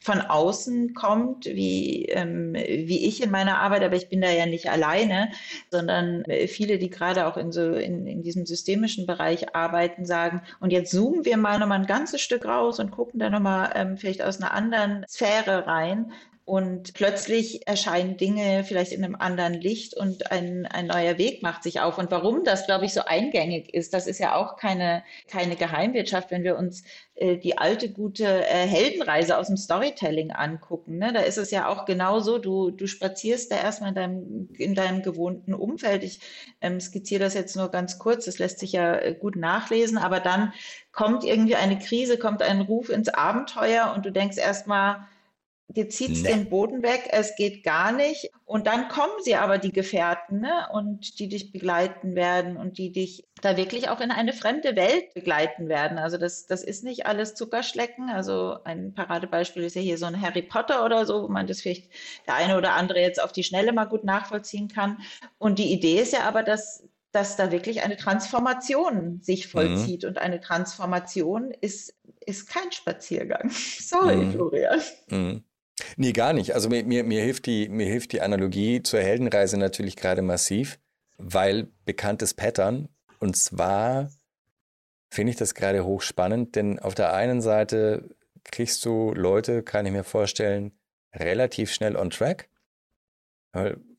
von 0.00 0.20
außen 0.22 0.94
kommt, 0.94 1.44
wie, 1.44 2.06
ähm, 2.06 2.54
wie 2.54 3.06
ich 3.06 3.22
in 3.22 3.30
meiner 3.30 3.58
Arbeit, 3.58 3.82
aber 3.84 3.96
ich 3.96 4.08
bin 4.08 4.22
da 4.22 4.30
ja 4.30 4.46
nicht 4.46 4.70
alleine, 4.70 5.30
sondern 5.70 6.24
äh, 6.24 6.48
viele, 6.48 6.78
die 6.78 6.88
gerade 6.88 7.26
auch 7.26 7.36
in 7.36 7.52
so 7.52 7.72
in, 7.72 8.06
in 8.06 8.22
diesem 8.22 8.46
systemischen 8.46 9.06
Bereich 9.06 9.54
arbeiten, 9.54 10.06
sagen, 10.06 10.42
und 10.58 10.72
jetzt 10.72 10.90
zoomen 10.90 11.26
wir 11.26 11.36
mal 11.36 11.58
nochmal 11.58 11.80
ein 11.80 11.86
ganzes 11.86 12.22
Stück 12.22 12.46
raus 12.46 12.80
und 12.80 12.90
gucken 12.90 13.20
da 13.20 13.28
nochmal 13.28 13.72
ähm, 13.74 13.98
vielleicht 13.98 14.22
aus 14.22 14.40
einer 14.40 14.54
anderen 14.54 15.04
Sphäre 15.06 15.66
rein, 15.66 16.12
und 16.50 16.94
plötzlich 16.94 17.68
erscheinen 17.68 18.16
Dinge 18.16 18.64
vielleicht 18.64 18.90
in 18.90 19.04
einem 19.04 19.14
anderen 19.14 19.54
Licht 19.54 19.96
und 19.96 20.32
ein, 20.32 20.66
ein 20.66 20.88
neuer 20.88 21.16
Weg 21.16 21.44
macht 21.44 21.62
sich 21.62 21.80
auf. 21.80 21.96
Und 21.96 22.10
warum 22.10 22.42
das, 22.42 22.66
glaube 22.66 22.86
ich, 22.86 22.92
so 22.92 23.02
eingängig 23.02 23.72
ist, 23.72 23.94
das 23.94 24.08
ist 24.08 24.18
ja 24.18 24.34
auch 24.34 24.56
keine, 24.56 25.04
keine 25.28 25.54
Geheimwirtschaft, 25.54 26.32
wenn 26.32 26.42
wir 26.42 26.58
uns 26.58 26.82
äh, 27.14 27.36
die 27.36 27.56
alte 27.56 27.92
gute 27.92 28.24
äh, 28.24 28.66
Heldenreise 28.66 29.38
aus 29.38 29.46
dem 29.46 29.56
Storytelling 29.56 30.32
angucken. 30.32 30.98
Ne? 30.98 31.12
Da 31.12 31.20
ist 31.20 31.38
es 31.38 31.52
ja 31.52 31.68
auch 31.68 31.84
genauso, 31.84 32.38
du, 32.38 32.72
du 32.72 32.88
spazierst 32.88 33.52
da 33.52 33.56
erstmal 33.56 33.90
in 33.90 33.94
deinem, 33.94 34.48
in 34.58 34.74
deinem 34.74 35.02
gewohnten 35.02 35.54
Umfeld. 35.54 36.02
Ich 36.02 36.18
ähm, 36.60 36.80
skizziere 36.80 37.22
das 37.22 37.34
jetzt 37.34 37.54
nur 37.54 37.70
ganz 37.70 38.00
kurz, 38.00 38.24
das 38.24 38.40
lässt 38.40 38.58
sich 38.58 38.72
ja 38.72 38.96
äh, 38.96 39.14
gut 39.14 39.36
nachlesen, 39.36 39.98
aber 39.98 40.18
dann 40.18 40.52
kommt 40.90 41.22
irgendwie 41.22 41.54
eine 41.54 41.78
Krise, 41.78 42.18
kommt 42.18 42.42
ein 42.42 42.60
Ruf 42.60 42.88
ins 42.88 43.08
Abenteuer 43.08 43.92
und 43.94 44.04
du 44.04 44.10
denkst 44.10 44.36
erstmal, 44.36 45.06
dir 45.76 45.88
zieht 45.88 46.12
es 46.12 46.22
nee. 46.22 46.30
den 46.30 46.48
Boden 46.48 46.82
weg, 46.82 47.08
es 47.10 47.36
geht 47.36 47.62
gar 47.62 47.92
nicht. 47.92 48.30
Und 48.44 48.66
dann 48.66 48.88
kommen 48.88 49.12
sie 49.22 49.36
aber, 49.36 49.58
die 49.58 49.72
Gefährten, 49.72 50.40
ne? 50.40 50.68
und 50.72 51.18
die 51.18 51.28
dich 51.28 51.52
begleiten 51.52 52.14
werden 52.14 52.56
und 52.56 52.78
die 52.78 52.92
dich 52.92 53.24
da 53.42 53.56
wirklich 53.56 53.88
auch 53.88 54.00
in 54.00 54.10
eine 54.10 54.32
fremde 54.32 54.76
Welt 54.76 55.14
begleiten 55.14 55.68
werden. 55.68 55.98
Also 55.98 56.18
das, 56.18 56.46
das 56.46 56.62
ist 56.62 56.82
nicht 56.82 57.06
alles 57.06 57.34
Zuckerschlecken. 57.34 58.10
Also 58.10 58.56
ein 58.64 58.94
Paradebeispiel 58.94 59.62
ist 59.62 59.76
ja 59.76 59.82
hier 59.82 59.98
so 59.98 60.06
ein 60.06 60.20
Harry 60.20 60.42
Potter 60.42 60.84
oder 60.84 61.06
so, 61.06 61.22
wo 61.22 61.28
man 61.28 61.46
das 61.46 61.60
vielleicht 61.60 61.90
der 62.26 62.34
eine 62.34 62.58
oder 62.58 62.74
andere 62.74 63.00
jetzt 63.00 63.22
auf 63.22 63.32
die 63.32 63.44
Schnelle 63.44 63.72
mal 63.72 63.84
gut 63.84 64.04
nachvollziehen 64.04 64.68
kann. 64.68 64.98
Und 65.38 65.58
die 65.58 65.72
Idee 65.72 66.00
ist 66.00 66.12
ja 66.12 66.22
aber, 66.22 66.42
dass 66.42 66.84
dass 67.12 67.36
da 67.36 67.50
wirklich 67.50 67.82
eine 67.82 67.96
Transformation 67.96 69.20
sich 69.22 69.46
mhm. 69.46 69.50
vollzieht. 69.50 70.02
Mhm. 70.02 70.10
Und 70.10 70.18
eine 70.18 70.40
Transformation 70.40 71.50
ist, 71.60 71.94
ist 72.24 72.48
kein 72.48 72.70
Spaziergang. 72.70 73.50
Sorry, 73.80 74.16
mhm. 74.16 74.32
Florian. 74.32 74.80
Mhm. 75.08 75.44
Nee, 75.96 76.12
gar 76.12 76.32
nicht. 76.32 76.54
Also 76.54 76.68
mir, 76.68 76.84
mir, 76.84 77.04
mir, 77.04 77.22
hilft 77.22 77.46
die, 77.46 77.68
mir 77.68 77.86
hilft 77.86 78.12
die 78.12 78.20
Analogie 78.20 78.82
zur 78.82 79.00
Heldenreise 79.00 79.56
natürlich 79.56 79.96
gerade 79.96 80.22
massiv, 80.22 80.78
weil 81.18 81.68
bekanntes 81.84 82.34
Pattern. 82.34 82.88
Und 83.18 83.36
zwar 83.36 84.10
finde 85.10 85.30
ich 85.30 85.36
das 85.36 85.54
gerade 85.54 85.84
hochspannend, 85.84 86.56
denn 86.56 86.78
auf 86.78 86.94
der 86.94 87.12
einen 87.12 87.40
Seite 87.40 88.08
kriegst 88.44 88.84
du 88.84 89.12
Leute, 89.14 89.62
kann 89.62 89.86
ich 89.86 89.92
mir 89.92 90.04
vorstellen, 90.04 90.72
relativ 91.14 91.72
schnell 91.72 91.96
on 91.96 92.10
track. 92.10 92.48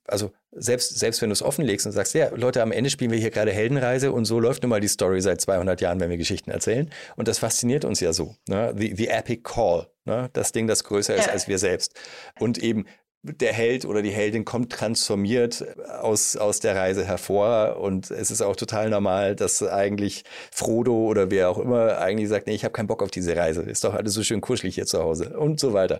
Also 0.05 0.31
selbst, 0.51 0.97
selbst 0.99 1.21
wenn 1.21 1.29
du 1.29 1.33
es 1.33 1.43
offenlegst 1.43 1.85
und 1.85 1.91
sagst, 1.91 2.13
ja, 2.13 2.29
Leute, 2.35 2.61
am 2.61 2.71
Ende 2.71 2.89
spielen 2.89 3.11
wir 3.11 3.19
hier 3.19 3.31
gerade 3.31 3.51
Heldenreise 3.51 4.11
und 4.11 4.25
so 4.25 4.39
läuft 4.39 4.63
nun 4.63 4.69
mal 4.69 4.81
die 4.81 4.87
Story 4.87 5.21
seit 5.21 5.41
200 5.41 5.79
Jahren, 5.81 5.99
wenn 5.99 6.09
wir 6.09 6.17
Geschichten 6.17 6.51
erzählen. 6.51 6.89
Und 7.15 7.27
das 7.27 7.39
fasziniert 7.39 7.85
uns 7.85 7.99
ja 7.99 8.13
so. 8.13 8.35
Ne? 8.47 8.73
The, 8.77 8.93
the 8.95 9.07
Epic 9.07 9.41
Call, 9.43 9.87
ne? 10.05 10.29
das 10.33 10.51
Ding, 10.51 10.67
das 10.67 10.83
größer 10.83 11.15
ist 11.15 11.27
ja. 11.27 11.31
als 11.33 11.47
wir 11.47 11.57
selbst. 11.59 11.99
Und 12.39 12.57
eben 12.57 12.85
der 13.23 13.53
Held 13.53 13.85
oder 13.85 14.01
die 14.01 14.09
Heldin 14.09 14.45
kommt 14.45 14.71
transformiert 14.71 15.63
aus, 16.01 16.35
aus 16.35 16.59
der 16.59 16.75
Reise 16.75 17.05
hervor 17.05 17.77
und 17.79 18.09
es 18.09 18.31
ist 18.31 18.41
auch 18.41 18.55
total 18.55 18.89
normal, 18.89 19.35
dass 19.35 19.61
eigentlich 19.61 20.23
Frodo 20.51 21.05
oder 21.05 21.29
wer 21.29 21.49
auch 21.49 21.59
immer 21.59 21.99
eigentlich 21.99 22.29
sagt, 22.29 22.47
nee, 22.47 22.55
ich 22.55 22.63
habe 22.63 22.71
keinen 22.71 22.87
Bock 22.87 23.03
auf 23.03 23.11
diese 23.11 23.35
Reise, 23.35 23.61
ist 23.61 23.83
doch 23.83 23.93
alles 23.93 24.13
so 24.13 24.23
schön 24.23 24.41
kuschelig 24.41 24.73
hier 24.73 24.87
zu 24.87 25.03
Hause 25.03 25.37
und 25.37 25.59
so 25.59 25.73
weiter. 25.73 25.99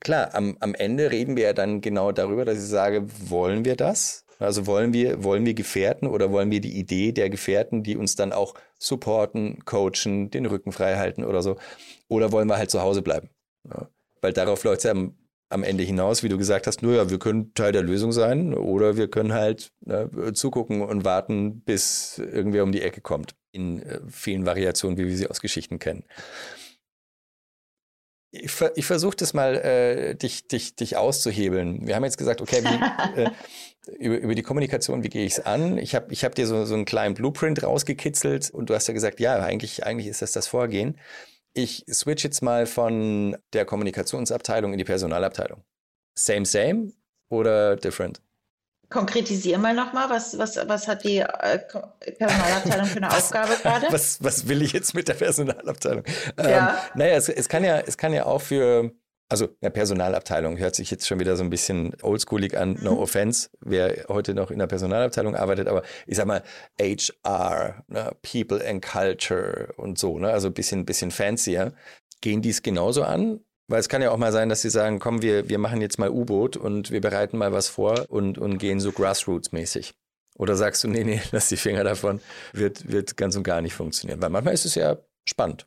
Klar, 0.00 0.34
am, 0.34 0.58
am 0.60 0.74
Ende 0.74 1.10
reden 1.10 1.36
wir 1.36 1.44
ja 1.44 1.52
dann 1.54 1.80
genau 1.80 2.12
darüber, 2.12 2.44
dass 2.44 2.58
ich 2.58 2.68
sage, 2.68 3.06
wollen 3.30 3.64
wir 3.64 3.76
das? 3.76 4.26
Also 4.42 4.66
wollen 4.66 4.92
wir, 4.92 5.24
wollen 5.24 5.46
wir 5.46 5.54
Gefährten 5.54 6.06
oder 6.08 6.30
wollen 6.30 6.50
wir 6.50 6.60
die 6.60 6.78
Idee 6.78 7.12
der 7.12 7.30
Gefährten, 7.30 7.82
die 7.82 7.96
uns 7.96 8.16
dann 8.16 8.32
auch 8.32 8.54
supporten, 8.78 9.64
coachen, 9.64 10.30
den 10.30 10.46
Rücken 10.46 10.72
frei 10.72 10.96
halten 10.96 11.24
oder 11.24 11.42
so? 11.42 11.56
Oder 12.08 12.32
wollen 12.32 12.48
wir 12.48 12.58
halt 12.58 12.70
zu 12.70 12.82
Hause 12.82 13.02
bleiben? 13.02 13.30
Ja, 13.68 13.88
weil 14.20 14.32
darauf 14.32 14.64
läuft 14.64 14.78
es 14.78 14.84
ja 14.84 14.94
am 15.52 15.62
Ende 15.62 15.84
hinaus, 15.84 16.22
wie 16.22 16.28
du 16.28 16.38
gesagt 16.38 16.66
hast, 16.66 16.82
nur 16.82 16.94
ja, 16.94 17.10
wir 17.10 17.18
können 17.18 17.52
Teil 17.54 17.72
der 17.72 17.82
Lösung 17.82 18.10
sein 18.10 18.54
oder 18.54 18.96
wir 18.96 19.08
können 19.08 19.34
halt 19.34 19.70
ne, 19.80 20.32
zugucken 20.32 20.80
und 20.80 21.04
warten, 21.04 21.60
bis 21.60 22.18
irgendwer 22.18 22.64
um 22.64 22.72
die 22.72 22.80
Ecke 22.80 23.02
kommt. 23.02 23.34
In 23.52 23.82
äh, 23.82 24.00
vielen 24.08 24.46
Variationen, 24.46 24.96
wie 24.96 25.06
wir 25.06 25.16
sie 25.16 25.28
aus 25.28 25.40
Geschichten 25.40 25.78
kennen. 25.78 26.04
Ich, 28.34 28.50
ich 28.76 28.86
versuche 28.86 29.16
das 29.16 29.34
mal, 29.34 29.56
äh, 29.56 30.14
dich, 30.14 30.48
dich, 30.48 30.74
dich 30.74 30.96
auszuhebeln. 30.96 31.86
Wir 31.86 31.94
haben 31.94 32.04
jetzt 32.04 32.16
gesagt, 32.16 32.40
okay, 32.40 32.64
wie, 32.64 33.20
äh, 33.20 33.30
über, 33.98 34.18
über 34.18 34.34
die 34.34 34.42
Kommunikation, 34.42 35.02
wie 35.02 35.10
gehe 35.10 35.26
ich 35.26 35.34
es 35.34 35.40
an? 35.40 35.76
Ich 35.76 35.94
habe 35.94 36.12
ich 36.12 36.24
hab 36.24 36.34
dir 36.34 36.46
so, 36.46 36.64
so 36.64 36.74
einen 36.74 36.86
kleinen 36.86 37.14
Blueprint 37.14 37.62
rausgekitzelt 37.62 38.50
und 38.50 38.70
du 38.70 38.74
hast 38.74 38.86
ja 38.86 38.94
gesagt, 38.94 39.20
ja, 39.20 39.38
eigentlich, 39.38 39.84
eigentlich 39.84 40.06
ist 40.06 40.22
das 40.22 40.32
das 40.32 40.46
Vorgehen. 40.46 40.98
Ich 41.52 41.84
switch 41.92 42.24
jetzt 42.24 42.42
mal 42.42 42.64
von 42.66 43.36
der 43.52 43.66
Kommunikationsabteilung 43.66 44.72
in 44.72 44.78
die 44.78 44.84
Personalabteilung. 44.84 45.62
Same, 46.14 46.46
same 46.46 46.92
oder 47.28 47.76
different? 47.76 48.22
Konkretisier 48.92 49.58
mal 49.58 49.74
nochmal, 49.74 50.10
was, 50.10 50.38
was, 50.38 50.56
was 50.68 50.86
hat 50.86 51.04
die 51.04 51.18
äh, 51.18 51.58
Personalabteilung 52.18 52.86
für 52.86 52.96
eine 52.98 53.06
was, 53.08 53.24
Aufgabe 53.24 53.56
gerade? 53.62 53.86
Was, 53.90 54.22
was 54.22 54.46
will 54.48 54.62
ich 54.62 54.72
jetzt 54.72 54.94
mit 54.94 55.08
der 55.08 55.14
Personalabteilung? 55.14 56.04
Ja. 56.38 56.44
Ähm, 56.44 56.90
naja, 56.94 57.16
es, 57.16 57.28
es, 57.28 57.48
kann 57.48 57.64
ja, 57.64 57.80
es 57.80 57.96
kann 57.96 58.12
ja 58.12 58.26
auch 58.26 58.40
für 58.40 58.92
Also 59.28 59.48
eine 59.62 59.70
Personalabteilung 59.70 60.58
hört 60.58 60.74
sich 60.74 60.90
jetzt 60.90 61.06
schon 61.06 61.18
wieder 61.18 61.36
so 61.36 61.42
ein 61.42 61.48
bisschen 61.48 61.96
oldschoolig 62.02 62.58
an, 62.58 62.76
no 62.82 62.92
mhm. 62.92 62.98
offense, 62.98 63.48
wer 63.60 64.04
heute 64.08 64.34
noch 64.34 64.50
in 64.50 64.58
der 64.58 64.66
Personalabteilung 64.66 65.34
arbeitet, 65.34 65.68
aber 65.68 65.82
ich 66.06 66.18
sag 66.18 66.26
mal 66.26 66.42
HR, 66.78 67.82
ne, 67.88 68.14
People 68.20 68.62
and 68.68 68.84
Culture 68.84 69.72
und 69.78 69.98
so, 69.98 70.18
ne, 70.18 70.30
also 70.30 70.48
ein 70.48 70.54
bisschen, 70.54 70.84
bisschen 70.84 71.10
fancier. 71.10 71.72
Gehen 72.20 72.42
die 72.42 72.50
es 72.50 72.62
genauso 72.62 73.04
an? 73.04 73.40
Weil 73.68 73.80
es 73.80 73.88
kann 73.88 74.02
ja 74.02 74.10
auch 74.10 74.18
mal 74.18 74.32
sein, 74.32 74.48
dass 74.48 74.62
sie 74.62 74.70
sagen, 74.70 74.98
komm, 74.98 75.22
wir, 75.22 75.48
wir 75.48 75.58
machen 75.58 75.80
jetzt 75.80 75.98
mal 75.98 76.10
U-Boot 76.10 76.56
und 76.56 76.90
wir 76.90 77.00
bereiten 77.00 77.38
mal 77.38 77.52
was 77.52 77.68
vor 77.68 78.06
und, 78.08 78.38
und 78.38 78.58
gehen 78.58 78.80
so 78.80 78.90
Grassroots-mäßig. 78.90 79.94
Oder 80.36 80.56
sagst 80.56 80.82
du, 80.84 80.88
nee, 80.88 81.04
nee, 81.04 81.20
lass 81.32 81.48
die 81.48 81.56
Finger 81.56 81.84
davon, 81.84 82.20
wird, 82.52 82.90
wird 82.90 83.16
ganz 83.16 83.36
und 83.36 83.44
gar 83.44 83.60
nicht 83.60 83.74
funktionieren. 83.74 84.20
Weil 84.20 84.30
manchmal 84.30 84.54
ist 84.54 84.64
es 84.64 84.74
ja 84.74 84.98
spannend, 85.28 85.66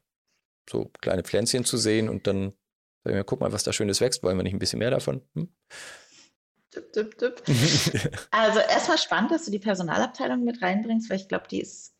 so 0.69 0.91
kleine 1.01 1.23
Pflänzchen 1.23 1.65
zu 1.65 1.77
sehen 1.77 2.09
und 2.09 2.27
dann 2.27 2.53
sagen 3.03 3.17
wir, 3.17 3.23
guck 3.23 3.39
mal, 3.39 3.51
was 3.51 3.63
da 3.63 3.71
Schönes 3.71 4.01
wächst, 4.01 4.23
wollen 4.23 4.37
wir 4.37 4.43
nicht 4.43 4.53
ein 4.53 4.59
bisschen 4.59 4.79
mehr 4.79 4.91
davon? 4.91 5.21
Hm? 5.35 5.49
Tipp, 6.71 6.91
tipp, 6.91 7.17
tipp. 7.17 7.41
also 8.31 8.59
erstmal 8.59 8.97
spannend, 8.97 9.31
dass 9.31 9.45
du 9.45 9.51
die 9.51 9.59
Personalabteilung 9.59 10.43
mit 10.43 10.61
reinbringst, 10.61 11.09
weil 11.09 11.17
ich 11.17 11.29
glaube, 11.29 11.47
die 11.49 11.61
ist 11.61 11.95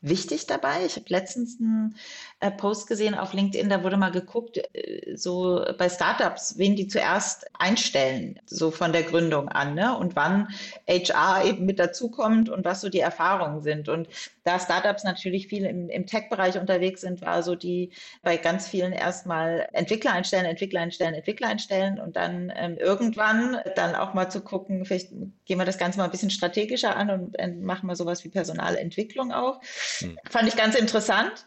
wichtig 0.00 0.46
dabei. 0.46 0.84
Ich 0.84 0.96
habe 0.96 1.06
letztens 1.08 1.58
einen 1.60 1.96
äh, 2.40 2.50
Post 2.50 2.86
gesehen 2.86 3.14
auf 3.14 3.32
LinkedIn, 3.32 3.70
da 3.70 3.82
wurde 3.82 3.96
mal 3.96 4.10
geguckt, 4.10 4.58
äh, 4.74 5.16
so 5.16 5.64
bei 5.78 5.88
Startups, 5.88 6.58
wen 6.58 6.76
die 6.76 6.86
zuerst 6.86 7.46
einstellen, 7.58 8.38
so 8.44 8.70
von 8.70 8.92
der 8.92 9.04
Gründung 9.04 9.48
an, 9.48 9.74
ne? 9.74 9.96
Und 9.96 10.16
wann 10.16 10.48
HR 10.86 11.46
eben 11.46 11.64
mit 11.64 11.78
dazukommt 11.78 12.50
und 12.50 12.66
was 12.66 12.82
so 12.82 12.90
die 12.90 13.00
Erfahrungen 13.00 13.62
sind. 13.62 13.88
Und 13.88 14.08
da 14.44 14.60
Startups 14.60 15.02
natürlich 15.02 15.48
viel 15.48 15.64
im, 15.64 15.88
im 15.88 16.04
Tech-Bereich 16.04 16.58
unterwegs 16.58 17.00
sind, 17.00 17.22
war 17.22 17.42
so 17.42 17.54
die 17.54 17.92
bei 18.22 18.36
ganz 18.36 18.68
vielen 18.68 18.92
erstmal 18.92 19.66
Entwickler 19.72 20.12
einstellen, 20.12 20.44
Entwickler 20.44 20.80
einstellen, 20.80 21.14
Entwickler 21.14 21.48
einstellen 21.48 21.98
und 21.98 22.16
dann 22.16 22.52
ähm, 22.54 22.76
irgendwann 22.76 23.58
dann 23.76 23.94
auch 23.94 24.12
mal 24.12 24.30
zu 24.30 24.42
gucken, 24.42 24.84
vielleicht 24.84 25.10
gehen 25.46 25.58
wir 25.58 25.64
das 25.64 25.78
Ganze 25.78 25.98
mal 25.98 26.04
ein 26.04 26.10
bisschen 26.10 26.30
strategischer 26.30 26.96
an 26.96 27.10
und, 27.10 27.36
machen 27.62 27.88
wir 27.88 27.96
sowas 27.96 28.24
wie 28.24 28.28
Personalentwicklung 28.28 29.32
auch. 29.32 29.60
Hm. 30.00 30.18
Fand 30.28 30.48
ich 30.48 30.56
ganz 30.56 30.74
interessant. 30.74 31.46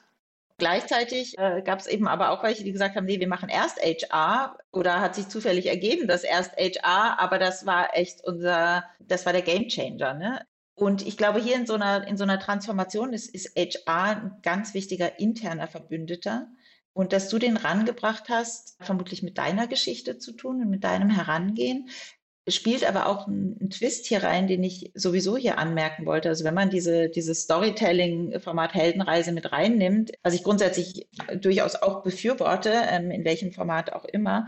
Gleichzeitig 0.59 1.37
äh, 1.37 1.61
gab 1.63 1.79
es 1.79 1.87
eben 1.87 2.07
aber 2.07 2.29
auch 2.29 2.43
welche, 2.43 2.63
die 2.63 2.71
gesagt 2.71 2.95
haben, 2.95 3.05
nee, 3.05 3.19
wir 3.19 3.27
machen 3.27 3.49
erst 3.49 3.79
HR 3.81 4.57
oder 4.71 4.99
hat 5.01 5.15
sich 5.15 5.29
zufällig 5.29 5.65
ergeben, 5.67 6.07
dass 6.07 6.23
erst 6.23 6.55
HR, 6.57 7.19
aber 7.19 7.39
das 7.39 7.65
war 7.65 7.97
echt 7.97 8.23
unser, 8.23 8.83
das 8.99 9.25
war 9.25 9.33
der 9.33 9.41
Gamechanger. 9.41 10.13
Ne? 10.13 10.45
Und 10.75 11.05
ich 11.05 11.17
glaube, 11.17 11.39
hier 11.39 11.55
in 11.55 11.65
so 11.65 11.73
einer, 11.73 12.05
in 12.07 12.17
so 12.17 12.23
einer 12.23 12.39
Transformation 12.39 13.13
ist, 13.13 13.33
ist 13.33 13.57
HR 13.57 14.03
ein 14.05 14.31
ganz 14.43 14.73
wichtiger 14.73 15.19
interner 15.19 15.67
Verbündeter. 15.67 16.47
Und 16.93 17.13
dass 17.13 17.29
du 17.29 17.39
den 17.39 17.55
rangebracht 17.55 18.29
hast, 18.29 18.75
vermutlich 18.81 19.23
mit 19.23 19.37
deiner 19.37 19.67
Geschichte 19.67 20.17
zu 20.17 20.33
tun 20.33 20.61
und 20.61 20.69
mit 20.69 20.83
deinem 20.83 21.09
Herangehen, 21.09 21.89
spielt 22.55 22.87
aber 22.87 23.07
auch 23.07 23.27
ein, 23.27 23.57
ein, 23.61 23.69
Twist 23.69 24.05
hier 24.05 24.23
rein, 24.23 24.47
den 24.47 24.63
ich 24.63 24.91
sowieso 24.93 25.37
hier 25.37 25.57
anmerken 25.57 26.05
wollte. 26.05 26.29
Also 26.29 26.43
wenn 26.43 26.53
man 26.53 26.69
diese, 26.69 27.09
dieses 27.09 27.43
Storytelling-Format 27.43 28.73
Heldenreise 28.73 29.31
mit 29.31 29.51
reinnimmt, 29.51 30.11
was 30.23 30.33
ich 30.33 30.43
grundsätzlich 30.43 31.07
durchaus 31.39 31.75
auch 31.75 32.03
befürworte, 32.03 32.71
ähm, 32.89 33.11
in 33.11 33.25
welchem 33.25 33.51
Format 33.51 33.93
auch 33.93 34.05
immer, 34.05 34.47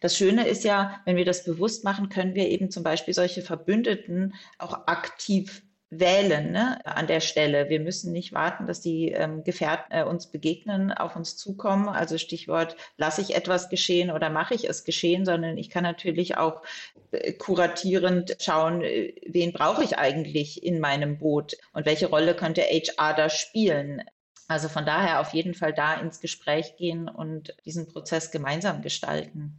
das 0.00 0.16
Schöne 0.16 0.46
ist 0.46 0.64
ja, 0.64 1.00
wenn 1.04 1.16
wir 1.16 1.24
das 1.26 1.44
bewusst 1.44 1.84
machen, 1.84 2.08
können 2.08 2.34
wir 2.34 2.48
eben 2.48 2.70
zum 2.70 2.82
Beispiel 2.82 3.14
solche 3.14 3.42
Verbündeten 3.42 4.34
auch 4.58 4.86
aktiv 4.86 5.62
wählen 5.90 6.52
ne, 6.52 6.84
an 6.86 7.08
der 7.08 7.20
Stelle. 7.20 7.68
Wir 7.68 7.80
müssen 7.80 8.12
nicht 8.12 8.32
warten, 8.32 8.66
dass 8.66 8.80
die 8.80 9.10
ähm, 9.10 9.42
Gefährten 9.42 9.92
äh, 9.92 10.04
uns 10.04 10.28
begegnen, 10.28 10.92
auf 10.92 11.16
uns 11.16 11.36
zukommen. 11.36 11.88
Also 11.88 12.16
Stichwort, 12.16 12.76
lasse 12.96 13.20
ich 13.20 13.34
etwas 13.34 13.68
geschehen 13.68 14.12
oder 14.12 14.30
mache 14.30 14.54
ich 14.54 14.68
es 14.68 14.84
geschehen, 14.84 15.24
sondern 15.24 15.58
ich 15.58 15.68
kann 15.68 15.82
natürlich 15.82 16.36
auch 16.36 16.62
äh, 17.10 17.32
kuratierend 17.32 18.36
schauen, 18.40 18.82
äh, 18.82 19.14
wen 19.26 19.52
brauche 19.52 19.82
ich 19.82 19.98
eigentlich 19.98 20.62
in 20.62 20.78
meinem 20.78 21.18
Boot 21.18 21.56
und 21.72 21.86
welche 21.86 22.06
Rolle 22.06 22.34
könnte 22.34 22.62
HR 22.62 23.14
da 23.14 23.28
spielen. 23.28 24.04
Also 24.46 24.68
von 24.68 24.86
daher 24.86 25.20
auf 25.20 25.32
jeden 25.32 25.54
Fall 25.54 25.72
da 25.72 25.94
ins 25.94 26.20
Gespräch 26.20 26.76
gehen 26.76 27.08
und 27.08 27.54
diesen 27.64 27.88
Prozess 27.88 28.30
gemeinsam 28.30 28.82
gestalten. 28.82 29.56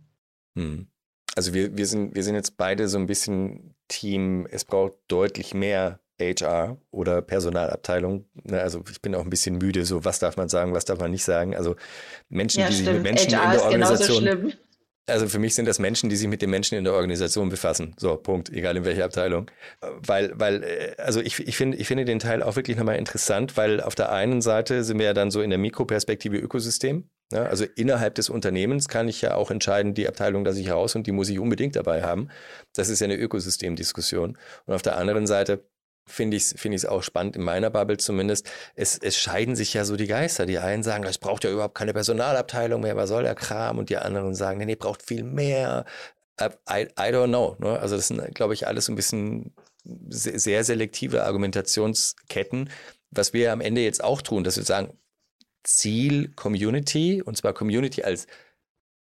Hm. 0.56 0.88
Also 1.36 1.54
wir, 1.54 1.78
wir, 1.78 1.86
sind, 1.86 2.16
wir 2.16 2.24
sind 2.24 2.36
jetzt 2.36 2.58
beide 2.58 2.88
so 2.90 2.98
ein 2.98 3.06
bisschen 3.06 3.76
Team, 3.88 4.48
es 4.52 4.66
braucht 4.66 4.94
deutlich 5.08 5.54
mehr 5.54 6.01
HR 6.22 6.78
oder 6.92 7.22
Personalabteilung. 7.22 8.26
Ne, 8.44 8.62
also 8.62 8.84
ich 8.90 9.02
bin 9.02 9.16
auch 9.16 9.24
ein 9.24 9.30
bisschen 9.30 9.58
müde, 9.58 9.86
so 9.86 10.06
was 10.06 10.20
darf 10.20 10.38
man 10.38 10.50
sagen, 10.50 10.74
was 10.74 10.86
darf 10.86 11.00
man 11.00 11.12
nicht 11.12 11.24
sagen. 11.24 11.56
Also 11.56 11.76
Menschen, 12.30 12.62
ja, 12.62 12.68
die 12.68 12.74
stimmt. 12.74 12.88
sich 12.88 12.94
mit 12.96 13.04
Menschen 13.04 13.36
HR 13.36 13.46
in 13.46 13.52
der 13.52 13.64
Organisation. 13.64 14.54
Also 15.08 15.28
für 15.28 15.40
mich 15.40 15.56
sind 15.56 15.66
das 15.66 15.80
Menschen, 15.80 16.10
die 16.10 16.16
sich 16.16 16.28
mit 16.28 16.42
den 16.42 16.50
Menschen 16.50 16.78
in 16.78 16.84
der 16.84 16.94
Organisation 16.94 17.50
befassen. 17.50 17.96
So, 17.98 18.16
Punkt, 18.16 18.50
egal 18.50 18.78
in 18.78 18.86
welcher 18.86 19.06
Abteilung. 19.06 19.50
Weil, 19.82 20.32
weil, 20.36 20.64
äh, 20.64 20.96
also 20.98 21.20
ich, 21.22 21.40
ich, 21.40 21.58
finde, 21.58 21.78
ich 21.78 21.88
finde 21.88 22.06
den 22.06 22.20
Teil 22.20 22.44
auch 22.44 22.56
wirklich 22.56 22.78
nochmal 22.78 22.98
interessant, 22.98 23.58
weil 23.58 23.82
auf 23.82 23.96
der 23.96 24.12
einen 24.12 24.42
Seite 24.42 24.84
sind 24.84 25.00
wir 25.00 25.08
ja 25.08 25.14
dann 25.14 25.32
so 25.32 25.42
in 25.42 25.50
der 25.50 25.60
Mikroperspektive 25.60 26.38
Ökosystem. 26.38 27.10
Ja, 27.32 27.44
also 27.44 27.66
innerhalb 27.76 28.16
des 28.16 28.30
Unternehmens 28.30 28.90
kann 28.90 29.08
ich 29.08 29.22
ja 29.22 29.36
auch 29.36 29.52
entscheiden, 29.52 29.94
die 29.94 30.08
Abteilung 30.08 30.44
lasse 30.44 30.60
ich 30.60 30.70
raus 30.70 30.96
und 30.96 31.08
die 31.08 31.14
muss 31.14 31.30
ich 31.30 31.40
unbedingt 31.40 31.78
dabei 31.78 32.04
haben. 32.04 32.28
Das 32.76 32.90
ist 32.90 33.00
ja 33.00 33.06
eine 33.06 33.16
Ökosystemdiskussion. 33.16 34.38
Und 34.66 34.74
auf 34.74 34.82
der 34.82 34.98
anderen 34.98 35.28
Seite 35.28 35.64
finde 36.06 36.38
ich 36.38 36.44
es 36.44 36.60
find 36.60 36.88
auch 36.88 37.04
spannend, 37.04 37.36
in 37.36 37.44
meiner 37.44 37.70
Bubble 37.70 37.98
zumindest. 37.98 38.50
Es, 38.76 38.98
es 38.98 39.18
scheiden 39.18 39.56
sich 39.56 39.74
ja 39.74 39.86
so 39.86 39.96
die 39.96 40.08
Geister. 40.08 40.46
Die 40.46 40.60
einen 40.60 40.84
sagen, 40.84 41.04
es 41.06 41.18
braucht 41.18 41.44
ja 41.44 41.52
überhaupt 41.52 41.76
keine 41.76 41.94
Personalabteilung 41.94 42.82
mehr, 42.82 42.96
was 42.96 43.10
soll 43.10 43.24
der 43.24 43.36
Kram? 43.36 43.78
Und 43.78 43.90
die 43.90 43.98
anderen 43.98 44.36
sagen, 44.36 44.60
nee, 44.60 44.66
nee, 44.66 44.76
braucht 44.76 45.04
viel 45.04 45.24
mehr. 45.24 45.86
I, 46.40 46.88
I 46.98 47.12
don't 47.12 47.28
know. 47.28 47.56
Ne? 47.60 47.80
Also 47.80 47.96
das 47.96 48.08
sind, 48.08 48.36
glaube 48.36 48.54
ich, 48.54 48.68
alles 48.68 48.90
ein 48.90 48.96
bisschen 48.96 49.54
sehr 49.84 50.64
selektive 50.64 51.24
Argumentationsketten. 51.24 52.70
Was 53.12 53.34
wir 53.34 53.52
am 53.52 53.62
Ende 53.62 53.82
jetzt 53.82 54.04
auch 54.04 54.22
tun, 54.22 54.44
dass 54.44 54.58
wir 54.58 54.64
sagen, 54.64 54.98
Ziel 55.64 56.32
Community, 56.36 57.22
und 57.22 57.38
zwar 57.38 57.54
Community 57.54 58.04
als 58.04 58.26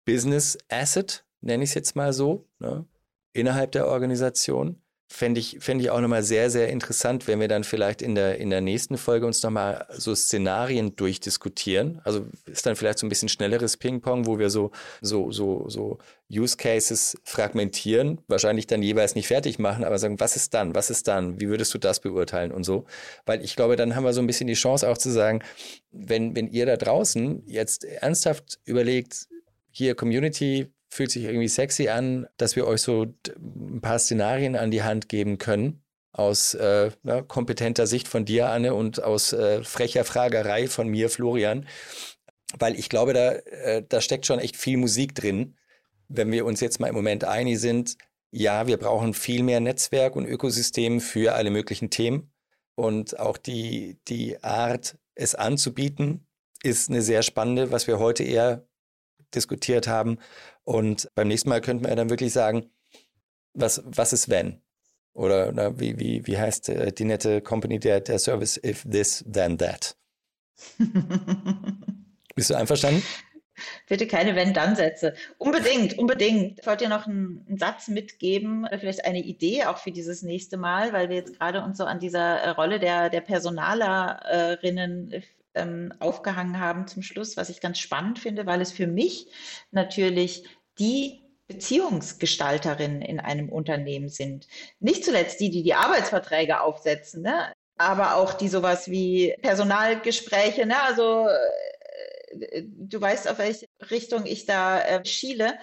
Business 0.06 0.58
Asset, 0.70 1.26
nenne 1.42 1.64
ich 1.64 1.72
es 1.72 1.74
jetzt 1.76 1.96
mal 1.96 2.14
so, 2.14 2.48
ne? 2.60 2.86
innerhalb 3.34 3.72
der 3.74 3.88
Organisation 3.88 4.82
fände 5.08 5.40
ich, 5.40 5.58
fänd 5.60 5.82
ich 5.82 5.92
auch 5.92 6.02
nochmal 6.02 6.24
sehr, 6.24 6.50
sehr 6.50 6.70
interessant, 6.70 7.28
wenn 7.28 7.40
wir 7.40 7.48
dann 7.48 7.64
vielleicht 7.64 8.02
in 8.02 8.16
der, 8.16 8.38
in 8.40 8.50
der 8.50 8.62
nächsten 8.62 8.98
Folge 8.98 9.26
uns 9.26 9.44
nochmal 9.44 9.86
so 9.92 10.16
Szenarien 10.16 10.96
durchdiskutieren. 10.96 12.02
Also 12.04 12.26
ist 12.46 12.66
dann 12.66 12.76
vielleicht 12.76 13.00
so 13.00 13.06
ein 13.06 13.10
bisschen 13.10 13.30
schnelleres 13.30 13.78
Ping-Pong, 13.78 14.26
wo 14.26 14.40
wir 14.40 14.50
so, 14.50 14.72
so, 15.02 15.32
so, 15.32 15.70
so 15.70 16.00
Use 16.32 16.58
Cases 16.58 17.18
fragmentieren, 17.24 18.20
wahrscheinlich 18.28 18.66
dann 18.66 18.82
jeweils 18.82 19.14
nicht 19.14 19.28
fertig 19.28 19.60
machen, 19.60 19.84
aber 19.84 20.00
sagen, 20.00 20.20
was 20.20 20.36
ist 20.36 20.54
dann, 20.56 20.74
was 20.74 20.90
ist 20.90 21.08
dann, 21.08 21.40
wie 21.40 21.50
würdest 21.50 21.74
du 21.74 21.78
das 21.78 22.00
beurteilen 22.00 22.52
und 22.52 22.64
so. 22.64 22.86
Weil 23.26 23.44
ich 23.44 23.56
glaube, 23.56 23.76
dann 23.76 23.96
haben 23.96 24.04
wir 24.04 24.14
so 24.14 24.22
ein 24.22 24.28
bisschen 24.28 24.48
die 24.48 24.54
Chance 24.54 24.90
auch 24.90 24.98
zu 24.98 25.12
sagen, 25.12 25.42
wenn, 25.92 26.36
wenn 26.36 26.48
ihr 26.48 26.66
da 26.66 26.78
draußen 26.78 27.44
jetzt 27.46 27.84
ernsthaft 27.84 28.60
überlegt, 28.66 29.28
hier 29.72 29.94
Community, 29.94 30.72
fühlt 30.96 31.12
sich 31.12 31.26
irgendwie 31.26 31.48
sexy 31.48 31.90
an, 31.90 32.28
dass 32.38 32.56
wir 32.56 32.66
euch 32.66 32.82
so 32.82 33.14
ein 33.38 33.82
paar 33.82 34.00
Szenarien 34.00 34.56
an 34.56 34.72
die 34.72 34.84
Hand 34.84 35.10
geben 35.10 35.38
können 35.38 35.86
aus 36.16 36.54
äh, 36.54 36.92
na, 37.04 37.22
kompetenter 37.22 37.88
Sicht 37.88 38.08
von 38.08 38.24
dir, 38.24 38.50
Anne, 38.50 38.74
und 38.74 39.04
aus 39.04 39.34
äh, 39.34 39.64
frecher 39.64 40.06
Fragerei 40.06 40.68
von 40.68 40.88
mir, 40.88 41.10
Florian. 41.10 41.68
Weil 42.58 42.80
ich 42.80 42.88
glaube, 42.88 43.14
da, 43.14 43.34
äh, 43.34 43.84
da 43.88 44.00
steckt 44.00 44.26
schon 44.26 44.40
echt 44.40 44.56
viel 44.56 44.78
Musik 44.78 45.14
drin. 45.14 45.58
Wenn 46.08 46.32
wir 46.32 46.46
uns 46.46 46.62
jetzt 46.62 46.80
mal 46.80 46.88
im 46.88 46.96
Moment 46.96 47.26
einig 47.26 47.60
sind, 47.60 47.98
ja, 48.32 48.66
wir 48.66 48.78
brauchen 48.78 49.14
viel 49.14 49.44
mehr 49.44 49.60
Netzwerk 49.60 50.16
und 50.16 50.26
Ökosystem 50.26 51.02
für 51.02 51.36
alle 51.36 51.50
möglichen 51.50 51.90
Themen. 51.90 52.32
Und 52.76 53.20
auch 53.20 53.38
die, 53.38 54.00
die 54.08 54.42
Art, 54.42 54.98
es 55.16 55.36
anzubieten, 55.36 56.28
ist 56.64 56.90
eine 56.90 57.02
sehr 57.02 57.24
spannende, 57.24 57.72
was 57.72 57.88
wir 57.88 58.00
heute 58.00 58.24
eher 58.24 58.66
diskutiert 59.36 59.88
haben. 59.88 60.18
Und 60.64 61.10
beim 61.16 61.28
nächsten 61.28 61.50
Mal 61.50 61.62
könnten 61.62 61.86
wir 61.86 61.96
dann 61.96 62.10
wirklich 62.10 62.34
sagen, 62.34 62.70
was, 63.54 63.84
was 63.86 64.14
ist 64.14 64.30
wenn? 64.30 64.62
Oder 65.14 65.52
na, 65.54 65.80
wie, 65.80 65.98
wie, 65.98 66.28
wie 66.28 66.38
heißt 66.38 66.70
äh, 66.70 66.92
die 66.92 67.06
nette 67.06 67.42
Company 67.42 67.80
der, 67.80 68.02
der 68.02 68.20
Service 68.20 68.60
if 68.64 68.86
this, 68.90 69.24
then 69.32 69.58
that? 69.58 69.96
Bist 72.36 72.50
du 72.50 72.56
einverstanden? 72.56 73.02
Bitte 73.88 74.08
keine 74.08 74.36
Wenn-Dann-Sätze. 74.36 75.14
Unbedingt, 75.38 75.98
unbedingt. 75.98 76.60
Ich 76.60 76.68
wollte 76.68 76.86
dir 76.86 76.90
noch 76.90 77.08
einen, 77.08 77.46
einen, 77.48 77.58
Satz 77.58 77.88
mitgeben, 77.88 78.68
vielleicht 78.80 79.06
eine 79.06 79.20
Idee 79.20 79.66
auch 79.66 79.78
für 79.78 79.92
dieses 79.92 80.24
nächste 80.24 80.58
Mal, 80.58 80.92
weil 80.92 81.08
wir 81.08 81.16
jetzt 81.16 81.40
gerade 81.40 81.64
uns 81.64 81.78
so 81.78 81.86
an 81.86 82.00
dieser 82.00 82.42
äh, 82.42 82.50
Rolle 82.50 82.80
der, 82.80 83.10
der 83.10 83.22
Personalerinnen 83.22 85.24
ähm, 85.56 85.94
aufgehangen 86.00 86.60
haben 86.60 86.88
zum 86.88 87.02
Schluss, 87.02 87.38
was 87.38 87.50
ich 87.50 87.62
ganz 87.62 87.80
spannend 87.80 88.20
finde, 88.20 88.46
weil 88.46 88.62
es 88.62 88.72
für 88.72 88.88
mich 88.88 89.28
natürlich 89.72 90.46
die 90.80 91.22
Beziehungsgestalterinnen 91.48 93.02
in 93.02 93.20
einem 93.20 93.50
Unternehmen 93.50 94.10
sind. 94.10 94.48
Nicht 94.80 95.06
zuletzt 95.06 95.40
die, 95.40 95.50
die 95.50 95.64
die 95.64 95.76
Arbeitsverträge 95.76 96.62
aufsetzen, 96.62 97.22
ne? 97.22 97.54
aber 97.78 98.16
auch 98.16 98.34
die 98.34 98.48
sowas 98.48 98.90
wie 98.90 99.36
Personalgespräche, 99.42 100.66
ne? 100.66 100.82
also 100.82 101.28
äh, 101.28 102.64
du 102.64 103.00
weißt, 103.00 103.30
auf 103.30 103.38
welche 103.38 103.68
Richtung 103.92 104.26
ich 104.26 104.46
da 104.46 104.82
äh, 104.82 105.06
schiele. 105.06 105.54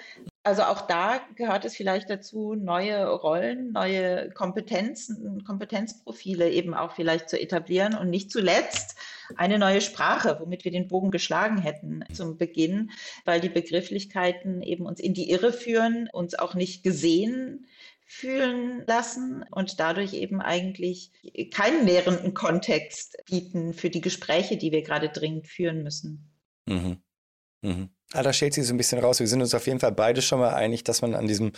Also 0.45 0.63
auch 0.63 0.89
da 0.89 1.21
gehört 1.37 1.65
es 1.65 1.77
vielleicht 1.77 2.11
dazu, 2.11 2.57
neue 2.57 3.09
Rollen, 3.09 3.71
neue 3.71 4.29
Kompetenzen, 4.33 5.45
Kompetenzprofile 5.45 6.51
eben 6.51 6.75
auch 6.75 6.97
vielleicht 6.97 7.31
zu 7.31 7.41
etablieren 7.41 7.95
und 7.95 8.11
nicht 8.11 8.33
zuletzt 8.33 8.97
eine 9.37 9.61
neue 9.61 9.81
Sprache, 9.81 10.39
womit 10.41 10.65
wir 10.65 10.73
den 10.73 10.89
Bogen 10.89 11.13
geschlagen 11.13 11.59
hätten 11.59 12.05
zum 12.13 12.39
Beginn, 12.39 12.91
weil 13.25 13.41
die 13.41 13.51
Begrifflichkeiten 13.51 14.63
eben 14.63 14.85
uns 14.85 14.99
in 14.99 15.15
die 15.15 15.31
Irre 15.31 15.53
führen, 15.53 16.09
uns 16.13 16.35
auch 16.35 16.55
nicht 16.55 16.83
gesehen 16.83 17.69
fühlen 18.05 18.85
lassen 18.89 19.45
und 19.53 19.79
dadurch 19.79 20.13
eben 20.13 20.41
eigentlich 20.41 21.13
keinen 21.53 21.85
nährenden 21.85 22.35
Kontext 22.35 23.17
bieten 23.27 23.75
für 23.75 23.91
die 23.91 24.01
Gespräche, 24.01 24.57
die 24.57 24.73
wir 24.73 24.83
gerade 24.83 25.09
dringend 25.09 25.47
führen 25.47 25.85
müssen. 25.85 26.29
Mhm. 26.67 27.01
Mhm. 27.63 27.91
Ah, 28.13 28.23
da 28.23 28.33
stellt 28.33 28.55
sich 28.55 28.67
so 28.67 28.75
ein 28.75 28.77
bisschen 28.77 28.99
raus. 28.99 29.21
Wir 29.21 29.27
sind 29.27 29.41
uns 29.41 29.55
auf 29.55 29.67
jeden 29.67 29.81
Fall 29.81 29.93
beide 29.93 30.21
schon 30.21 30.39
mal 30.39 30.55
einig, 30.55 30.85
dass 30.85 31.01
man 31.01 31.15
an 31.15 31.27
diesem 31.27 31.53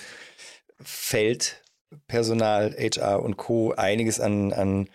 Feld 0.81 1.63
Personal, 2.07 2.75
HR 2.79 3.23
und 3.23 3.37
Co. 3.37 3.73
einiges 3.73 4.21
an, 4.21 4.53
an 4.53 4.89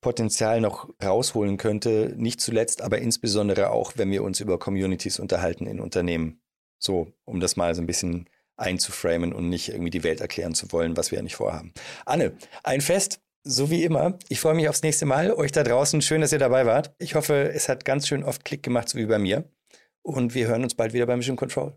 Potenzial 0.00 0.60
noch 0.60 0.88
rausholen 1.02 1.56
könnte. 1.56 2.14
Nicht 2.16 2.40
zuletzt, 2.40 2.82
aber 2.82 2.98
insbesondere 2.98 3.70
auch, 3.70 3.92
wenn 3.96 4.10
wir 4.10 4.22
uns 4.22 4.40
über 4.40 4.58
Communities 4.58 5.18
unterhalten 5.18 5.66
in 5.66 5.80
Unternehmen. 5.80 6.40
So, 6.78 7.12
um 7.24 7.40
das 7.40 7.56
mal 7.56 7.74
so 7.74 7.82
ein 7.82 7.86
bisschen 7.86 8.28
einzuframen 8.56 9.32
und 9.32 9.48
nicht 9.48 9.68
irgendwie 9.68 9.90
die 9.90 10.04
Welt 10.04 10.20
erklären 10.20 10.54
zu 10.54 10.70
wollen, 10.72 10.96
was 10.96 11.10
wir 11.10 11.18
ja 11.18 11.22
nicht 11.22 11.36
vorhaben. 11.36 11.72
Anne, 12.04 12.36
ein 12.62 12.80
Fest, 12.80 13.20
so 13.42 13.70
wie 13.70 13.84
immer. 13.84 14.18
Ich 14.28 14.40
freue 14.40 14.54
mich 14.54 14.68
aufs 14.68 14.82
nächste 14.82 15.06
Mal. 15.06 15.32
Euch 15.32 15.52
da 15.52 15.62
draußen, 15.62 16.02
schön, 16.02 16.20
dass 16.20 16.32
ihr 16.32 16.38
dabei 16.38 16.66
wart. 16.66 16.94
Ich 16.98 17.14
hoffe, 17.14 17.50
es 17.52 17.68
hat 17.68 17.84
ganz 17.84 18.08
schön 18.08 18.24
oft 18.24 18.44
Klick 18.44 18.62
gemacht, 18.62 18.88
so 18.88 18.98
wie 18.98 19.06
bei 19.06 19.18
mir. 19.18 19.44
Und 20.06 20.34
wir 20.34 20.46
hören 20.46 20.62
uns 20.62 20.76
bald 20.76 20.92
wieder 20.92 21.04
beim 21.04 21.18
Mission 21.18 21.34
Control. 21.34 21.74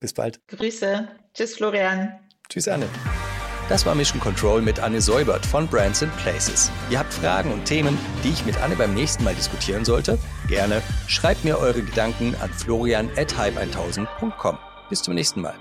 Bis 0.00 0.14
bald. 0.14 0.40
Grüße. 0.48 1.08
Tschüss, 1.34 1.56
Florian. 1.56 2.18
Tschüss, 2.48 2.68
Anne. 2.68 2.88
Das 3.68 3.84
war 3.84 3.94
Mission 3.94 4.18
Control 4.18 4.62
mit 4.62 4.80
Anne 4.80 5.02
Säubert 5.02 5.44
von 5.44 5.66
Brands 5.68 6.02
and 6.02 6.16
Places. 6.16 6.70
Ihr 6.88 6.98
habt 6.98 7.12
Fragen 7.12 7.52
und 7.52 7.66
Themen, 7.66 7.98
die 8.24 8.30
ich 8.30 8.46
mit 8.46 8.56
Anne 8.62 8.76
beim 8.76 8.94
nächsten 8.94 9.24
Mal 9.24 9.34
diskutieren 9.34 9.84
sollte? 9.84 10.18
Gerne. 10.48 10.82
Schreibt 11.06 11.44
mir 11.44 11.58
eure 11.58 11.82
Gedanken 11.82 12.34
an 12.40 12.50
florian 12.50 13.10
at 13.18 13.34
hype1000.com. 13.34 14.56
Bis 14.88 15.02
zum 15.02 15.14
nächsten 15.14 15.42
Mal. 15.42 15.54